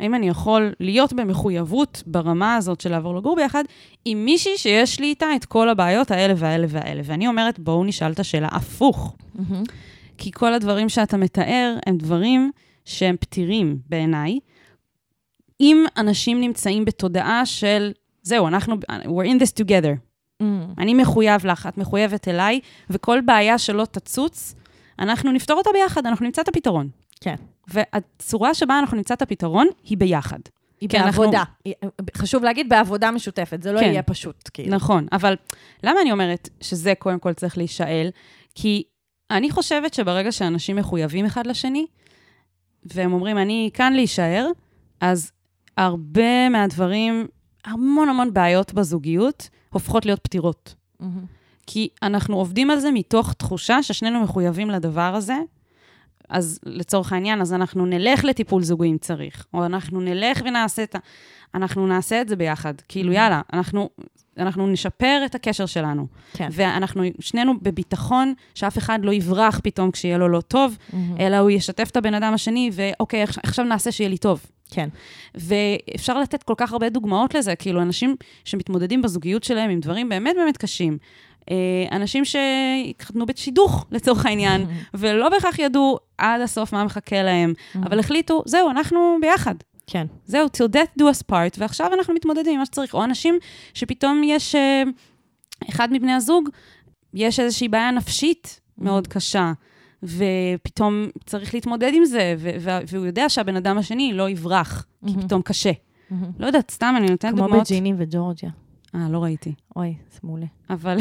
האם 0.00 0.14
אני 0.14 0.28
יכול 0.28 0.72
להיות 0.80 1.12
במחויבות 1.12 2.02
ברמה 2.06 2.56
הזאת 2.56 2.80
של 2.80 2.90
לעבור 2.90 3.16
לגור 3.16 3.36
ביחד 3.36 3.64
עם 4.04 4.24
מישהי 4.24 4.58
שיש 4.58 5.00
לי 5.00 5.06
איתה 5.06 5.26
את 5.36 5.44
כל 5.44 5.68
הבעיות 5.68 6.10
האלה 6.10 6.34
והאלה 6.36 6.66
והאלה? 6.70 7.02
ואני 7.04 7.28
אומרת, 7.28 7.58
בואו 7.58 7.84
נשאל 7.84 8.12
את 8.12 8.20
השאלה 8.20 8.48
הפוך. 8.52 9.16
כי 10.18 10.32
כל 10.32 10.54
הדברים 10.54 10.88
שאתה 10.88 11.16
מתאר 11.16 11.76
הם 11.86 11.96
דברים 11.96 12.50
שהם 12.84 13.16
פתירים 13.20 13.78
בעיניי. 13.88 14.38
אם 15.60 15.84
אנשים 15.96 16.40
נמצאים 16.40 16.84
בתודעה 16.84 17.46
של, 17.46 17.92
זהו, 18.22 18.48
אנחנו, 18.48 18.76
we're 18.90 19.26
in 19.26 19.42
this 19.42 19.62
together. 19.64 19.96
אני 20.78 20.94
מחויב 20.94 21.46
לך, 21.46 21.66
את 21.66 21.78
מחויבת 21.78 22.28
אליי, 22.28 22.60
וכל 22.90 23.20
בעיה 23.20 23.58
שלא 23.58 23.84
תצוץ, 23.84 24.54
אנחנו 24.98 25.32
נפתור 25.32 25.58
אותה 25.58 25.70
ביחד, 25.72 26.06
אנחנו 26.06 26.26
נמצא 26.26 26.42
את 26.42 26.48
הפתרון. 26.48 26.88
כן. 27.20 27.34
והצורה 27.68 28.54
שבה 28.54 28.78
אנחנו 28.78 28.96
נמצא 28.96 29.14
את 29.14 29.22
הפתרון 29.22 29.66
היא 29.84 29.98
ביחד. 29.98 30.38
היא 30.80 30.88
אנחנו- 30.94 31.22
בעבודה. 31.22 31.42
היא- 31.64 31.74
חשוב 32.16 32.44
להגיד, 32.44 32.68
בעבודה 32.68 33.10
משותפת, 33.10 33.62
זה 33.62 33.72
לא 33.72 33.80
כן. 33.80 33.86
יהיה 33.86 34.02
פשוט, 34.02 34.50
כאילו. 34.54 34.74
נכון, 34.74 35.06
אבל 35.12 35.34
למה 35.82 36.00
אני 36.02 36.12
אומרת 36.12 36.48
שזה 36.60 36.92
קודם 36.98 37.18
כל 37.18 37.32
צריך 37.32 37.58
להישאל? 37.58 38.08
כי 38.54 38.82
אני 39.30 39.50
חושבת 39.50 39.94
שברגע 39.94 40.32
שאנשים 40.32 40.76
מחויבים 40.76 41.24
אחד 41.24 41.46
לשני, 41.46 41.86
והם 42.94 43.12
אומרים, 43.12 43.38
אני 43.38 43.70
כאן 43.74 43.92
להישאר, 43.92 44.46
אז 45.00 45.32
הרבה 45.76 46.48
מהדברים, 46.48 47.26
המון 47.64 48.08
המון 48.08 48.32
בעיות 48.34 48.74
בזוגיות, 48.74 49.48
הופכות 49.70 50.06
להיות 50.06 50.20
פתירות. 50.22 50.74
מהמם. 51.00 51.24
כי 51.66 51.88
אנחנו 52.02 52.36
עובדים 52.36 52.70
על 52.70 52.80
זה 52.80 52.90
מתוך 52.92 53.32
תחושה 53.32 53.82
ששנינו 53.82 54.20
מחויבים 54.20 54.70
לדבר 54.70 55.14
הזה. 55.14 55.36
אז 56.28 56.58
לצורך 56.66 57.12
העניין, 57.12 57.40
אז 57.40 57.52
אנחנו 57.52 57.86
נלך 57.86 58.24
לטיפול 58.24 58.62
זוגי 58.62 58.86
אם 58.86 58.96
צריך, 59.00 59.46
או 59.54 59.66
אנחנו 59.66 60.00
נלך 60.00 60.42
ונעשה 60.44 60.82
את 60.82 60.94
ה... 60.94 60.98
אנחנו 61.54 61.86
נעשה 61.86 62.20
את 62.20 62.28
זה 62.28 62.36
ביחד. 62.36 62.74
כאילו, 62.88 63.12
יאללה, 63.12 63.40
אנחנו, 63.52 63.88
אנחנו 64.38 64.66
נשפר 64.66 65.22
את 65.26 65.34
הקשר 65.34 65.66
שלנו. 65.66 66.06
כן. 66.32 66.48
ואנחנו 66.52 67.02
שנינו 67.20 67.54
בביטחון 67.62 68.34
שאף 68.54 68.78
אחד 68.78 68.98
לא 69.02 69.12
יברח 69.12 69.60
פתאום 69.62 69.90
כשיהיה 69.90 70.18
לו 70.18 70.28
לא 70.28 70.40
טוב, 70.40 70.76
מהמם. 70.92 71.16
אלא 71.20 71.36
הוא 71.36 71.50
ישתף 71.50 71.88
את 71.90 71.96
הבן 71.96 72.14
אדם 72.14 72.34
השני, 72.34 72.70
ואוקיי, 72.72 73.22
עכשיו 73.22 73.64
נעשה 73.64 73.92
שיהיה 73.92 74.10
לי 74.10 74.18
טוב. 74.18 74.46
כן. 74.70 74.88
ואפשר 75.34 76.18
לתת 76.18 76.42
כל 76.42 76.54
כך 76.56 76.72
הרבה 76.72 76.88
דוגמאות 76.88 77.34
לזה, 77.34 77.56
כאילו, 77.56 77.82
אנשים 77.82 78.16
שמתמודדים 78.44 79.02
בזוגיות 79.02 79.44
שלהם 79.44 79.70
עם 79.70 79.80
דברים 79.80 80.08
באמת 80.08 80.36
באמת 80.36 80.56
קשים. 80.56 80.98
אה, 81.50 81.96
אנשים 81.96 82.24
שהתחתנו 82.24 83.26
בשידוך, 83.26 83.86
לצורך 83.90 84.26
העניין, 84.26 84.66
ולא 84.94 85.28
בהכרח 85.28 85.58
ידעו 85.58 85.98
עד 86.18 86.40
הסוף 86.40 86.72
מה 86.72 86.84
מחכה 86.84 87.22
להם, 87.22 87.54
אבל 87.74 87.98
החליטו, 87.98 88.42
זהו, 88.46 88.70
אנחנו 88.70 89.18
ביחד. 89.20 89.54
כן. 89.86 90.06
זהו, 90.24 90.46
till 90.46 90.72
death 90.72 91.00
do 91.00 91.04
us 91.04 91.32
part, 91.32 91.56
ועכשיו 91.58 91.94
אנחנו 91.94 92.14
מתמודדים 92.14 92.52
עם 92.52 92.58
מה 92.58 92.66
שצריך. 92.66 92.94
או 92.94 93.04
אנשים 93.04 93.38
שפתאום 93.74 94.22
יש, 94.24 94.54
אה, 94.54 94.82
אחד 95.68 95.92
מבני 95.92 96.12
הזוג, 96.12 96.48
יש 97.14 97.40
איזושהי 97.40 97.68
בעיה 97.68 97.90
נפשית 97.90 98.60
מאוד 98.78 99.06
קשה, 99.06 99.52
ופתאום 100.02 101.06
צריך 101.26 101.54
להתמודד 101.54 101.90
עם 101.94 102.04
זה, 102.04 102.34
והוא 102.88 103.06
יודע 103.06 103.28
שהבן 103.28 103.56
אדם 103.56 103.78
השני 103.78 104.12
לא 104.12 104.30
יברח, 104.30 104.86
כי. 105.06 105.14
פתאום 105.22 105.42
קשה. 105.42 105.72
לא 106.38 106.46
יודעת, 106.46 106.70
סתם, 106.70 106.94
אני 106.96 107.06
נותנת 107.06 107.32
כמו 107.32 107.42
דוגמאות. 107.42 107.62
בג'יני 107.62 107.92
וג'ורג'יה. 107.96 108.50
אה, 108.94 109.08
לא 109.10 109.22
ראיתי. 109.22 109.54
אוי, 109.76 109.94
זה 110.12 110.18
מעולה. 110.22 110.46
אבל... 110.70 110.98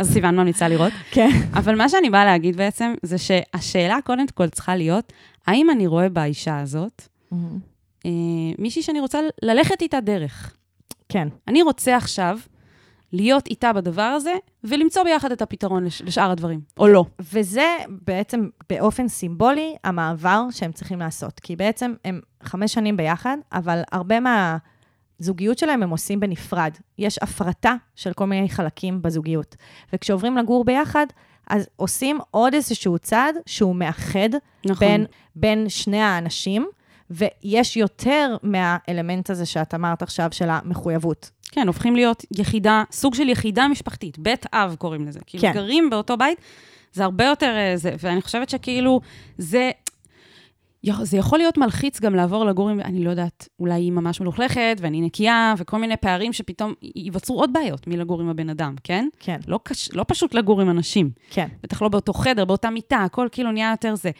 אז 0.00 0.12
סיוון 0.12 0.36
ממליצה 0.36 0.68
לראות. 0.68 0.92
כן. 1.14 1.30
אבל 1.52 1.76
מה 1.76 1.88
שאני 1.88 2.10
באה 2.10 2.24
להגיד 2.24 2.56
בעצם, 2.56 2.94
זה 3.02 3.18
שהשאלה 3.18 3.98
קודם 4.04 4.26
כל 4.34 4.48
צריכה 4.48 4.76
להיות, 4.76 5.12
האם 5.46 5.70
אני 5.70 5.86
רואה 5.86 6.08
באישה 6.08 6.60
הזאת 6.60 7.02
אה, 8.06 8.10
מישהי 8.58 8.82
שאני 8.82 9.00
רוצה 9.00 9.20
ללכת 9.42 9.82
איתה 9.82 10.00
דרך? 10.00 10.56
כן. 11.08 11.28
אני 11.48 11.62
רוצה 11.62 11.96
עכשיו 11.96 12.38
להיות 13.12 13.46
איתה 13.46 13.72
בדבר 13.72 14.02
הזה, 14.02 14.34
ולמצוא 14.64 15.02
ביחד 15.02 15.32
את 15.32 15.42
הפתרון 15.42 15.84
לש, 15.84 16.02
לשאר 16.02 16.30
הדברים, 16.30 16.60
או 16.78 16.88
לא. 16.88 17.04
וזה 17.32 17.76
בעצם 17.88 18.48
באופן 18.68 19.08
סימבולי 19.08 19.76
המעבר 19.84 20.42
שהם 20.50 20.72
צריכים 20.72 20.98
לעשות. 20.98 21.40
כי 21.40 21.56
בעצם 21.56 21.94
הם 22.04 22.20
חמש 22.42 22.74
שנים 22.74 22.96
ביחד, 22.96 23.36
אבל 23.52 23.82
הרבה 23.92 24.16
מהזוגיות 24.20 25.58
שלהם 25.58 25.82
הם 25.82 25.90
עושים 25.90 26.20
בנפרד. 26.20 26.72
יש 26.98 27.18
הפרטה 27.22 27.74
של 27.96 28.12
כל 28.12 28.26
מיני 28.26 28.48
חלקים 28.48 29.02
בזוגיות. 29.02 29.56
וכשעוברים 29.92 30.36
לגור 30.36 30.64
ביחד, 30.64 31.06
אז 31.50 31.68
עושים 31.76 32.18
עוד 32.30 32.54
איזשהו 32.54 32.98
צעד 32.98 33.34
שהוא 33.46 33.76
מאחד 33.76 34.28
נכון. 34.64 34.88
בין, 34.88 35.06
בין 35.36 35.68
שני 35.68 36.00
האנשים, 36.00 36.66
ויש 37.10 37.76
יותר 37.76 38.36
מהאלמנט 38.42 39.30
הזה 39.30 39.46
שאת 39.46 39.74
אמרת 39.74 40.02
עכשיו, 40.02 40.28
של 40.32 40.50
המחויבות. 40.50 41.30
כן, 41.52 41.66
הופכים 41.66 41.96
להיות 41.96 42.24
יחידה, 42.38 42.82
סוג 42.92 43.14
של 43.14 43.28
יחידה 43.28 43.68
משפחתית, 43.68 44.18
בית 44.18 44.46
אב 44.52 44.74
קוראים 44.78 45.06
לזה. 45.06 45.20
כאילו, 45.26 45.42
כן. 45.42 45.52
גרים 45.52 45.90
באותו 45.90 46.16
בית, 46.16 46.38
זה 46.92 47.04
הרבה 47.04 47.24
יותר... 47.24 47.54
אה, 47.56 47.76
זה, 47.76 47.94
ואני 47.98 48.22
חושבת 48.22 48.48
שכאילו, 48.48 49.00
זה... 49.38 49.70
זה 51.02 51.16
יכול 51.16 51.38
להיות 51.38 51.58
מלחיץ 51.58 52.00
גם 52.00 52.14
לעבור 52.14 52.44
לגור 52.44 52.68
עם, 52.68 52.80
אני 52.80 53.04
לא 53.04 53.10
יודעת, 53.10 53.48
אולי 53.58 53.74
היא 53.74 53.92
ממש 53.92 54.20
מלוכלכת, 54.20 54.76
ואני 54.80 55.00
נקייה, 55.00 55.54
וכל 55.58 55.78
מיני 55.78 55.96
פערים 55.96 56.32
שפתאום 56.32 56.74
ייווצרו 56.82 57.40
עוד 57.40 57.52
בעיות 57.52 57.86
מלגור 57.86 58.20
עם 58.20 58.28
הבן 58.28 58.50
אדם, 58.50 58.74
כן? 58.84 59.08
כן, 59.18 59.38
לא, 59.46 59.60
קש, 59.62 59.92
לא 59.92 60.04
פשוט 60.08 60.34
לגור 60.34 60.60
עם 60.60 60.70
אנשים. 60.70 61.10
כן. 61.30 61.48
בטח 61.62 61.82
לא 61.82 61.88
באותו 61.88 62.12
חדר, 62.12 62.44
באותה 62.44 62.70
מיטה, 62.70 62.98
הכל 62.98 63.28
כאילו 63.32 63.52
נהיה 63.52 63.70
יותר 63.70 63.94
זה. 63.94 64.10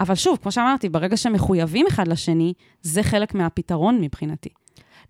אבל 0.00 0.14
שוב, 0.14 0.38
כמו 0.42 0.52
שאמרתי, 0.52 0.88
ברגע 0.88 1.16
שמחויבים 1.16 1.86
אחד 1.88 2.08
לשני, 2.08 2.52
זה 2.82 3.02
חלק 3.02 3.34
מהפתרון 3.34 4.00
מבחינתי. 4.00 4.50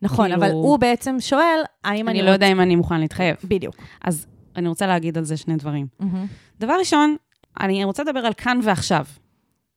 נכון, 0.03 0.29
כאילו- 0.31 0.37
אבל 0.37 0.51
הוא 0.51 0.77
בעצם 0.79 1.17
שואל, 1.21 1.61
האם 1.85 2.09
אני 2.09 2.19
אני 2.19 2.27
לא 2.27 2.33
יודע 2.33 2.47
אם 2.47 2.61
אני 2.61 2.77
מוכן 2.77 3.01
להתחייב. 3.01 3.37
בדיוק. 3.45 3.77
אז 4.01 4.27
אני 4.57 4.69
רוצה 4.69 4.87
להגיד 4.87 5.19
על 5.19 5.25
זה 5.25 5.37
שני 5.37 5.57
דברים. 5.57 5.87
מהמם. 6.01 6.27
דבר 6.61 6.75
ראשון, 6.79 7.17
אני 7.61 7.85
רוצה 7.85 8.03
לדבר 8.03 8.21
על 8.21 8.33
כאן 8.33 8.61
ועכשיו, 8.63 9.07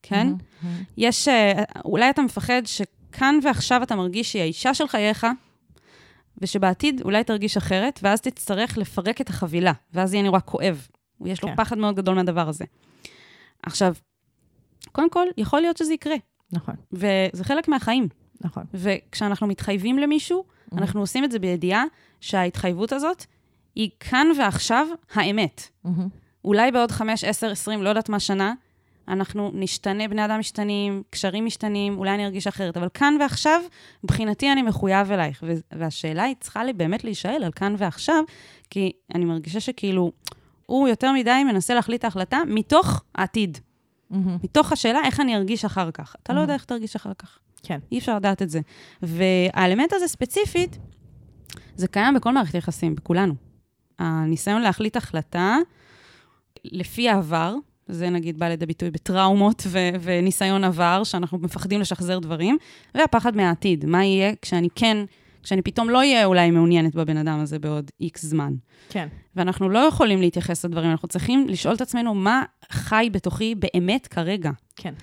כן? 0.04 0.28
מהמם. 0.28 0.84
יש, 0.98 1.28
אה, 1.28 1.64
אולי 1.86 2.10
אתה 2.10 2.22
מפחד 2.22 2.62
שכאן 2.66 3.40
ועכשיו 3.44 3.84
אתה 3.84 3.96
מרגיש 3.96 4.32
שהיא 4.32 4.42
האישה 4.42 4.74
של 4.74 4.88
חייך, 4.88 5.28
ושבעתיד 6.38 7.02
אולי 7.02 7.24
תרגיש 7.24 7.58
אחרת, 7.58 8.00
ואז 8.04 8.22
תצטרך 8.22 8.78
לפרק 8.78 9.22
את 9.22 9.30
החבילה, 9.30 9.72
ואז 9.94 10.14
יהיה 10.14 10.24
נורא 10.24 10.40
כואב. 10.46 10.88
יש 11.26 11.44
לו 11.44 11.50
כן. 11.50 11.56
פחד 11.56 11.78
מאוד 11.78 11.96
גדול 11.96 12.16
מהדבר 12.16 12.50
הזה. 12.50 12.66
עכשיו, 13.64 13.94
קודם 14.92 15.10
כל, 15.10 15.26
יכול 15.38 15.62
להיות 15.62 15.78
שזה 15.78 15.94
יקרה, 15.94 16.16
נכון, 16.52 16.76
וזה 16.92 17.44
חלק 17.44 17.68
מהחיים. 17.68 18.08
נכון. 18.44 18.64
וכשאנחנו 18.74 19.48
מתחייבים 19.48 19.98
למישהו, 19.98 20.44
אנחנו 20.78 21.00
עושים 21.00 21.24
את 21.24 21.32
זה 21.32 21.40
בידיעה 21.40 21.84
שההתחייבות 22.22 22.94
הזאת 22.94 23.26
היא 23.76 23.90
כאן 24.00 24.28
ועכשיו 24.38 24.88
האמת. 25.14 25.70
מהמם. 25.84 26.08
אולי 26.46 26.72
בעוד 26.72 26.92
5, 26.92 27.24
10, 27.24 27.52
20, 27.52 27.84
לא 27.84 27.90
יודעת 27.90 28.10
מה 28.10 28.20
שנה, 28.20 28.54
אנחנו 29.08 29.52
נשתנה, 29.54 30.08
בני 30.08 30.26
אדם 30.26 30.40
משתנים, 30.40 31.04
קשרים 31.10 31.46
משתנים, 31.46 31.98
אולי 31.98 32.16
אני 32.16 32.26
ארגיש 32.26 32.48
אחרת, 32.48 32.78
אבל 32.78 32.88
כאן 32.94 33.18
ועכשיו, 33.20 33.62
מבחינתי 34.04 34.52
אני 34.52 34.62
מחויב 34.62 35.12
אלייך. 35.12 35.44
והשאלה 35.72 36.24
היא 36.24 36.36
צריכה 36.40 36.64
לי 36.64 36.74
באמת 36.74 37.04
להישאל 37.04 37.44
על 37.44 37.52
כאן 37.52 37.76
ועכשיו, 37.78 38.24
כי 38.70 38.92
אני 39.16 39.26
מרגישה 39.26 39.60
שכאילו, 39.60 40.12
הוא 40.66 40.88
יותר 40.88 41.12
מדי 41.12 41.44
מנסה 41.44 41.74
להחליט 41.74 42.00
את 42.00 42.04
ההחלטה 42.04 42.40
מתוך 42.48 43.04
העתיד, 43.16 43.58
מהמם. 44.10 44.38
מתוך 44.44 44.72
השאלה 44.72 45.00
איך 45.06 45.20
אני 45.20 45.36
ארגיש 45.36 45.66
אחר 45.66 45.92
כך. 45.92 46.16
אתה 46.24 46.34
לא 46.34 46.40
יודע 46.40 46.54
איך 46.54 46.66
תרגיש 46.66 46.96
אחר 46.96 47.14
כך. 47.14 47.40
כן. 47.64 47.80
אי 47.92 47.98
אפשר 47.98 48.16
לדעת 48.16 48.42
את 48.42 48.50
זה. 48.50 48.60
והאלמנט 49.02 49.94
הזה 49.94 50.08
ספציפית, 50.08 50.78
זה 51.76 51.88
קיים 51.88 52.14
בכל 52.14 52.34
מערכת 52.34 52.56
יחסים, 52.56 52.96
בכולנו. 52.96 53.34
הניסיון 54.00 54.62
להחליט 54.62 54.96
החלטה 54.96 55.58
לפי 56.66 57.10
העבר, 57.10 57.56
זה 57.88 58.10
נגיד 58.10 58.40
בא 58.40 58.48
לידי 58.48 58.66
ביטוי 58.66 58.92
בטראומות 58.92 59.64
ו- 59.68 59.90
וניסיון 60.02 60.64
עבר, 60.64 61.04
שאנחנו 61.04 61.38
מפחדים 61.38 61.82
לשחזר 61.82 62.20
דברים, 62.20 62.58
והפחד 62.96 63.36
מהעתיד, 63.36 63.86
מה 63.86 64.06
יהיה 64.06 64.34
כשאני 64.42 64.68
כן, 64.76 64.98
כשאני 65.44 65.62
פתאום 65.62 65.90
לא 65.90 65.98
אהיה 65.98 66.26
אולי 66.26 66.52
מעוניינת 66.52 66.96
בבן 66.96 67.18
אדם 67.18 67.40
הזה 67.40 67.60
בעוד 67.60 67.92
איקס 68.02 68.26
זמן. 68.26 68.54
כן. 68.90 69.08
ואנחנו 69.36 69.70
לא 69.70 69.80
יכולים 69.80 70.22
להתייחס 70.22 70.66
לדברים, 70.66 70.92
אנחנו 70.92 71.08
צריכים 71.08 71.48
לשאול 71.48 71.76
את 71.76 71.82
עצמנו 71.82 72.14
מה 72.16 72.44
חי 72.72 73.10
בתוכי 73.12 73.56
באמת 73.56 74.08
כרגע. 74.08 74.52
כן. 74.76 74.94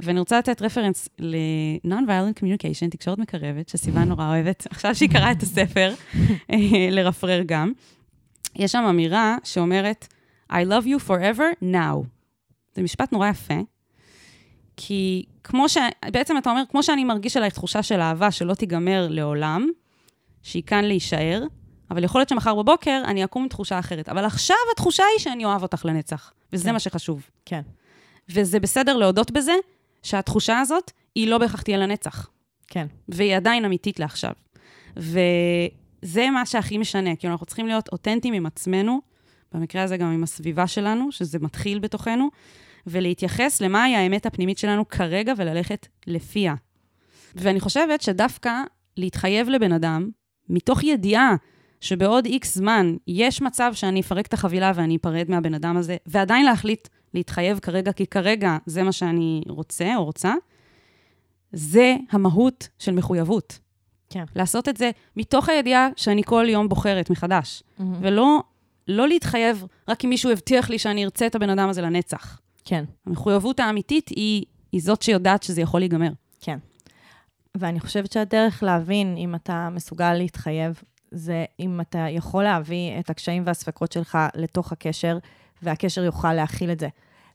ואני 0.00 0.18
רוצה 0.18 0.38
לתת 0.38 0.62
רפרנס 0.62 1.08
ל-Non-Violent 1.18 2.40
Communication, 2.40 2.90
תקשורת 2.90 3.18
מקרבת, 3.18 3.68
שסיוון 3.68 4.08
נורא 4.08 4.28
אוהבת, 4.28 4.66
עכשיו 4.70 4.94
שהיא 4.94 5.10
קראה 5.10 5.32
את 5.32 5.42
הספר, 5.42 5.94
אה, 6.52 6.56
לרפרר 6.90 7.42
גם. 7.46 7.72
יש 8.56 8.72
שם 8.72 8.84
אמירה 8.88 9.36
שאומרת, 9.44 10.08
I 10.52 10.54
love 10.54 10.84
you 10.84 11.08
forever 11.08 11.64
now. 11.64 12.06
זה 12.74 12.82
משפט 12.82 13.12
נורא 13.12 13.28
יפה, 13.28 13.60
כי 14.76 15.24
כמו 15.44 15.68
ש... 15.68 15.78
בעצם 16.12 16.38
אתה 16.38 16.50
אומר, 16.50 16.62
כמו 16.70 16.82
שאני 16.82 17.04
מרגיש 17.04 17.36
עלייך 17.36 17.54
תחושה 17.54 17.82
של 17.82 18.00
אהבה 18.00 18.30
שלא 18.30 18.54
תיגמר 18.54 19.06
לעולם, 19.10 19.68
שהיא 20.42 20.62
כאן 20.62 20.84
להישאר, 20.84 21.42
אבל 21.90 22.04
יכול 22.04 22.20
להיות 22.20 22.28
שמחר 22.28 22.54
בבוקר 22.54 23.02
אני 23.04 23.24
אקום 23.24 23.42
עם 23.42 23.48
תחושה 23.48 23.78
אחרת. 23.78 24.08
אבל 24.08 24.24
עכשיו 24.24 24.56
התחושה 24.72 25.02
היא 25.16 25.22
שאני 25.22 25.44
אוהב 25.44 25.62
אותך 25.62 25.84
לנצח, 25.84 26.32
וזה 26.52 26.64
כן. 26.64 26.72
מה 26.72 26.78
שחשוב. 26.78 27.30
כן. 27.44 27.60
וזה 28.28 28.60
בסדר 28.60 28.96
להודות 28.96 29.30
בזה, 29.30 29.52
שהתחושה 30.08 30.58
הזאת 30.58 30.90
היא 31.14 31.28
לא 31.28 31.38
בהכרח 31.38 31.62
תהיה 31.62 31.78
לנצח, 31.78 32.30
כן. 32.68 32.86
והיא 33.08 33.36
עדיין 33.36 33.64
אמיתית 33.64 34.00
לעכשיו. 34.00 34.32
וזה 34.96 36.30
מה 36.30 36.46
שהכי 36.46 36.78
משנה, 36.78 37.16
כאילו 37.16 37.32
אנחנו 37.32 37.46
צריכים 37.46 37.66
להיות 37.66 37.88
אותנטיים 37.92 38.34
עם 38.34 38.46
עצמנו, 38.46 39.00
במקרה 39.52 39.82
הזה 39.82 39.96
גם 39.96 40.12
עם 40.12 40.22
הסביבה 40.22 40.66
שלנו, 40.66 41.12
שזה 41.12 41.38
מתחיל 41.38 41.78
בתוכנו, 41.78 42.28
ולהתייחס 42.86 43.60
למהי 43.60 43.96
האמת 43.96 44.26
הפנימית 44.26 44.58
שלנו 44.58 44.88
כרגע 44.88 45.32
וללכת 45.36 45.86
לפיה. 46.06 46.54
ואני 47.34 47.60
חושבת 47.60 48.00
שדווקא 48.00 48.52
להתחייב 48.96 49.48
לבן 49.48 49.72
אדם, 49.72 50.10
מתוך 50.48 50.84
ידיעה 50.84 51.34
שבעוד 51.80 52.26
איקס 52.26 52.54
זמן 52.54 52.96
יש 53.06 53.42
מצב 53.42 53.72
שאני 53.74 54.00
אפרק 54.00 54.26
את 54.26 54.32
החבילה 54.32 54.72
ואני 54.74 54.96
אפרד 54.96 55.30
מהבן 55.30 55.54
אדם 55.54 55.76
הזה, 55.76 55.96
ועדיין 56.06 56.44
להחליט 56.44 56.88
להתחייב 57.14 57.58
כרגע, 57.58 57.92
כי 57.92 58.06
כרגע 58.06 58.56
זה 58.66 58.82
מה 58.82 58.92
שאני 58.92 59.42
רוצה 59.48 59.96
או 59.96 60.04
רוצה, 60.04 60.34
זה 61.52 61.96
המהות 62.10 62.68
של 62.78 62.92
מחויבות. 62.92 63.58
כן. 64.10 64.24
לעשות 64.36 64.68
את 64.68 64.76
זה 64.76 64.90
מתוך 65.16 65.48
הידיעה 65.48 65.88
שאני 65.96 66.22
כל 66.24 66.46
יום 66.48 66.68
בוחרת 66.68 67.10
מחדש, 67.10 67.62
מהמם. 67.78 67.94
ולא 68.00 68.42
לא 68.88 69.08
להתחייב 69.08 69.64
רק 69.88 70.04
אם 70.04 70.10
מישהו 70.10 70.30
הבטיח 70.30 70.70
לי 70.70 70.78
שאני 70.78 71.04
ארצה 71.04 71.26
את 71.26 71.34
הבן 71.34 71.50
אדם 71.50 71.68
הזה 71.68 71.82
לנצח. 71.82 72.40
כן. 72.64 72.84
המחויבות 73.06 73.60
האמיתית 73.60 74.08
היא, 74.08 74.44
היא 74.72 74.80
זאת 74.82 75.02
שיודעת 75.02 75.42
שזה 75.42 75.60
יכול 75.60 75.80
להיגמר. 75.80 76.10
כן. 76.40 76.58
ואני 77.54 77.80
חושבת 77.80 78.12
שהדרך 78.12 78.62
להבין 78.62 79.16
אם 79.16 79.34
אתה 79.34 79.68
מסוגל 79.72 80.14
להתחייב, 80.14 80.82
זה 81.10 81.44
אם 81.60 81.80
אתה 81.80 82.06
יכול 82.10 82.44
להביא 82.44 82.98
את 82.98 83.10
הקשיים 83.10 83.42
והספקות 83.46 83.92
שלך 83.92 84.18
לתוך 84.34 84.72
הקשר, 84.72 85.18
והקשר 85.62 86.04
יוכל 86.04 86.32
להכיל 86.32 86.70
את 86.70 86.80
זה. 86.80 86.88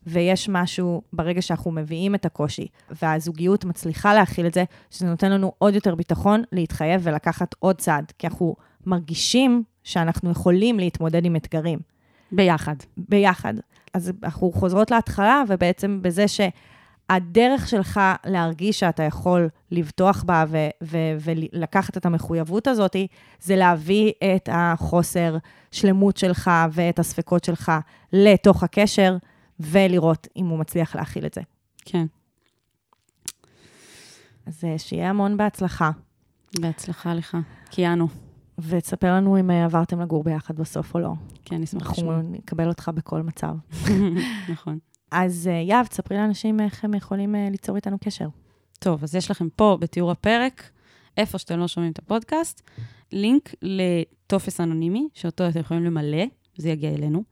ויש 0.07 0.49
משהו, 0.49 1.01
ברגע 1.13 1.41
שאנחנו 1.41 1.71
מביאים 1.71 2.15
את 2.15 2.25
הקושי, 2.25 2.67
והזוגיות 3.01 3.65
מצליחה 3.65 4.13
להכיל 4.13 4.45
את 4.45 4.53
זה, 4.53 4.63
שזה 4.91 5.07
נותן 5.07 5.31
לנו 5.31 5.51
עוד 5.57 5.75
יותר 5.75 5.95
ביטחון 5.95 6.43
להתחייב 6.51 7.01
ולקחת 7.03 7.55
עוד 7.59 7.75
צעד, 7.75 8.11
כי 8.19 8.27
אנחנו 8.27 8.55
מרגישים 8.85 9.63
שאנחנו 9.83 10.31
יכולים 10.31 10.79
להתמודד 10.79 11.25
עם 11.25 11.35
אתגרים. 11.35 11.79
ביחד. 12.31 12.75
ביחד. 12.97 13.53
אז 13.93 14.11
אנחנו 14.23 14.51
חוזרות 14.51 14.91
להתחלה, 14.91 15.43
ובעצם 15.47 15.99
בזה 16.01 16.25
שהדרך 17.13 17.67
שלך 17.67 17.99
להרגיש 18.25 18.79
שאתה 18.79 19.03
יכול 19.03 19.49
לבטוח 19.71 20.23
בה 20.23 20.45
ו- 20.47 20.69
ו- 20.83 21.15
ולקחת 21.19 21.97
את 21.97 22.05
המחויבות 22.05 22.67
הזאת, 22.67 22.95
זה 23.39 23.55
להביא 23.55 24.11
את 24.35 24.49
החוסר 24.51 25.37
שלמות 25.71 26.17
שלך 26.17 26.51
ואת 26.71 26.99
הספקות 26.99 27.43
שלך 27.43 27.71
לתוך 28.13 28.63
הקשר, 28.63 29.17
ולראות 29.59 30.27
אם 30.35 30.47
הוא 30.47 30.59
מצליח 30.59 30.95
להכיל 30.95 31.25
את 31.25 31.33
זה. 31.33 31.41
כן. 31.85 32.05
אז 34.45 34.63
אה, 34.63 34.77
שיהיה 34.77 35.09
המון 35.09 35.37
בהצלחה, 35.37 35.91
בהצלחה 36.59 37.13
לך. 37.13 37.37
קיינו. 37.69 38.07
ותספר 38.59 39.13
לנו 39.13 39.39
אם 39.39 39.51
אה, 39.51 39.65
עברתם 39.65 40.01
לגור 40.01 40.23
ביחד 40.23 40.55
בסוף 40.55 40.95
או 40.95 40.99
לא. 40.99 41.13
כן, 41.45 41.61
נשמח 41.61 41.81
אנחנו 41.81 41.93
לשמוע. 41.93 42.21
נקבל 42.23 42.67
אותך 42.67 42.91
בכל 42.95 43.21
מצב. 43.21 43.55
נכון. 44.53 44.79
אז 45.13 45.49
אה, 45.51 45.53
יהב, 45.53 45.85
תספרי 45.85 46.17
לאנשים 46.17 46.59
איך 46.59 46.83
הם 46.85 46.93
יכולים 46.93 47.35
אה, 47.35 47.47
ליצור 47.51 47.75
איתנו 47.75 47.97
קשר. 48.03 48.27
טוב, 48.79 49.03
אז 49.03 49.15
יש 49.15 49.31
לכם 49.31 49.47
פה 49.55 49.77
בתיאור 49.81 50.11
הפרק, 50.11 50.69
איפה 51.17 51.37
שאתם 51.37 51.59
לא 51.59 51.67
שומעים 51.67 51.91
את 51.91 51.99
הפודקאסט, 51.99 52.61
לינק 53.11 53.53
לטופס 53.61 54.61
אנונימי, 54.61 55.07
שאותו 55.13 55.49
אתם 55.49 55.59
יכולים 55.59 55.83
למלא, 55.83 56.23
זה 56.57 56.69
יגיע 56.69 56.89
אלינו. 56.89 57.23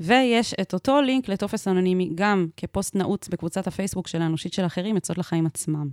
ויש 0.00 0.54
את 0.60 0.74
אותו 0.74 1.00
לינק 1.00 1.28
לטופס 1.28 1.68
אנונימי 1.68 2.10
גם 2.14 2.48
כפוסט 2.56 2.96
נעוץ 2.96 3.28
בקבוצת 3.28 3.66
הפייסבוק 3.66 4.08
של 4.08 4.22
האנושית 4.22 4.52
של 4.52 4.66
אחרים, 4.66 4.96
עצות 4.96 5.18
לחיים 5.18 5.46
עצמם. 5.46 5.88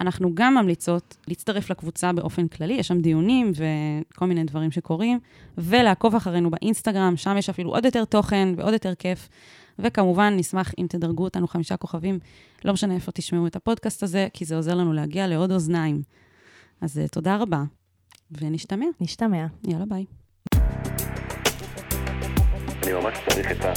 אנחנו 0.00 0.34
גם 0.34 0.54
ממליצות 0.54 1.16
להצטרף 1.28 1.70
לקבוצה 1.70 2.12
באופן 2.12 2.48
כללי, 2.48 2.72
יש 2.72 2.88
שם 2.88 3.00
דיונים 3.00 3.52
וכל 3.54 4.26
מיני 4.26 4.44
דברים 4.44 4.70
שקורים, 4.70 5.18
ולעקוב 5.58 6.14
אחרינו 6.14 6.50
באינסטגרם, 6.50 7.16
שם 7.16 7.36
יש 7.38 7.48
אפילו 7.48 7.70
עוד 7.70 7.84
יותר 7.84 8.04
תוכן 8.04 8.48
ועוד 8.56 8.72
יותר 8.72 8.94
כיף. 8.94 9.28
וכמובן, 9.78 10.34
נשמח 10.36 10.72
אם 10.78 10.86
תדרגו 10.88 11.24
אותנו 11.24 11.48
חמישה 11.48 11.76
כוכבים, 11.76 12.18
לא 12.64 12.72
משנה 12.72 12.94
איפה 12.94 13.12
תשמעו 13.12 13.46
את 13.46 13.56
הפודקאסט 13.56 14.02
הזה, 14.02 14.28
כי 14.32 14.44
זה 14.44 14.56
עוזר 14.56 14.74
לנו 14.74 14.92
להגיע 14.92 15.26
לעוד 15.26 15.52
אוזניים. 15.52 16.02
אז 16.80 16.98
uh, 16.98 17.08
תודה 17.08 17.36
רבה, 17.36 17.62
ונשתמע. 18.30 18.86
נשתמע. 19.00 19.46
יאללה, 19.66 19.84
ביי. 19.88 20.04
אני 22.82 22.92
ממש 22.92 23.18
צריך 23.28 23.46
עצה. 23.50 23.72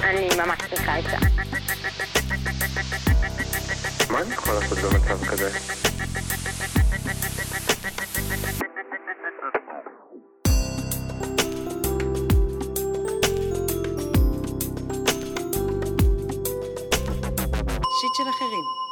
אני 0.00 0.28
ממש 0.36 0.58
צריכה 0.70 0.96
עצה. 0.96 1.18
מה 4.10 4.22
אני 4.22 4.34
יכול 4.34 4.54
לעשות 4.54 4.78
במצב 4.78 5.24
כזה? 5.24 5.50
של 18.18 18.28
אחרים. 18.28 18.87